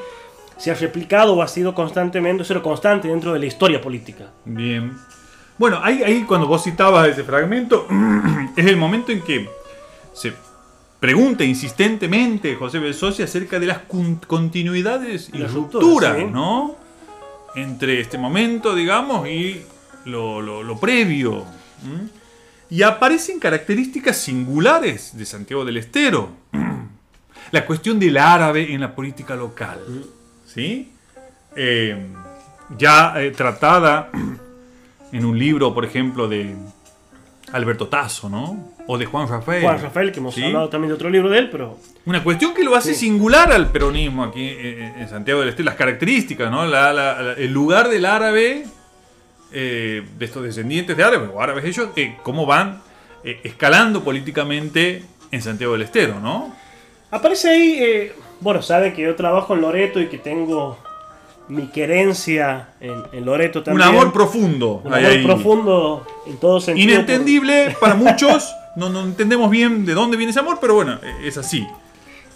se 0.57 0.71
ha 0.71 0.75
replicado 0.75 1.35
o 1.35 1.43
ha 1.43 1.49
sido 1.49 1.75
constantemente, 1.75 2.43
o 2.53 2.63
constante 2.63 3.09
dentro 3.09 3.33
de 3.33 3.39
la 3.39 3.47
historia 3.47 3.81
política. 3.81 4.31
Bien. 4.45 4.97
Bueno, 5.59 5.79
ahí 5.83 6.25
cuando 6.27 6.47
vos 6.47 6.65
citabas 6.65 7.09
ese 7.09 7.23
fragmento, 7.23 7.87
es 8.57 8.67
el 8.67 8.77
momento 8.77 9.13
en 9.13 9.23
que 9.23 9.49
se 10.17 10.33
pregunta 10.99 11.45
insistentemente 11.45 12.55
José 12.55 12.79
Belsosi 12.79 13.23
acerca 13.23 13.61
de 13.61 13.67
las 13.67 13.81
continuidades 14.27 15.31
y 15.33 15.43
rupturas, 15.45 16.19
¿no? 16.31 16.75
Entre 17.55 18.01
este 18.01 18.17
momento, 18.17 18.75
digamos, 18.75 19.29
y 19.29 19.63
lo, 20.07 20.79
previo. 20.81 21.45
Y 22.71 22.83
aparecen 22.83 23.39
características 23.39 24.17
singulares 24.17 25.17
de 25.17 25.27
Santiago 25.27 25.65
del 25.65 25.77
Estero. 25.77 26.31
La 27.53 27.65
cuestión 27.65 27.99
del 28.01 28.17
árabe 28.17 28.73
en 28.73 28.81
la 28.81 28.95
política 28.95 29.37
local. 29.37 29.81
¿Sí? 30.47 30.93
Eh, 31.55 32.07
ya 32.77 33.23
eh, 33.23 33.31
tratada 33.31 34.11
en 35.13 35.25
un 35.25 35.39
libro, 35.39 35.73
por 35.73 35.85
ejemplo, 35.85 36.27
de 36.27 36.57
Alberto 37.53 37.87
Tasso, 37.87 38.29
¿no? 38.29 38.76
O 38.87 38.99
de 38.99 39.07
Juan 39.07 39.29
Rafael. 39.29 39.63
Juan 39.63 39.83
Rafael, 39.83 40.13
que 40.13 40.21
hemos 40.21 40.37
hablado 40.39 40.69
también 40.69 40.89
de 40.91 40.95
otro 40.95 41.11
libro 41.11 41.29
de 41.29 41.39
él, 41.39 41.51
pero... 41.51 41.77
Una 42.05 42.23
cuestión 42.23 42.55
que 42.55 42.63
lo 42.63 42.77
hace 42.77 42.95
singular 42.95 43.53
al 43.53 43.71
peronismo 43.73 44.23
aquí 44.23 44.49
en 44.49 45.09
Santiago 45.09 45.41
del 45.41 45.49
Estero, 45.49 45.67
las 45.67 45.75
características, 45.75 46.51
¿no? 46.51 46.65
el 46.65 47.53
lugar 47.53 47.89
del 47.89 48.05
árabe, 48.05 48.65
eh, 49.53 50.03
de 50.19 50.25
estos 50.25 50.43
descendientes 50.43 50.97
de 50.97 51.05
árabes, 51.05 51.31
o 51.33 51.41
árabes 51.41 51.65
ellos, 51.65 51.89
eh, 51.97 52.17
cómo 52.25 52.47
van 52.47 52.83
eh, 53.23 53.41
escalando 53.45 54.03
políticamente 54.03 55.03
en 55.31 55.41
Santiago 55.41 55.75
del 55.75 55.83
Estero, 55.83 56.21
¿no? 56.21 56.53
Aparece 57.13 57.49
ahí, 57.49 58.13
bueno, 58.41 58.61
sabe 58.61 58.93
que 58.93 59.03
yo 59.03 59.15
trabajo 59.15 59.55
en 59.55 59.61
Loreto 59.61 60.01
y 60.01 60.09
que 60.09 60.19
tengo 60.19 60.79
mi 61.49 61.69
querencia 61.69 62.71
en, 62.81 63.25
Loreto 63.25 63.63
también. 63.63 63.89
Un 63.89 63.95
amor 63.95 64.13
profundo. 64.13 64.83
Un 64.85 64.93
amor 64.93 65.23
profundo 65.23 66.07
en 66.27 66.37
todo 66.39 66.61
sentido. 66.61 66.93
Inentendible 66.93 67.77
para 67.81 67.95
muchos. 67.95 68.53
No, 68.77 68.89
no 68.89 69.03
entendemos 69.03 69.51
bien 69.51 69.85
de 69.85 69.95
dónde 69.95 70.17
viene 70.17 70.31
ese 70.31 70.41
amor, 70.41 70.59
pero 70.61 70.75
bueno, 70.75 70.99
es 71.25 71.37
así. 71.37 71.67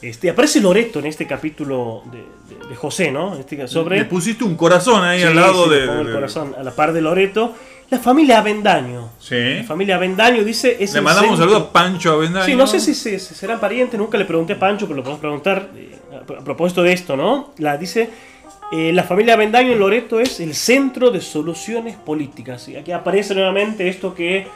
Este, 0.03 0.31
aparece 0.31 0.61
Loreto 0.61 0.99
en 0.99 1.07
este 1.07 1.27
capítulo 1.27 2.03
de, 2.11 2.75
José, 2.75 3.13
¿no? 3.13 3.37
Este, 3.37 3.69
sobre... 3.69 3.99
Le 3.99 4.05
pusiste 4.07 4.45
un 4.45 4.57
corazón 4.57 5.05
ahí 5.05 5.23
al 5.23 5.37
lado 5.37 5.69
de, 5.69 5.85
El 5.85 6.13
corazón 6.13 6.55
a 6.59 6.63
la 6.63 6.71
par 6.71 6.93
de 6.93 7.03
Loreto. 7.03 7.55
La 7.91 7.99
familia 7.99 8.39
Avendaño. 8.39 9.11
Sí. 9.19 9.57
La 9.57 9.65
familia 9.65 9.97
Avendaño 9.97 10.45
dice. 10.45 10.79
le 10.81 11.01
mandamos 11.01 11.33
un 11.33 11.37
saludo 11.37 11.57
a 11.57 11.73
Pancho 11.73 12.13
Avendaño. 12.13 12.47
Sí, 12.47 12.55
no 12.55 12.67
sé 12.67 12.81
si, 12.81 12.95
serán 12.95 13.61
parientes, 13.61 13.99
nunca 13.99 14.17
le 14.17 14.25
pregunté 14.25 14.55
a 14.55 14.59
Pancho, 14.59 14.87
pero 14.87 14.99
lo 14.99 15.03
podemos 15.03 15.21
preguntar 15.21 15.71
eh, 15.77 15.99
a 16.13 16.45
propósito 16.45 16.83
de 16.83 16.93
esto, 16.93 17.17
¿no? 17.17 17.53
La 17.59 17.77
dice 17.77 18.09
eh, 18.73 18.93
la 18.93 19.03
familia 19.03 19.35
Bendaño 19.35 19.73
en 19.73 19.81
Loreto 19.81 20.21
es 20.21 20.39
el 20.39 20.55
centro 20.55 21.11
de 21.11 21.21
soluciones 21.21 21.97
políticas. 21.97 22.69
Y 22.69 22.77
aquí 22.77 22.93
aparece 22.93 23.35
nuevamente 23.35 23.89
esto 23.89 24.15
que 24.15 24.47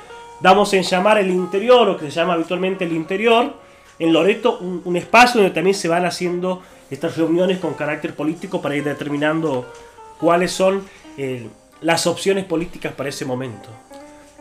damos 0.44 0.74
en 0.74 0.82
llamar 0.82 1.16
el 1.16 1.30
interior, 1.30 1.88
o 1.88 1.96
que 1.96 2.10
se 2.10 2.20
llama 2.20 2.34
habitualmente 2.34 2.84
el 2.84 2.92
interior. 2.92 3.54
En 3.98 4.12
Loreto, 4.12 4.58
un, 4.58 4.94
espacio 4.94 5.40
donde 5.40 5.54
también 5.54 5.74
se 5.74 5.88
van 5.88 6.04
haciendo 6.04 6.60
estas 6.90 7.16
reuniones 7.16 7.60
con 7.60 7.72
carácter 7.72 8.14
político 8.14 8.60
para 8.60 8.76
ir 8.76 8.84
determinando 8.84 9.72
cuáles 10.20 10.52
son 10.52 10.84
eh, 11.16 11.48
las 11.80 12.06
opciones 12.06 12.44
políticas 12.44 12.92
para 12.92 13.08
ese 13.08 13.24
momento. 13.24 13.70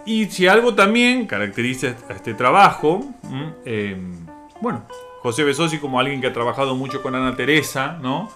Y 0.06 0.26
si 0.26 0.46
algo 0.46 0.76
también 0.76 1.26
caracteriza 1.26 1.96
este 2.10 2.34
trabajo, 2.34 3.06
eh, 3.64 3.96
bueno, 4.60 4.84
José 5.22 5.46
Besosi 5.46 5.78
como 5.78 6.02
alguien 6.02 6.20
que 6.20 6.28
ha 6.28 6.34
trabajado 6.34 6.76
mucho 6.76 7.02
con 7.02 7.16
Ana 7.16 7.38
Teresa, 7.38 7.98
¿no? 8.02 8.30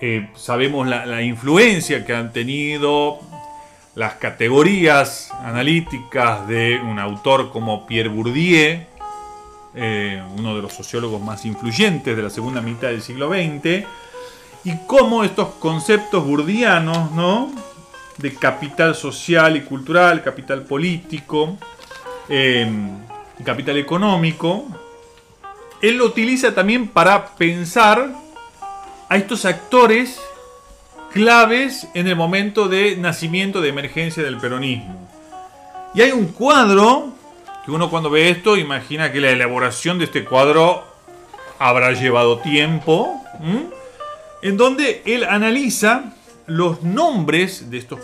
Eh, 0.00 0.30
sabemos 0.36 0.86
la, 0.86 1.20
influencia 1.22 2.06
que 2.06 2.14
han 2.14 2.32
tenido 2.32 3.18
las 3.94 4.14
categorías 4.14 5.30
analíticas 5.42 6.46
de 6.46 6.80
un 6.80 6.98
autor 6.98 7.50
como 7.50 7.86
Pierre 7.86 8.08
Bourdieu, 8.08 8.86
eh, 9.74 10.22
uno 10.36 10.56
de 10.56 10.62
los 10.62 10.72
sociólogos 10.72 11.20
más 11.20 11.44
influyentes 11.44 12.16
de 12.16 12.22
la 12.22 12.30
segunda 12.30 12.60
mitad 12.60 12.88
del 12.88 13.02
siglo 13.02 13.28
XX, 13.28 13.86
y 14.64 14.76
cómo 14.86 15.24
estos 15.24 15.48
conceptos 15.54 16.24
burdianos, 16.24 17.10
¿no? 17.12 17.50
de 18.18 18.34
capital 18.34 18.94
social 18.94 19.56
y 19.56 19.62
cultural, 19.62 20.22
capital 20.22 20.62
político, 20.64 21.56
eh, 22.28 22.70
capital 23.44 23.78
económico, 23.78 24.66
él 25.80 25.96
lo 25.96 26.04
utiliza 26.04 26.54
también 26.54 26.88
para 26.88 27.34
pensar 27.36 28.10
a 29.08 29.16
estos 29.16 29.46
actores 29.46 30.20
claves 31.12 31.88
en 31.94 32.06
el 32.06 32.16
momento 32.16 32.68
de 32.68 32.96
nacimiento 32.96 33.60
de 33.60 33.68
emergencia 33.68 34.22
del 34.22 34.38
peronismo. 34.38 35.08
Y 35.94 36.02
hay 36.02 36.12
un 36.12 36.26
cuadro 36.26 37.12
que 37.64 37.70
uno 37.70 37.90
cuando 37.90 38.10
ve 38.10 38.30
esto 38.30 38.56
imagina 38.56 39.12
que 39.12 39.20
la 39.20 39.30
elaboración 39.30 39.98
de 39.98 40.04
este 40.04 40.24
cuadro 40.24 40.84
habrá 41.58 41.92
llevado 41.92 42.38
tiempo, 42.38 43.20
en 44.42 44.56
donde 44.56 45.02
él 45.04 45.24
analiza 45.24 46.14
los 46.46 46.82
nombres 46.82 47.70
de, 47.70 47.78
estos, 47.78 48.00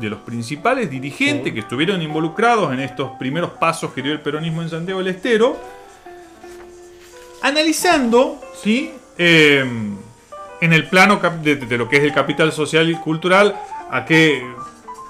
de 0.00 0.08
los 0.08 0.20
principales 0.20 0.90
dirigentes 0.90 1.52
que 1.52 1.60
estuvieron 1.60 2.02
involucrados 2.02 2.72
en 2.72 2.80
estos 2.80 3.10
primeros 3.18 3.50
pasos 3.52 3.92
que 3.92 4.02
dio 4.02 4.12
el 4.12 4.20
peronismo 4.20 4.62
en 4.62 4.70
Santiago 4.70 5.00
del 5.00 5.14
Estero, 5.14 5.56
analizando 7.42 8.40
¿sí? 8.62 8.90
Eh, 9.18 9.64
en 10.60 10.72
el 10.72 10.88
plano 10.88 11.20
de, 11.42 11.56
lo 11.76 11.88
que 11.88 11.96
es 11.96 12.02
el 12.04 12.12
capital 12.12 12.52
social 12.52 12.88
y 12.90 12.94
cultural, 12.94 13.54
a 13.90 14.04
qué, 14.04 14.42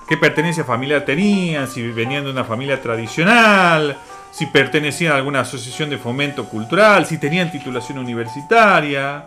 qué 0.09 0.17
pertenencia 0.17 0.65
familiar 0.65 1.05
tenían, 1.05 1.69
si 1.69 1.83
venían 1.91 2.25
de 2.25 2.31
una 2.31 2.45
familia 2.45 2.81
tradicional, 2.81 3.97
si 4.31 4.47
pertenecían 4.47 5.13
a 5.13 5.17
alguna 5.17 5.41
asociación 5.41 5.91
de 5.91 5.99
fomento 5.99 6.45
cultural, 6.47 7.07
si 7.07 7.19
tenían 7.19 7.53
titulación 7.53 7.99
universitaria. 7.99 9.27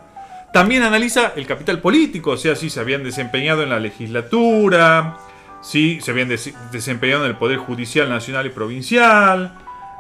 También 0.52 0.84
analiza 0.84 1.34
el 1.36 1.46
capital 1.46 1.80
político, 1.80 2.32
o 2.32 2.38
sea, 2.38 2.56
si 2.56 2.70
se 2.70 2.80
habían 2.80 3.04
desempeñado 3.04 3.64
en 3.64 3.70
la 3.70 3.80
legislatura, 3.80 5.18
si 5.62 6.02
se 6.02 6.12
habían 6.12 6.30
desempeñado 6.72 7.24
en 7.24 7.32
el 7.32 7.38
Poder 7.38 7.58
Judicial 7.58 8.10
Nacional 8.10 8.46
y 8.48 8.50
Provincial. 8.50 9.54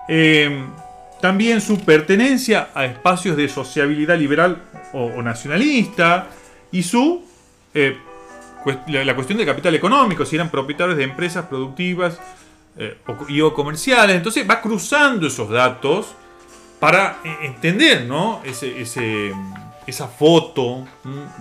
Eh, 0.07 0.65
también 1.21 1.61
su 1.61 1.79
pertenencia 1.79 2.69
a 2.73 2.85
espacios 2.85 3.35
de 3.37 3.49
sociabilidad 3.49 4.17
liberal 4.17 4.61
o, 4.93 5.21
nacionalista 5.21 6.27
y 6.71 6.83
su 6.83 7.25
eh, 7.73 7.97
la, 8.87 9.15
cuestión 9.15 9.37
del 9.37 9.47
capital 9.47 9.73
económico, 9.75 10.25
si 10.25 10.35
eran 10.35 10.49
propietarios 10.49 10.97
de 10.97 11.03
empresas 11.03 11.45
productivas 11.45 12.19
eh, 12.77 12.97
y 13.29 13.41
o 13.41 13.53
comerciales. 13.53 14.15
Entonces 14.15 14.47
va 14.49 14.61
cruzando 14.61 15.27
esos 15.27 15.49
datos 15.49 16.07
para 16.79 17.19
eh, 17.23 17.35
entender 17.43 18.05
¿no? 18.05 18.41
ese, 18.43 19.33
esa 19.87 20.07
foto 20.07 20.85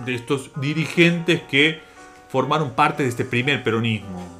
de 0.05 0.15
estos 0.15 0.51
dirigentes 0.55 1.41
que 1.43 1.81
formaron 2.29 2.71
parte 2.71 3.03
de 3.03 3.09
este 3.09 3.25
primer 3.25 3.63
peronismo. 3.63 4.36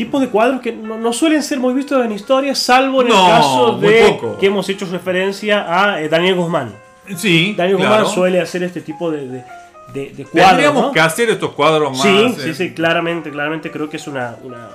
Tipo 0.00 0.18
de 0.18 0.30
cuadros 0.30 0.62
que 0.62 0.72
no, 0.72 1.12
suelen 1.12 1.42
ser 1.42 1.60
muy 1.60 1.74
vistos 1.74 2.02
en 2.02 2.10
historia, 2.12 2.54
salvo 2.54 3.02
en 3.02 3.08
el 3.08 3.12
caso 3.12 3.76
de 3.76 4.18
que 4.40 4.46
hemos 4.46 4.66
hecho 4.70 4.86
referencia 4.86 5.66
a 5.68 6.00
eh, 6.00 6.08
Daniel 6.08 6.36
Guzmán. 6.36 6.74
Sí, 7.16 7.52
Daniel 7.54 7.76
Guzmán 7.76 8.06
suele 8.06 8.40
hacer 8.40 8.62
este 8.62 8.80
tipo 8.80 9.10
de, 9.10 9.28
de, 9.28 9.44
de, 9.92 10.24
cuadros. 10.24 10.48
Tendríamos 10.48 10.92
que 10.92 11.00
hacer 11.00 11.28
estos 11.28 11.50
cuadros 11.52 11.90
más. 11.90 12.00
Sí, 12.00 12.34
sí, 12.38 12.48
eh. 12.48 12.54
sí, 12.54 12.72
claramente, 12.72 13.30
claramente 13.30 13.70
creo 13.70 13.90
que 13.90 13.98
es 13.98 14.06
una, 14.06 14.36
una 14.42 14.70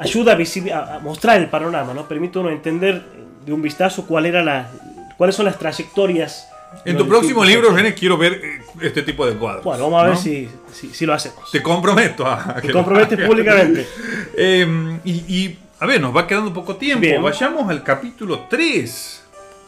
ayuda 0.00 0.32
a, 0.32 0.96
a, 0.96 0.98
mostrar 0.98 1.38
el 1.38 1.46
panorama, 1.48 1.94
¿no? 1.94 2.08
Permite 2.08 2.40
uno 2.40 2.50
entender 2.50 3.04
de 3.46 3.52
un 3.52 3.62
vistazo 3.62 4.04
cuál 4.04 4.26
era 4.26 4.42
la, 4.42 4.68
cuáles 5.16 5.36
son 5.36 5.46
las 5.46 5.56
trayectorias 5.56 6.49
en 6.84 6.96
tu 6.96 7.06
próximo 7.06 7.44
libro, 7.44 7.70
René, 7.70 7.94
quiero 7.94 8.16
ver 8.16 8.32
eh, 8.32 8.60
este 8.80 9.02
tipo 9.02 9.26
de 9.26 9.34
cuadros. 9.34 9.64
Bueno, 9.64 9.90
vamos 9.90 10.02
a 10.02 10.06
ver 10.08 10.16
si, 10.16 10.48
si, 10.92 11.06
lo 11.06 11.14
hacemos. 11.14 11.50
Te 11.50 11.62
comprometo 11.62 12.26
a. 12.26 12.56
Te 12.60 12.72
comprometes 12.72 13.26
públicamente. 13.26 13.86
Em, 14.36 15.00
y, 15.04 15.56
a 15.80 15.86
ver, 15.86 16.00
nos 16.00 16.16
va 16.16 16.26
quedando 16.26 16.52
poco 16.52 16.76
tiempo. 16.76 17.22
Vayamos 17.22 17.68
al 17.68 17.82
capítulo 17.82 18.46
3, 18.48 19.22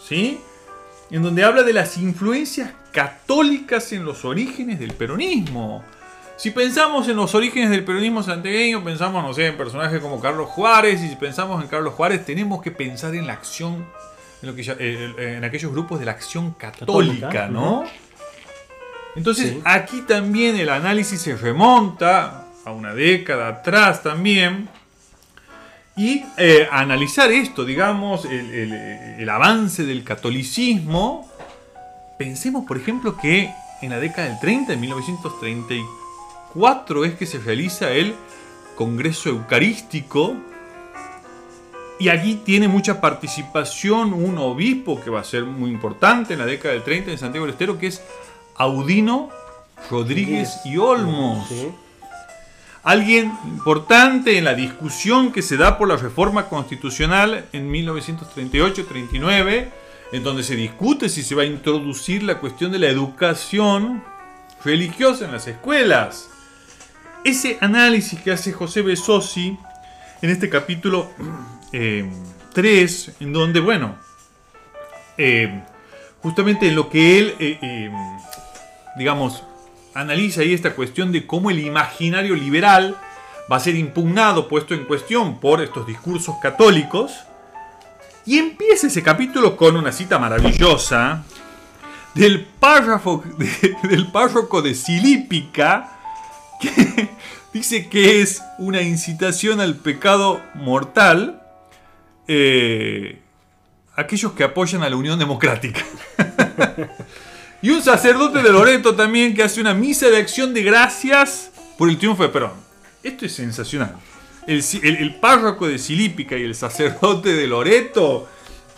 ¿sí? 0.07 0.41
En 1.11 1.23
donde 1.23 1.45
habla 1.45 1.63
de 1.63 1.73
las 1.73 1.97
influencias 1.99 2.71
católicas 2.93 3.93
en 3.93 4.05
los 4.05 4.25
orígenes 4.25 4.79
del 4.79 4.93
peronismo. 4.93 5.85
Si 6.37 6.51
pensamos 6.51 7.09
en 7.09 7.17
los 7.17 7.35
orígenes 7.35 7.71
del 7.71 7.85
peronismo 7.85 8.23
santiagueño, 8.23 8.83
pensamos, 8.83 9.23
no 9.23 9.35
sé, 9.35 9.47
en 9.47 9.57
personajes 9.57 10.01
como 10.01 10.21
Carlos 10.21 10.49
Juárez. 10.49 11.03
Y 11.03 11.09
si 11.09 11.17
pensamos 11.17 11.63
en 11.63 11.69
Carlos 11.69 11.95
Juárez, 11.95 12.25
tenemos 12.25 12.63
que 12.63 12.71
pensar 12.71 13.15
en 13.15 13.27
la 13.27 13.35
acción 13.35 13.87
en, 14.43 14.49
lo 14.49 14.55
que 14.55 14.63
eh, 14.63 15.37
en 15.37 15.45
aquellos 15.45 15.73
grupos 15.73 16.01
de 16.01 16.07
la 16.07 16.13
acción 16.13 16.53
católica, 16.53 17.49
¿no? 17.49 17.85
Entonces 19.15 19.59
aquí 19.65 20.01
también 20.03 20.57
el 20.57 20.69
análisis 20.69 21.21
se 21.21 21.37
remonta 21.37 22.47
a 22.65 22.73
una 22.73 22.95
década 22.95 23.49
atrás 23.49 24.03
también. 24.03 24.69
Y 25.95 26.25
eh, 26.39 26.67
analizar 26.71 27.31
esto, 27.31 27.67
digamos, 27.67 28.25
el, 28.25 28.73
el, 29.19 29.29
avance 29.29 29.85
del 29.85 30.05
catolicismo. 30.05 31.31
Pensemos, 32.19 32.65
por 32.67 32.79
ejemplo, 32.79 33.19
que 33.19 33.53
en 33.83 33.91
la 33.91 34.01
década 34.01 34.29
del 34.29 34.41
30, 34.41 34.73
en 34.73 34.81
1934, 34.81 37.05
es 37.05 37.15
que 37.17 37.27
se 37.27 37.37
realiza 37.41 37.91
el 37.91 38.15
Congreso 38.75 39.29
Eucarístico 39.29 40.35
y 41.99 42.09
aquí 42.09 42.41
tiene 42.45 42.69
mucha 42.69 43.01
participación 43.01 44.13
un 44.13 44.39
obispo 44.39 45.01
que 45.01 45.11
va 45.11 45.21
a 45.21 45.25
ser 45.25 45.45
muy 45.45 45.71
importante 45.71 46.33
en 46.33 46.41
la 46.41 46.47
década 46.47 46.75
del 46.75 46.83
30 46.83 47.13
en 47.13 47.19
Santiago 47.19 47.47
del 47.47 47.53
Estero, 47.53 47.79
que 47.79 47.87
es 47.89 48.03
Audino 48.57 49.31
Rodríguez 49.91 50.61
y 50.65 50.77
Olmos. 50.79 51.49
Alguien 52.83 53.33
importante 53.45 54.37
en 54.39 54.45
la 54.45 54.55
discusión 54.55 55.31
que 55.31 55.43
se 55.43 55.57
da 55.57 55.79
por 55.79 55.87
la 55.87 55.97
reforma 55.97 56.49
constitucional 56.49 57.45
en 57.53 57.71
1938-39, 57.73 59.69
en 60.13 60.23
donde 60.25 60.43
se 60.43 60.57
discute 60.57 61.09
si 61.09 61.23
se 61.23 61.37
va 61.37 61.43
a 61.43 61.47
introducir 61.47 62.25
la 62.25 62.39
cuestión 62.39 62.73
de 62.73 62.81
la 62.81 62.89
educación 62.89 64.03
religiosa 64.65 65.27
en 65.27 65.33
las 65.33 65.47
escuelas. 65.47 66.29
Ese 67.25 67.59
análisis 67.61 68.21
que 68.21 68.33
hace 68.33 68.53
José 68.53 68.83
Besosi 68.83 69.57
en 70.21 70.31
este 70.31 70.49
capítulo 70.49 71.09
3, 71.73 73.09
eh, 73.09 73.15
en 73.21 73.33
donde, 73.33 73.61
bueno, 73.61 73.97
eh, 75.19 75.63
justamente 76.21 76.69
en 76.69 76.77
lo 76.77 76.89
que 76.89 77.19
él, 77.19 77.35
eh, 77.39 77.91
digamos, 78.97 79.43
analiza 79.95 80.43
ahí 80.43 80.53
esta 80.53 80.75
cuestión 80.75 81.13
de 81.13 81.27
cómo 81.27 81.51
el 81.51 81.61
imaginario 81.61 82.35
liberal 82.35 82.97
va 83.51 83.57
a 83.57 83.61
ser 83.61 83.77
impugnado, 83.77 84.49
puesto 84.49 84.75
en 84.75 84.85
cuestión 84.85 85.41
por 85.41 85.61
estos 85.61 85.87
discursos 85.87 86.37
católicos. 86.41 87.13
Y 88.25 88.39
empieza 88.39 88.87
ese 88.87 89.03
capítulo 89.03 89.57
con 89.57 89.77
una 89.77 89.91
cita 89.91 90.19
maravillosa 90.19 91.25
del 92.15 92.45
párrafo 92.45 93.25
del 93.83 94.13
párroco 94.13 94.61
de 94.63 94.75
Silípica 94.75 95.99
que 96.61 97.09
dice 97.53 97.89
que 97.89 98.21
es 98.21 98.43
una 98.59 98.83
incitación 98.83 99.61
al 99.61 99.77
pecado 99.77 100.41
mortal 100.55 101.42
eh, 102.29 103.19
aquellos 103.97 104.33
que 104.33 104.45
apoyan 104.45 104.83
a 104.83 104.91
la 104.91 104.97
Unión 104.97 105.19
Democrática. 105.19 105.85
y 107.63 107.71
un 107.71 107.83
sacerdote 107.83 108.43
de 108.43 108.51
Loreto 108.51 108.95
también 108.95 109.35
que 109.35 109.43
hace 109.43 109.61
una 109.61 109.75
misa 109.75 110.09
de 110.09 110.19
acción 110.19 110.55
de 110.55 110.63
gracias 110.63 111.51
por 111.79 111.89
el 111.89 111.99
triunfo 111.99 112.23
de 112.23 112.29
Perón. 112.29 112.53
Esto 113.03 113.27
es 113.27 113.35
sensacional. 113.35 113.97
El, 114.47 115.15
párroco 115.21 115.69
de 115.69 115.79
Silípica 115.79 116.37
y 116.37 116.43
el 116.43 116.55
sacerdote 116.55 117.33
de 117.33 117.47
Loreto, 117.47 118.29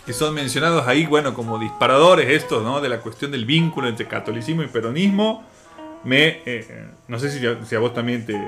que 0.05 0.13
son 0.13 0.33
mencionados 0.35 0.87
ahí, 0.87 1.05
bueno, 1.05 1.33
como 1.33 1.57
disparadores 1.57 2.29
estos, 2.29 2.63
¿no? 2.63 2.81
De 2.81 2.89
la 2.89 2.99
cuestión 2.99 3.31
del 3.31 3.45
vínculo 3.45 3.87
entre 3.87 4.07
catolicismo 4.07 4.63
y 4.63 4.67
peronismo, 4.67 5.43
me... 6.03 6.41
Eh, 6.45 6.87
no 7.07 7.17
sé 7.17 7.31
si 7.31 7.39
si 7.67 7.75
a 7.75 7.79
vos 7.79 7.93
también 7.95 8.25
te, 8.25 8.39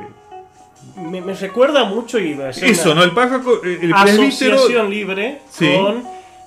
me, 0.95 1.33
recuerda 1.33 1.83
mucho 1.85 2.19
y 2.19 2.37
eso, 2.61 2.95
¿no? 2.95 3.03
El 3.03 3.11
párroco, 3.11 3.61
el 3.63 3.93
asociación 3.93 4.89
libre 4.89 5.41
con 5.57 6.03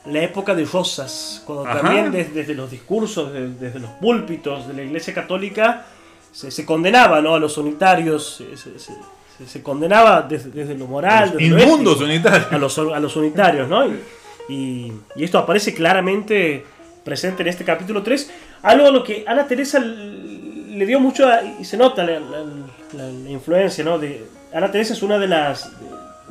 la 0.07 0.23
época 0.23 0.55
de 0.55 0.65
Rosas, 0.65 1.43
cuando 1.47 1.65
también 1.65 2.11
desde, 2.11 2.55
los 2.55 2.71
discursos, 2.71 3.33
desde, 3.33 3.79
los 3.79 3.91
púlpitos 3.93 4.69
de 4.69 4.75
la 4.75 4.83
Iglesia 4.83 5.13
Católica 5.13 5.87
se, 6.33 6.65
condenaba, 6.65 7.21
¿no? 7.21 7.35
A 7.35 7.39
los 7.39 7.59
unitarios, 7.59 8.43
se, 9.47 9.63
condenaba 9.63 10.23
desde, 10.23 10.75
lo 10.75 10.87
moral, 10.87 11.35
desde 11.37 11.45
inmundos 11.45 12.01
unitarios. 12.01 12.51
A 12.51 12.59
los, 12.59 12.79
a 12.79 13.01
los 13.01 13.17
unitarios, 13.17 13.69
¿no? 13.69 13.87
Y, 14.49 14.93
y, 15.17 15.25
esto 15.25 15.39
aparece 15.39 15.75
claramente 15.75 16.65
presente 17.05 17.43
en 17.43 17.49
este 17.49 17.65
capítulo 17.65 18.03
3, 18.03 18.31
algo 18.63 18.87
a 18.87 18.91
lo 18.91 19.05
que 19.05 19.25
Ana 19.27 19.47
Teresa 19.47 19.79
le 20.81 20.87
dio 20.87 20.99
mucho, 20.99 21.29
y 21.61 21.65
se 21.67 21.77
nota 21.77 22.03
la, 22.05 23.11
influencia, 23.29 23.85
¿no? 23.85 23.99
De, 23.99 24.25
Ana 24.51 24.73
Teresa 24.73 24.95
es 24.95 25.03
una 25.03 25.19
de 25.19 25.29
las, 25.29 25.71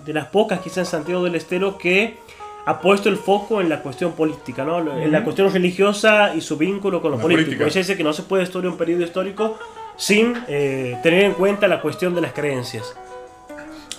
de, 0.03 0.11
las 0.11 0.25
pocas, 0.25 0.59
quizás 0.59 0.79
en 0.79 0.85
Santiago 0.87 1.23
del 1.23 1.35
Estero, 1.35 1.77
que 1.77 2.17
ha 2.65 2.81
puesto 2.81 3.09
el 3.09 3.17
foco 3.17 3.61
en 3.61 3.69
la 3.69 3.83
cuestión 3.83 4.13
política, 4.13 4.65
¿no? 4.65 4.79
En 4.99 5.11
la 5.11 5.23
cuestión 5.23 5.53
religiosa 5.53 6.33
y 6.33 6.41
su 6.41 6.57
vínculo 6.57 6.99
con 6.99 7.11
los 7.11 7.21
políticos. 7.21 7.67
Ella 7.67 7.81
dice 7.81 7.95
que 7.95 8.03
no 8.03 8.11
se 8.11 8.23
puede 8.23 8.41
estudiar 8.41 8.71
un 8.71 8.77
periodo 8.77 9.03
histórico 9.03 9.59
sin 9.95 10.33
eh, 10.47 10.97
tener 11.03 11.25
en 11.25 11.33
cuenta 11.33 11.67
la 11.67 11.79
cuestión 11.79 12.15
de 12.15 12.21
las 12.21 12.33
creencias. 12.33 12.95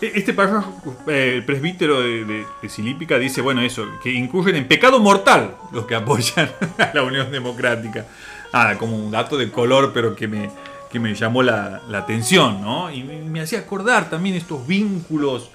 E, 0.01 0.11
este 0.17 0.33
párrafo, 0.35 0.75
eh, 1.07 1.35
el 1.37 1.45
presbítero 1.45 2.01
de, 2.01 2.25
de, 2.61 2.69
Silípica 2.69 3.21
dice, 3.21 3.41
bueno, 3.41 3.61
eso, 3.61 3.87
que 4.03 4.11
incurren 4.11 4.57
en 4.57 4.67
pecado 4.67 4.99
mortal 4.99 5.55
los 5.71 5.87
que 5.87 5.95
apoyan 5.95 6.51
a 6.79 6.91
la 6.95 7.05
Unión 7.05 7.31
Democrática. 7.31 8.07
Ah, 8.53 8.75
como 8.79 8.97
un 8.97 9.11
dato 9.11 9.37
de 9.37 9.51
color, 9.51 9.93
pero 9.95 10.17
que 10.17 10.27
me, 10.27 10.51
que 10.91 10.99
me 10.99 11.15
llamó 11.15 11.43
la, 11.43 11.83
atención, 11.95 12.61
¿no? 12.61 12.91
Y 12.91 13.05
me, 13.05 13.41
hacía 13.41 13.61
acordar 13.61 14.11
también 14.11 14.35
estos 14.35 14.67
vínculos 14.67 15.51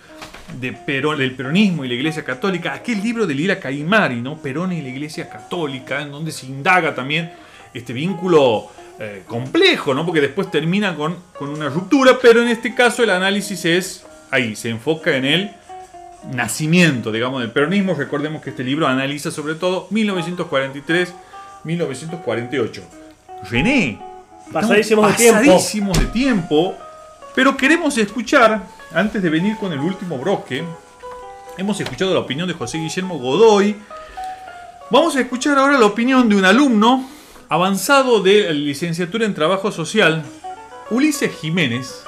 de 0.60 0.72
Perón, 0.72 1.18
del 1.18 1.36
peronismo 1.36 1.84
y 1.84 1.88
la 1.89 1.96
Iglesia 1.96 2.24
Católica, 2.24 2.74
aquel 2.74 3.02
libro 3.02 3.28
de 3.28 3.34
Lira 3.34 3.60
Caimari, 3.60 4.22
¿no? 4.22 4.38
Perón 4.38 4.72
y 4.72 4.82
la 4.82 4.89
Iglesia 4.89 5.30
Católica, 5.30 6.02
en 6.02 6.12
donde 6.12 6.32
se 6.32 6.46
indaga 6.46 6.96
también 6.96 7.32
este 7.74 7.91
vínculo 7.91 8.70
eh, 9.00 9.24
complejo, 9.28 9.93
¿no? 9.93 10.06
Porque 10.06 10.22
después 10.22 10.50
termina 10.50 10.96
con, 10.96 11.18
con 11.38 11.50
una 11.50 11.68
ruptura, 11.68 12.18
pero 12.22 12.41
en 12.41 12.48
este 12.48 12.74
caso 12.74 13.04
el 13.04 13.10
análisis 13.10 13.66
es 13.66 14.06
ahí, 14.32 14.56
se 14.56 14.70
enfoca 14.70 15.18
en 15.18 15.26
el 15.26 15.52
nacimiento, 16.32 17.12
digamos, 17.12 17.41
del 17.41 17.52
peronismo. 17.52 17.93
Recordemos 17.93 18.41
que 18.41 18.52
este 18.52 18.64
libro 18.64 18.88
analiza 18.88 19.32
sobre 19.32 19.56
todo 19.56 19.88
1943-1948. 21.66 22.82
René, 23.49 23.99
Pasadísimos, 24.51 25.09
de 25.09 25.16
tiempo. 25.16 25.39
Pasadísimos 25.39 25.99
de 25.99 26.05
tiempo. 26.05 26.76
Pero 27.34 27.57
queremos 27.57 27.97
escuchar, 27.97 28.63
antes 28.93 29.22
de 29.22 29.30
venir 29.30 29.57
con 29.57 29.74
el 29.74 29.80
último 29.80 30.18
bloque, 30.18 30.63
hemos 31.57 31.80
escuchado 31.80 32.13
la 32.13 32.22
opinión 32.22 32.47
de 32.47 32.53
José 32.53 32.78
Guillermo 32.78 33.18
Godoy. 33.18 33.76
Vamos 34.89 35.16
a 35.16 35.22
escuchar 35.22 35.57
ahora 35.57 35.78
la 35.78 35.86
opinión 35.86 36.30
de 36.30 36.36
un 36.36 36.45
alumno 36.45 37.09
avanzado 37.49 38.22
de 38.22 38.53
licenciatura 38.53 39.26
en 39.26 39.34
Trabajo 39.34 39.72
Social, 39.72 40.24
Ulises 40.91 41.32
Jiménez, 41.41 42.03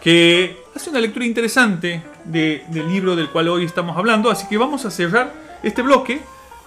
que 0.00 0.64
hace 0.74 0.90
una 0.90 1.00
lectura 1.00 1.24
interesante 1.26 2.02
del 2.24 2.88
libro 2.88 3.14
del 3.14 3.30
cual 3.30 3.48
hoy 3.48 3.64
estamos 3.64 3.96
hablando. 3.96 4.30
Así 4.30 4.46
que 4.48 4.56
vamos 4.56 4.84
a 4.84 4.90
cerrar 4.90 5.32
este 5.62 5.82
bloque 5.82 6.20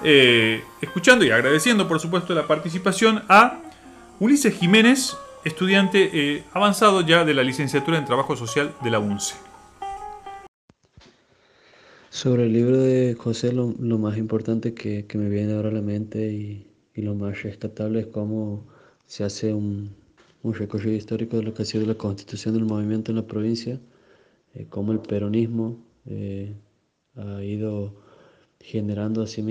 eh, 0.04 0.64
escuchando 0.82 1.26
y 1.26 1.32
agradeciendo, 1.32 1.88
por 1.88 2.00
supuesto, 2.00 2.34
la 2.34 2.47
participación 2.47 3.24
a 3.28 3.60
Ulises 4.20 4.54
Jiménez, 4.56 5.18
estudiante 5.43 6.10
eh, 6.14 6.43
avanzado 6.54 7.02
ya 7.02 7.26
de 7.26 7.34
la 7.34 7.43
licenciatura 7.43 7.97
en 7.97 8.06
Trabajo 8.06 8.36
Social 8.36 8.74
de 8.82 8.91
la 8.91 9.00
UNCE. 9.00 9.36
Sobre 12.10 12.43
el 12.43 12.54
libro 12.54 12.78
de 12.78 13.16
José, 13.18 13.54
lo, 13.54 13.68
más 13.97 14.18
importante 14.18 14.74
que, 14.74 15.06
me 15.14 15.30
viene 15.30 15.54
ahora 15.54 15.70
a 15.70 15.74
la 15.74 15.82
mente 15.82 16.32
y, 16.32 16.68
y, 16.93 17.02
lo 17.02 17.14
más 17.16 17.43
rescatable 17.43 18.02
es 18.02 18.08
cómo 18.08 18.68
se 19.06 19.24
hace 19.24 19.54
un, 19.54 19.95
un, 20.43 20.54
recorrido 20.54 20.95
histórico 20.95 21.38
de 21.38 21.43
lo 21.43 21.54
que 21.54 21.62
ha 21.62 21.66
sido 21.66 21.86
la 21.86 21.95
constitución 21.95 22.56
del 22.56 22.66
movimiento 22.66 23.12
en 23.12 23.18
la 23.18 23.28
provincia, 23.28 23.80
eh, 24.56 24.66
cómo 24.70 24.91
el 24.91 25.00
peronismo 25.00 25.78
eh, 26.08 26.56
ha 27.16 27.43
ido 27.43 27.93
generando 28.62 29.22
a 29.22 29.28
sí 29.28 29.41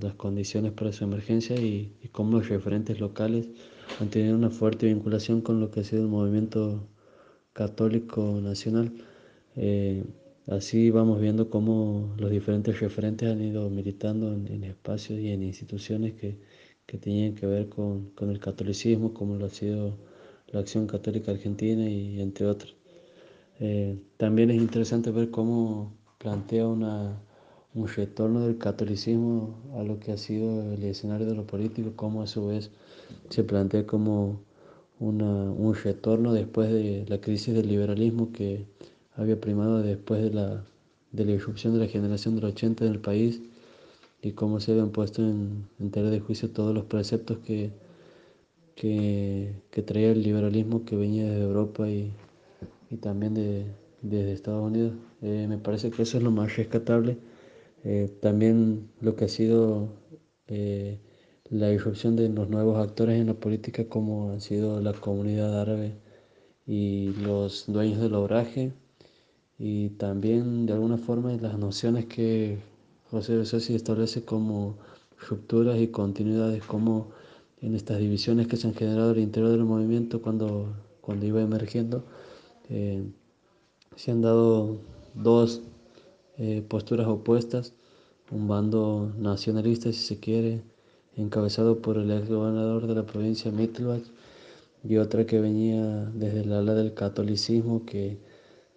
las 0.00 0.14
condiciones 0.14 0.72
para 0.72 0.92
su 0.92 1.04
emergencia 1.04 1.56
y, 1.56 1.96
y 2.02 2.08
cómo 2.08 2.38
los 2.38 2.48
referentes 2.48 3.00
locales 3.00 3.48
han 4.00 4.10
tenido 4.10 4.36
una 4.36 4.50
fuerte 4.50 4.86
vinculación 4.86 5.40
con 5.40 5.60
lo 5.60 5.70
que 5.70 5.80
ha 5.80 5.84
sido 5.84 6.02
el 6.02 6.08
movimiento 6.08 6.88
católico 7.52 8.40
nacional. 8.42 8.92
Eh, 9.56 10.04
así 10.46 10.90
vamos 10.90 11.20
viendo 11.20 11.48
cómo 11.50 12.14
los 12.18 12.30
diferentes 12.30 12.78
referentes 12.80 13.28
han 13.30 13.42
ido 13.42 13.70
militando 13.70 14.32
en, 14.34 14.64
espacios 14.64 15.18
y 15.20 15.30
en 15.30 15.42
instituciones 15.42 16.14
que, 16.14 16.38
que 16.86 16.98
tenían 16.98 17.34
que 17.34 17.46
ver 17.46 17.68
con, 17.68 18.10
con, 18.10 18.30
el 18.30 18.38
catolicismo, 18.40 19.14
como 19.14 19.36
lo 19.36 19.46
ha 19.46 19.50
sido 19.50 19.96
la 20.48 20.60
Acción 20.60 20.86
Católica 20.86 21.32
Argentina 21.32 21.88
y 21.88 22.20
entre 22.20 22.46
otros. 22.46 22.76
Eh, 23.60 23.98
también 24.18 24.50
es 24.50 24.58
interesante 24.58 25.10
ver 25.10 25.30
cómo 25.30 25.96
plantea 26.18 26.66
una, 26.68 27.22
un 27.76 27.86
retorno 27.88 28.40
del 28.46 28.56
catolicismo 28.56 29.54
a 29.76 29.82
lo 29.82 30.00
que 30.00 30.10
ha 30.10 30.16
sido 30.16 30.72
el 30.72 30.82
escenario 30.82 31.26
de 31.26 31.34
lo 31.34 31.46
político, 31.46 31.92
cómo 31.94 32.22
a 32.22 32.26
su 32.26 32.46
vez 32.46 32.70
se 33.28 33.44
plantea 33.44 33.86
como 33.86 34.40
una, 34.98 35.26
un 35.26 35.74
retorno 35.74 36.32
después 36.32 36.72
de 36.72 37.04
la 37.06 37.20
crisis 37.20 37.54
del 37.54 37.68
liberalismo 37.68 38.32
que 38.32 38.64
había 39.14 39.38
primado 39.38 39.82
después 39.82 40.22
de 40.22 40.30
la, 40.30 40.64
de 41.12 41.26
la 41.26 41.32
irrupción 41.32 41.74
de 41.74 41.80
la 41.80 41.86
generación 41.86 42.34
del 42.36 42.46
80 42.46 42.86
en 42.86 42.92
el 42.92 43.00
país 43.00 43.42
y 44.22 44.32
cómo 44.32 44.58
se 44.58 44.72
habían 44.72 44.88
puesto 44.88 45.20
en, 45.22 45.68
en 45.78 45.90
tela 45.90 46.08
de 46.08 46.20
juicio 46.20 46.50
todos 46.50 46.74
los 46.74 46.86
preceptos 46.86 47.38
que, 47.44 47.72
que, 48.74 49.52
que, 49.70 49.82
traía 49.82 50.12
el 50.12 50.22
liberalismo 50.22 50.86
que 50.86 50.96
venía 50.96 51.24
desde 51.24 51.42
Europa 51.44 51.90
y, 51.90 52.10
y 52.88 52.96
también 52.96 53.34
de, 53.34 53.66
desde 54.00 54.32
Estados 54.32 54.64
Unidos. 54.64 54.94
Eh, 55.20 55.44
me 55.46 55.58
parece 55.58 55.90
que 55.90 56.02
eso 56.02 56.16
es 56.16 56.24
lo 56.24 56.30
más 56.30 56.56
rescatable 56.56 57.18
eh, 57.88 58.08
también 58.20 58.90
lo 59.00 59.14
que 59.14 59.26
ha 59.26 59.28
sido 59.28 59.90
eh, 60.48 60.98
la 61.50 61.70
irrupción 61.70 62.16
de 62.16 62.28
los 62.28 62.48
nuevos 62.50 62.78
actores 62.84 63.20
en 63.20 63.28
la 63.28 63.34
política 63.34 63.88
como 63.88 64.32
han 64.32 64.40
sido 64.40 64.80
la 64.80 64.92
comunidad 64.92 65.60
árabe 65.60 65.94
y 66.66 67.12
los 67.22 67.66
dueños 67.68 68.00
del 68.00 68.14
obraje. 68.14 68.72
Y 69.56 69.90
también 69.90 70.66
de 70.66 70.72
alguna 70.72 70.98
forma 70.98 71.32
las 71.36 71.58
nociones 71.58 72.06
que 72.06 72.58
José 73.10 73.36
Besosi 73.36 73.76
establece 73.76 74.24
como 74.24 74.78
rupturas 75.28 75.78
y 75.78 75.86
continuidades 75.86 76.64
como 76.64 77.12
en 77.60 77.76
estas 77.76 77.98
divisiones 77.98 78.48
que 78.48 78.56
se 78.56 78.66
han 78.66 78.74
generado 78.74 79.12
al 79.12 79.18
interior 79.18 79.52
del 79.52 79.64
movimiento 79.64 80.20
cuando, 80.20 80.74
cuando 81.00 81.24
iba 81.24 81.40
emergiendo 81.40 82.04
eh, 82.68 83.04
se 83.94 84.10
han 84.10 84.22
dado 84.22 84.80
dos 85.14 85.62
eh, 86.38 86.64
posturas 86.68 87.06
opuestas, 87.06 87.74
un 88.30 88.48
bando 88.48 89.12
nacionalista, 89.18 89.92
si 89.92 90.00
se 90.00 90.20
quiere, 90.20 90.62
encabezado 91.16 91.80
por 91.80 91.98
el 91.98 92.10
ex 92.10 92.28
gobernador 92.28 92.86
de 92.86 92.94
la 92.94 93.06
provincia 93.06 93.50
Mittelbach, 93.50 94.02
y 94.84 94.98
otra 94.98 95.26
que 95.26 95.40
venía 95.40 96.10
desde 96.14 96.42
el 96.42 96.52
ala 96.52 96.74
del 96.74 96.94
catolicismo, 96.94 97.84
que 97.86 98.18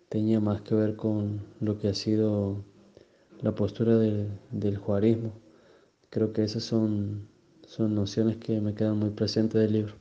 tenía 0.10 0.40
más 0.40 0.62
que 0.62 0.76
ver 0.76 0.96
con 0.96 1.42
lo 1.60 1.78
que 1.80 1.90
ha 1.90 1.94
sido 1.94 2.64
la 3.42 3.54
postura 3.56 3.98
del, 3.98 4.30
del 4.52 4.78
juarismo. 4.78 5.34
Creo 6.10 6.34
que 6.34 6.44
esas 6.44 6.64
son, 6.64 7.28
son 7.68 7.96
nociones 7.96 8.38
que 8.38 8.60
me 8.62 8.74
quedan 8.74 8.98
muy 8.98 9.12
presentes 9.12 9.62
del 9.62 9.74
libro. 9.74 9.99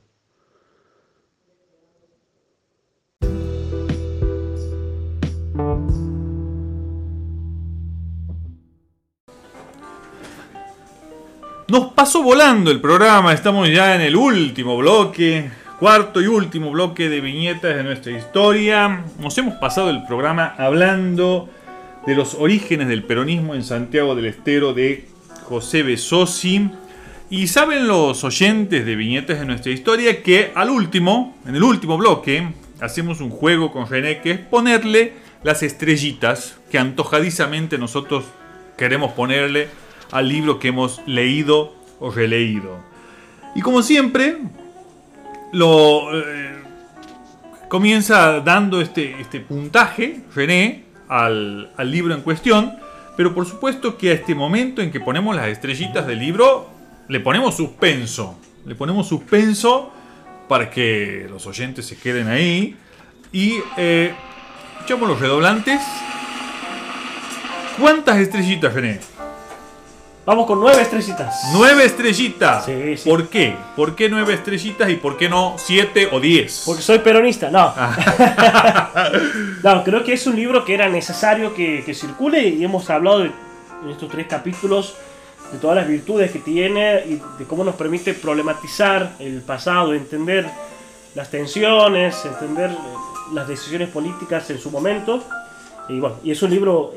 Nos 11.68 11.92
pasó 11.92 12.22
volando 12.22 12.70
el 12.70 12.80
programa, 12.80 13.34
estamos 13.34 13.68
ya 13.68 13.94
en 13.94 14.00
el 14.00 14.16
último 14.16 14.78
bloque, 14.78 15.50
cuarto 15.78 16.22
y 16.22 16.26
último 16.26 16.70
bloque 16.70 17.10
de 17.10 17.20
viñetas 17.20 17.76
de 17.76 17.84
nuestra 17.84 18.10
historia. 18.10 19.04
Nos 19.20 19.36
hemos 19.36 19.56
pasado 19.56 19.90
el 19.90 20.02
programa 20.06 20.54
hablando 20.56 21.50
de 22.06 22.14
los 22.14 22.32
orígenes 22.36 22.88
del 22.88 23.02
peronismo 23.02 23.54
en 23.54 23.64
Santiago 23.64 24.14
del 24.14 24.24
Estero 24.24 24.72
de 24.72 25.08
José 25.42 25.82
Besosi. 25.82 26.70
Y 27.28 27.48
saben 27.48 27.86
los 27.86 28.24
oyentes 28.24 28.86
de 28.86 28.96
viñetas 28.96 29.38
de 29.38 29.44
nuestra 29.44 29.70
historia 29.70 30.22
que 30.22 30.52
al 30.54 30.70
último, 30.70 31.36
en 31.46 31.54
el 31.54 31.62
último 31.62 31.98
bloque, 31.98 32.48
hacemos 32.80 33.20
un 33.20 33.28
juego 33.28 33.72
con 33.72 33.86
René 33.86 34.22
que 34.22 34.30
es 34.30 34.38
ponerle 34.38 35.12
las 35.42 35.62
estrellitas 35.62 36.56
que 36.70 36.78
antojadizamente 36.78 37.76
nosotros 37.76 38.24
queremos 38.78 39.12
ponerle 39.12 39.68
al 40.12 40.28
libro 40.28 40.58
que 40.58 40.68
hemos 40.68 41.00
leído 41.06 41.74
o 42.00 42.10
releído. 42.10 42.78
Y 43.54 43.60
como 43.60 43.82
siempre, 43.82 44.38
lo 45.52 46.16
eh, 46.16 46.56
comienza 47.68 48.40
dando 48.40 48.80
este, 48.80 49.20
este 49.20 49.40
puntaje, 49.40 50.20
René, 50.34 50.84
al, 51.08 51.72
al 51.76 51.90
libro 51.90 52.14
en 52.14 52.22
cuestión, 52.22 52.78
pero 53.16 53.34
por 53.34 53.46
supuesto 53.46 53.96
que 53.98 54.10
a 54.10 54.14
este 54.14 54.34
momento 54.34 54.80
en 54.80 54.90
que 54.90 55.00
ponemos 55.00 55.34
las 55.34 55.48
estrellitas 55.48 56.06
del 56.06 56.20
libro, 56.20 56.68
le 57.08 57.20
ponemos 57.20 57.56
suspenso. 57.56 58.38
Le 58.64 58.74
ponemos 58.74 59.08
suspenso 59.08 59.92
para 60.46 60.70
que 60.70 61.26
los 61.28 61.46
oyentes 61.46 61.86
se 61.86 61.96
queden 61.96 62.28
ahí. 62.28 62.76
Y 63.32 63.54
eh, 63.76 64.14
echamos 64.84 65.08
los 65.08 65.20
redoblantes. 65.20 65.80
¿Cuántas 67.78 68.18
estrellitas, 68.18 68.74
René? 68.74 69.00
Vamos 70.28 70.44
con 70.44 70.60
nueve 70.60 70.82
estrellitas. 70.82 71.40
Nueve 71.54 71.86
estrellitas. 71.86 72.66
Sí, 72.66 72.98
sí. 72.98 73.08
¿Por 73.08 73.28
qué? 73.30 73.56
¿Por 73.74 73.96
qué 73.96 74.10
nueve 74.10 74.34
estrellitas 74.34 74.90
y 74.90 74.96
por 74.96 75.16
qué 75.16 75.26
no 75.26 75.54
siete 75.56 76.06
o 76.12 76.20
diez? 76.20 76.64
Porque 76.66 76.82
soy 76.82 76.98
peronista, 76.98 77.50
no. 77.50 77.72
Ah. 77.74 79.10
no, 79.64 79.84
creo 79.84 80.04
que 80.04 80.12
es 80.12 80.26
un 80.26 80.36
libro 80.36 80.66
que 80.66 80.74
era 80.74 80.86
necesario 80.86 81.54
que, 81.54 81.94
circule 81.94 82.46
y 82.46 82.62
hemos 82.62 82.90
hablado 82.90 83.24
en 83.24 83.32
estos 83.88 84.10
tres 84.10 84.26
capítulos 84.26 84.96
de 85.50 85.56
todas 85.56 85.76
las 85.76 85.88
virtudes 85.88 86.30
que 86.30 86.40
tiene 86.40 87.04
y 87.06 87.22
de 87.38 87.46
cómo 87.46 87.64
nos 87.64 87.76
permite 87.76 88.12
problematizar 88.12 89.14
el 89.20 89.40
pasado, 89.40 89.94
entender 89.94 90.46
las 91.14 91.30
tensiones, 91.30 92.22
entender 92.26 92.70
las 93.32 93.48
decisiones 93.48 93.88
políticas 93.88 94.50
en 94.50 94.58
su 94.58 94.70
momento. 94.70 95.24
Y 95.88 95.98
bueno, 96.00 96.16
y 96.22 96.32
es 96.32 96.42
un 96.42 96.50
libro 96.50 96.92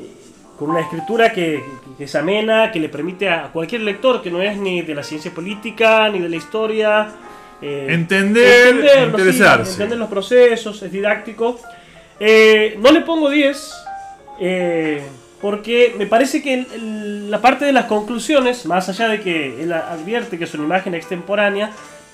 con 0.62 0.70
una 0.70 0.80
escritura 0.80 1.32
que, 1.32 1.60
que, 1.98 2.04
es 2.04 2.14
amena, 2.14 2.70
que 2.70 2.78
le 2.78 2.88
permite 2.88 3.28
a 3.28 3.50
cualquier 3.52 3.80
lector 3.80 4.22
que 4.22 4.30
no 4.30 4.40
es 4.40 4.56
ni 4.56 4.82
de 4.82 4.94
la 4.94 5.02
ciencia 5.02 5.32
política 5.34 6.08
ni 6.08 6.20
de 6.20 6.28
la 6.28 6.36
historia 6.36 7.08
eh, 7.60 7.88
entender, 7.88 8.76
interesarse. 9.06 9.72
entender 9.72 9.98
los 9.98 10.08
procesos, 10.08 10.80
es 10.80 10.92
didáctico. 10.92 11.58
Eh, 12.20 12.78
no 12.80 12.92
le 12.92 13.00
pongo 13.00 13.28
10 13.28 13.74
eh, 14.38 15.02
porque 15.40 15.96
me 15.98 16.06
parece 16.06 16.40
que 16.40 16.64
la 17.28 17.40
parte 17.40 17.64
de 17.64 17.72
las 17.72 17.86
conclusiones, 17.86 18.64
más 18.64 18.88
allá 18.88 19.08
de 19.08 19.20
que 19.20 19.64
él 19.64 19.72
advierte 19.72 20.38
que 20.38 20.44
es 20.44 20.54
una 20.54 20.62
imagen 20.62 20.94
extemporánea, 20.94 21.72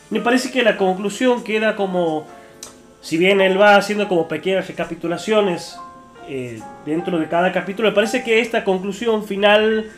me 0.09 0.22
parece 0.22 0.51
que 0.51 0.62
la 0.62 0.78
conclusión 0.78 1.44
queda 1.44 1.76
como, 1.76 2.26
si 3.03 3.18
bien 3.18 3.42
él 3.42 3.61
va 3.61 3.76
haciendo 3.76 4.09
como 4.09 4.26
pequeñas 4.26 4.66
recapitulaciones 4.68 5.76
eh, 6.29 6.61
dentro 6.85 7.18
de 7.18 7.29
cada 7.29 7.53
capítulo. 7.53 7.89
Me 7.89 7.95
parece 7.95 8.22
que 8.22 8.41
esta 8.41 8.64
conclusión 8.64 9.24
final 9.24 9.91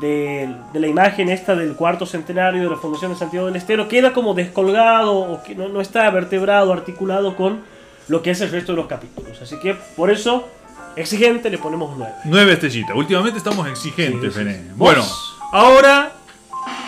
de, 0.00 0.54
la 0.72 0.86
imagen 0.86 1.28
esta 1.28 1.54
del 1.54 1.74
cuarto 1.74 2.06
centenario 2.06 2.62
de 2.62 2.70
la 2.70 2.76
Fundación 2.76 3.12
de 3.12 3.18
Santiago 3.18 3.46
del 3.46 3.56
Estero 3.56 3.88
queda 3.88 4.12
como 4.12 4.34
descolgado 4.34 5.14
o 5.14 5.42
que 5.42 5.54
no, 5.54 5.80
está 5.80 6.08
vertebrado, 6.10 6.72
articulado 6.72 7.36
con 7.36 7.60
lo 8.08 8.22
que 8.22 8.30
es 8.30 8.40
el 8.40 8.50
resto 8.50 8.72
de 8.72 8.76
los 8.76 8.86
capítulos. 8.86 9.40
Así 9.42 9.58
que 9.60 9.74
por 9.96 10.10
eso, 10.10 10.48
exigente, 10.96 11.50
le 11.50 11.58
ponemos 11.58 11.96
nueve. 11.96 12.14
Nueve 12.24 12.52
estrellitas. 12.52 12.96
Últimamente 12.96 13.38
estamos 13.38 13.66
exigentes, 13.68 14.34
Bueno, 14.76 15.04
ahora 15.52 16.12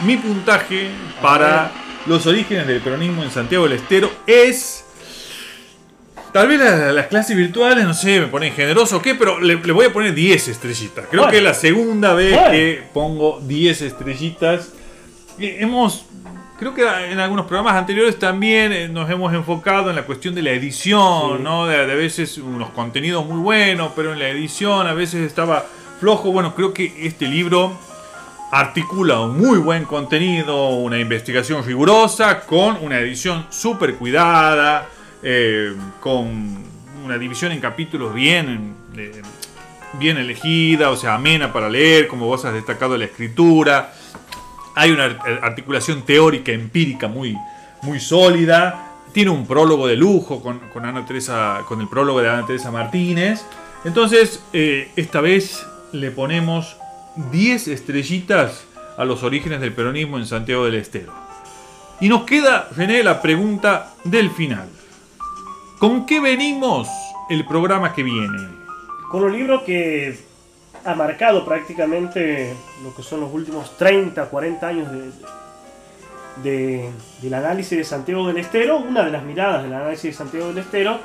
mi 0.05 0.17
puntaje 0.17 0.91
para 1.21 1.71
los 2.07 2.27
orígenes 2.27 2.67
del 2.67 2.81
peronismo 2.81 3.23
en 3.23 3.31
Santiago 3.31 3.65
del 3.65 3.75
Estero 3.75 4.11
es 4.27 4.84
Tal 6.35 6.49
vez 6.49 6.59
las, 6.59 7.07
clases 7.07 7.37
virtuales, 7.37 7.85
no 7.85 7.95
sé, 7.95 8.19
me 8.19 8.27
ponen 8.27 8.53
generoso 8.53 8.97
o 8.97 9.01
qué, 9.01 9.15
pero 9.15 9.39
le, 9.39 9.55
voy 9.55 9.87
a 9.87 9.93
poner 9.93 10.13
10 10.13 10.49
estrellitas. 10.49 11.07
Creo 11.09 11.29
que 11.29 11.37
es 11.37 11.43
la 11.45 11.55
segunda 11.55 12.13
vez 12.13 12.37
que 12.51 12.83
pongo 12.93 13.39
10 13.41 13.83
estrellitas. 13.83 14.73
Hemos, 15.39 16.07
creo 16.59 16.75
que 16.75 16.83
en 16.83 17.21
algunos 17.21 17.47
programas 17.47 17.77
anteriores 17.77 18.19
también 18.19 18.73
eh, 18.73 18.89
nos 18.89 19.09
hemos 19.11 19.33
enfocado 19.33 19.91
en 19.91 19.95
la 19.95 20.03
cuestión 20.03 20.35
de 20.35 20.43
la 20.43 20.51
edición, 20.51 21.45
¿no? 21.45 21.69
De, 21.69 21.77
a 21.77 21.85
veces 21.85 22.37
unos 22.39 22.71
contenidos 22.71 23.25
muy 23.25 23.39
buenos, 23.39 23.93
pero 23.95 24.13
en 24.13 24.19
la 24.19 24.29
edición 24.29 24.89
a 24.89 24.93
veces 24.93 25.25
estaba 25.25 25.65
flojo. 26.01 26.33
Bueno, 26.33 26.53
creo 26.57 26.75
que 26.75 27.07
este 27.07 27.29
libro 27.29 27.79
articula 28.51 29.21
un 29.21 29.39
muy 29.39 29.59
buen 29.59 29.85
contenido, 29.85 30.71
una 30.71 30.99
investigación 30.99 31.65
rigurosa, 31.65 32.41
con 32.41 32.79
una 32.83 32.99
edición 32.99 33.47
súper 33.51 33.95
cuidada, 33.95 34.89
eh, 35.27 35.75
con 36.01 36.63
una 37.03 37.17
división 37.17 37.51
en 37.53 37.61
capítulos 37.61 38.15
bien, 38.15 38.75
eh, 38.95 39.23
bien 39.99 40.19
elegida, 40.19 40.91
o 40.91 40.97
sea, 40.97 41.15
amena 41.15 41.51
para 41.51 41.71
leer, 41.71 42.09
como 42.09 42.27
vos 42.27 42.45
has 42.45 42.53
destacado 42.53 42.99
la 42.99 43.07
escritura. 43.07 43.95
Hay 44.75 44.91
una 44.91 45.05
articulación 45.41 46.03
teórica, 46.03 46.53
empírica 46.53 47.09
muy, 47.09 47.35
muy 47.81 48.01
sólida. 48.01 48.93
Tiene 49.13 49.31
un 49.31 49.47
prólogo 49.47 49.87
de 49.87 49.97
lujo 49.97 50.43
con, 50.43 50.61
Ana 50.85 51.07
Teresa, 51.07 51.63
con 51.67 51.81
el 51.81 51.89
prólogo 51.89 52.21
de 52.21 52.29
Ana 52.29 52.45
Teresa 52.45 52.71
Martínez. 52.71 53.47
Entonces, 53.85 54.43
eh, 54.53 54.91
esta 54.97 55.23
vez 55.23 55.65
le 55.93 56.11
ponemos 56.11 56.77
10 57.33 57.69
estrellitas 57.69 58.67
a 58.99 59.05
los 59.07 59.23
orígenes 59.23 59.61
del 59.63 59.73
peronismo 59.73 60.19
en 60.19 60.27
Santiago 60.27 60.67
del 60.67 60.75
Estero. 60.75 61.15
Y 62.01 62.09
nos 62.09 62.25
queda, 62.25 62.69
René, 62.77 63.03
la 63.03 63.23
pregunta 63.23 63.95
del 64.05 64.31
final. 64.31 64.69
¿Con 65.79 66.07
qué 66.07 66.21
venimos 66.21 66.89
el 67.29 67.45
programa 67.47 67.93
que 67.93 68.03
viene? 68.03 68.49
Con 69.11 69.25
un 69.25 69.33
libro 69.33 69.65
que 69.65 70.19
ha 70.85 70.95
marcado 70.95 71.45
prácticamente 71.45 72.55
lo 72.83 72.95
que 72.95 73.03
son 73.03 73.21
los 73.21 73.33
últimos 73.33 73.77
30, 73.77 74.27
40 74.27 74.67
años 74.67 74.89
de, 76.43 76.91
del 77.23 77.35
análisis 77.35 77.79
de 77.79 77.85
Santiago 77.85 78.27
del 78.27 78.39
Estero, 78.39 78.79
una 78.79 79.05
de 79.05 79.11
las 79.11 79.23
miradas 79.23 79.63
del 79.63 79.73
análisis 79.73 80.05
de 80.05 80.13
Santiago 80.13 80.49
del 80.49 80.59
Estero. 80.59 80.99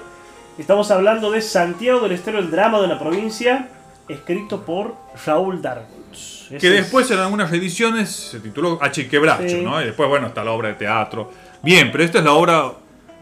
Estamos 0.58 0.92
hablando 0.92 1.32
de 1.32 1.42
Santiago 1.42 2.02
del 2.02 2.12
Estero, 2.14 2.40
el 2.40 2.52
drama 2.52 2.82
de 2.82 2.88
la 2.88 3.00
provincia, 3.00 3.70
escrito 4.08 4.66
por 4.66 4.96
Raúl 5.26 5.62
Dargutz. 5.62 6.50
Que 6.60 6.70
después 6.70 7.10
en 7.12 7.20
algunas 7.20 7.52
ediciones 7.54 8.10
se 8.10 8.40
tituló 8.40 8.80
H. 8.82 9.08
Quebracho, 9.08 9.58
¿no? 9.58 9.82
Y 9.82 9.86
después, 9.86 10.10
bueno, 10.10 10.28
está 10.28 10.44
la 10.44 10.52
obra 10.52 10.70
de 10.70 10.76
teatro. 10.76 11.32
Bien, 11.62 11.92
pero 11.92 12.04
esta 12.04 12.20
es 12.20 12.26
la 12.26 12.34
obra 12.34 12.74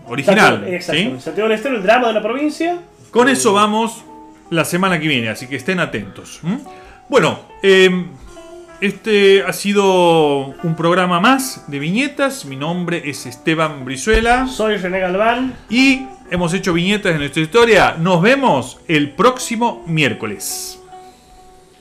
original. 0.07 0.65
Exacto, 0.67 1.19
Santiago 1.19 1.49
del 1.49 1.57
Estero, 1.57 1.75
el 1.75 1.83
drama 1.83 2.07
de 2.07 2.13
la 2.13 2.21
provincia. 2.21 2.79
Con 3.11 3.29
eso 3.29 3.53
vamos 3.53 4.03
la 4.49 4.65
semana 4.65 4.99
que 4.99 5.07
viene, 5.07 5.29
así 5.29 5.47
que 5.47 5.55
estén 5.55 5.79
atentos. 5.79 6.41
Bueno, 7.09 7.39
em, 7.61 8.07
este 8.81 9.43
ha 9.43 9.53
sido 9.53 10.53
un 10.63 10.75
programa 10.75 11.19
más 11.19 11.65
de 11.67 11.79
viñetas. 11.79 12.45
Mi 12.45 12.55
nombre 12.55 13.01
es 13.05 13.25
Esteban 13.25 13.85
Brizuela. 13.85 14.47
Soy 14.47 14.77
René 14.77 14.99
Galván. 14.99 15.55
Y 15.69 16.05
hemos 16.29 16.53
hecho 16.53 16.73
viñetas 16.73 17.13
en 17.13 17.19
nuestra 17.19 17.41
historia. 17.41 17.95
Nos 17.97 18.21
vemos 18.21 18.79
el 18.87 19.11
próximo 19.11 19.83
miércoles. 19.87 20.76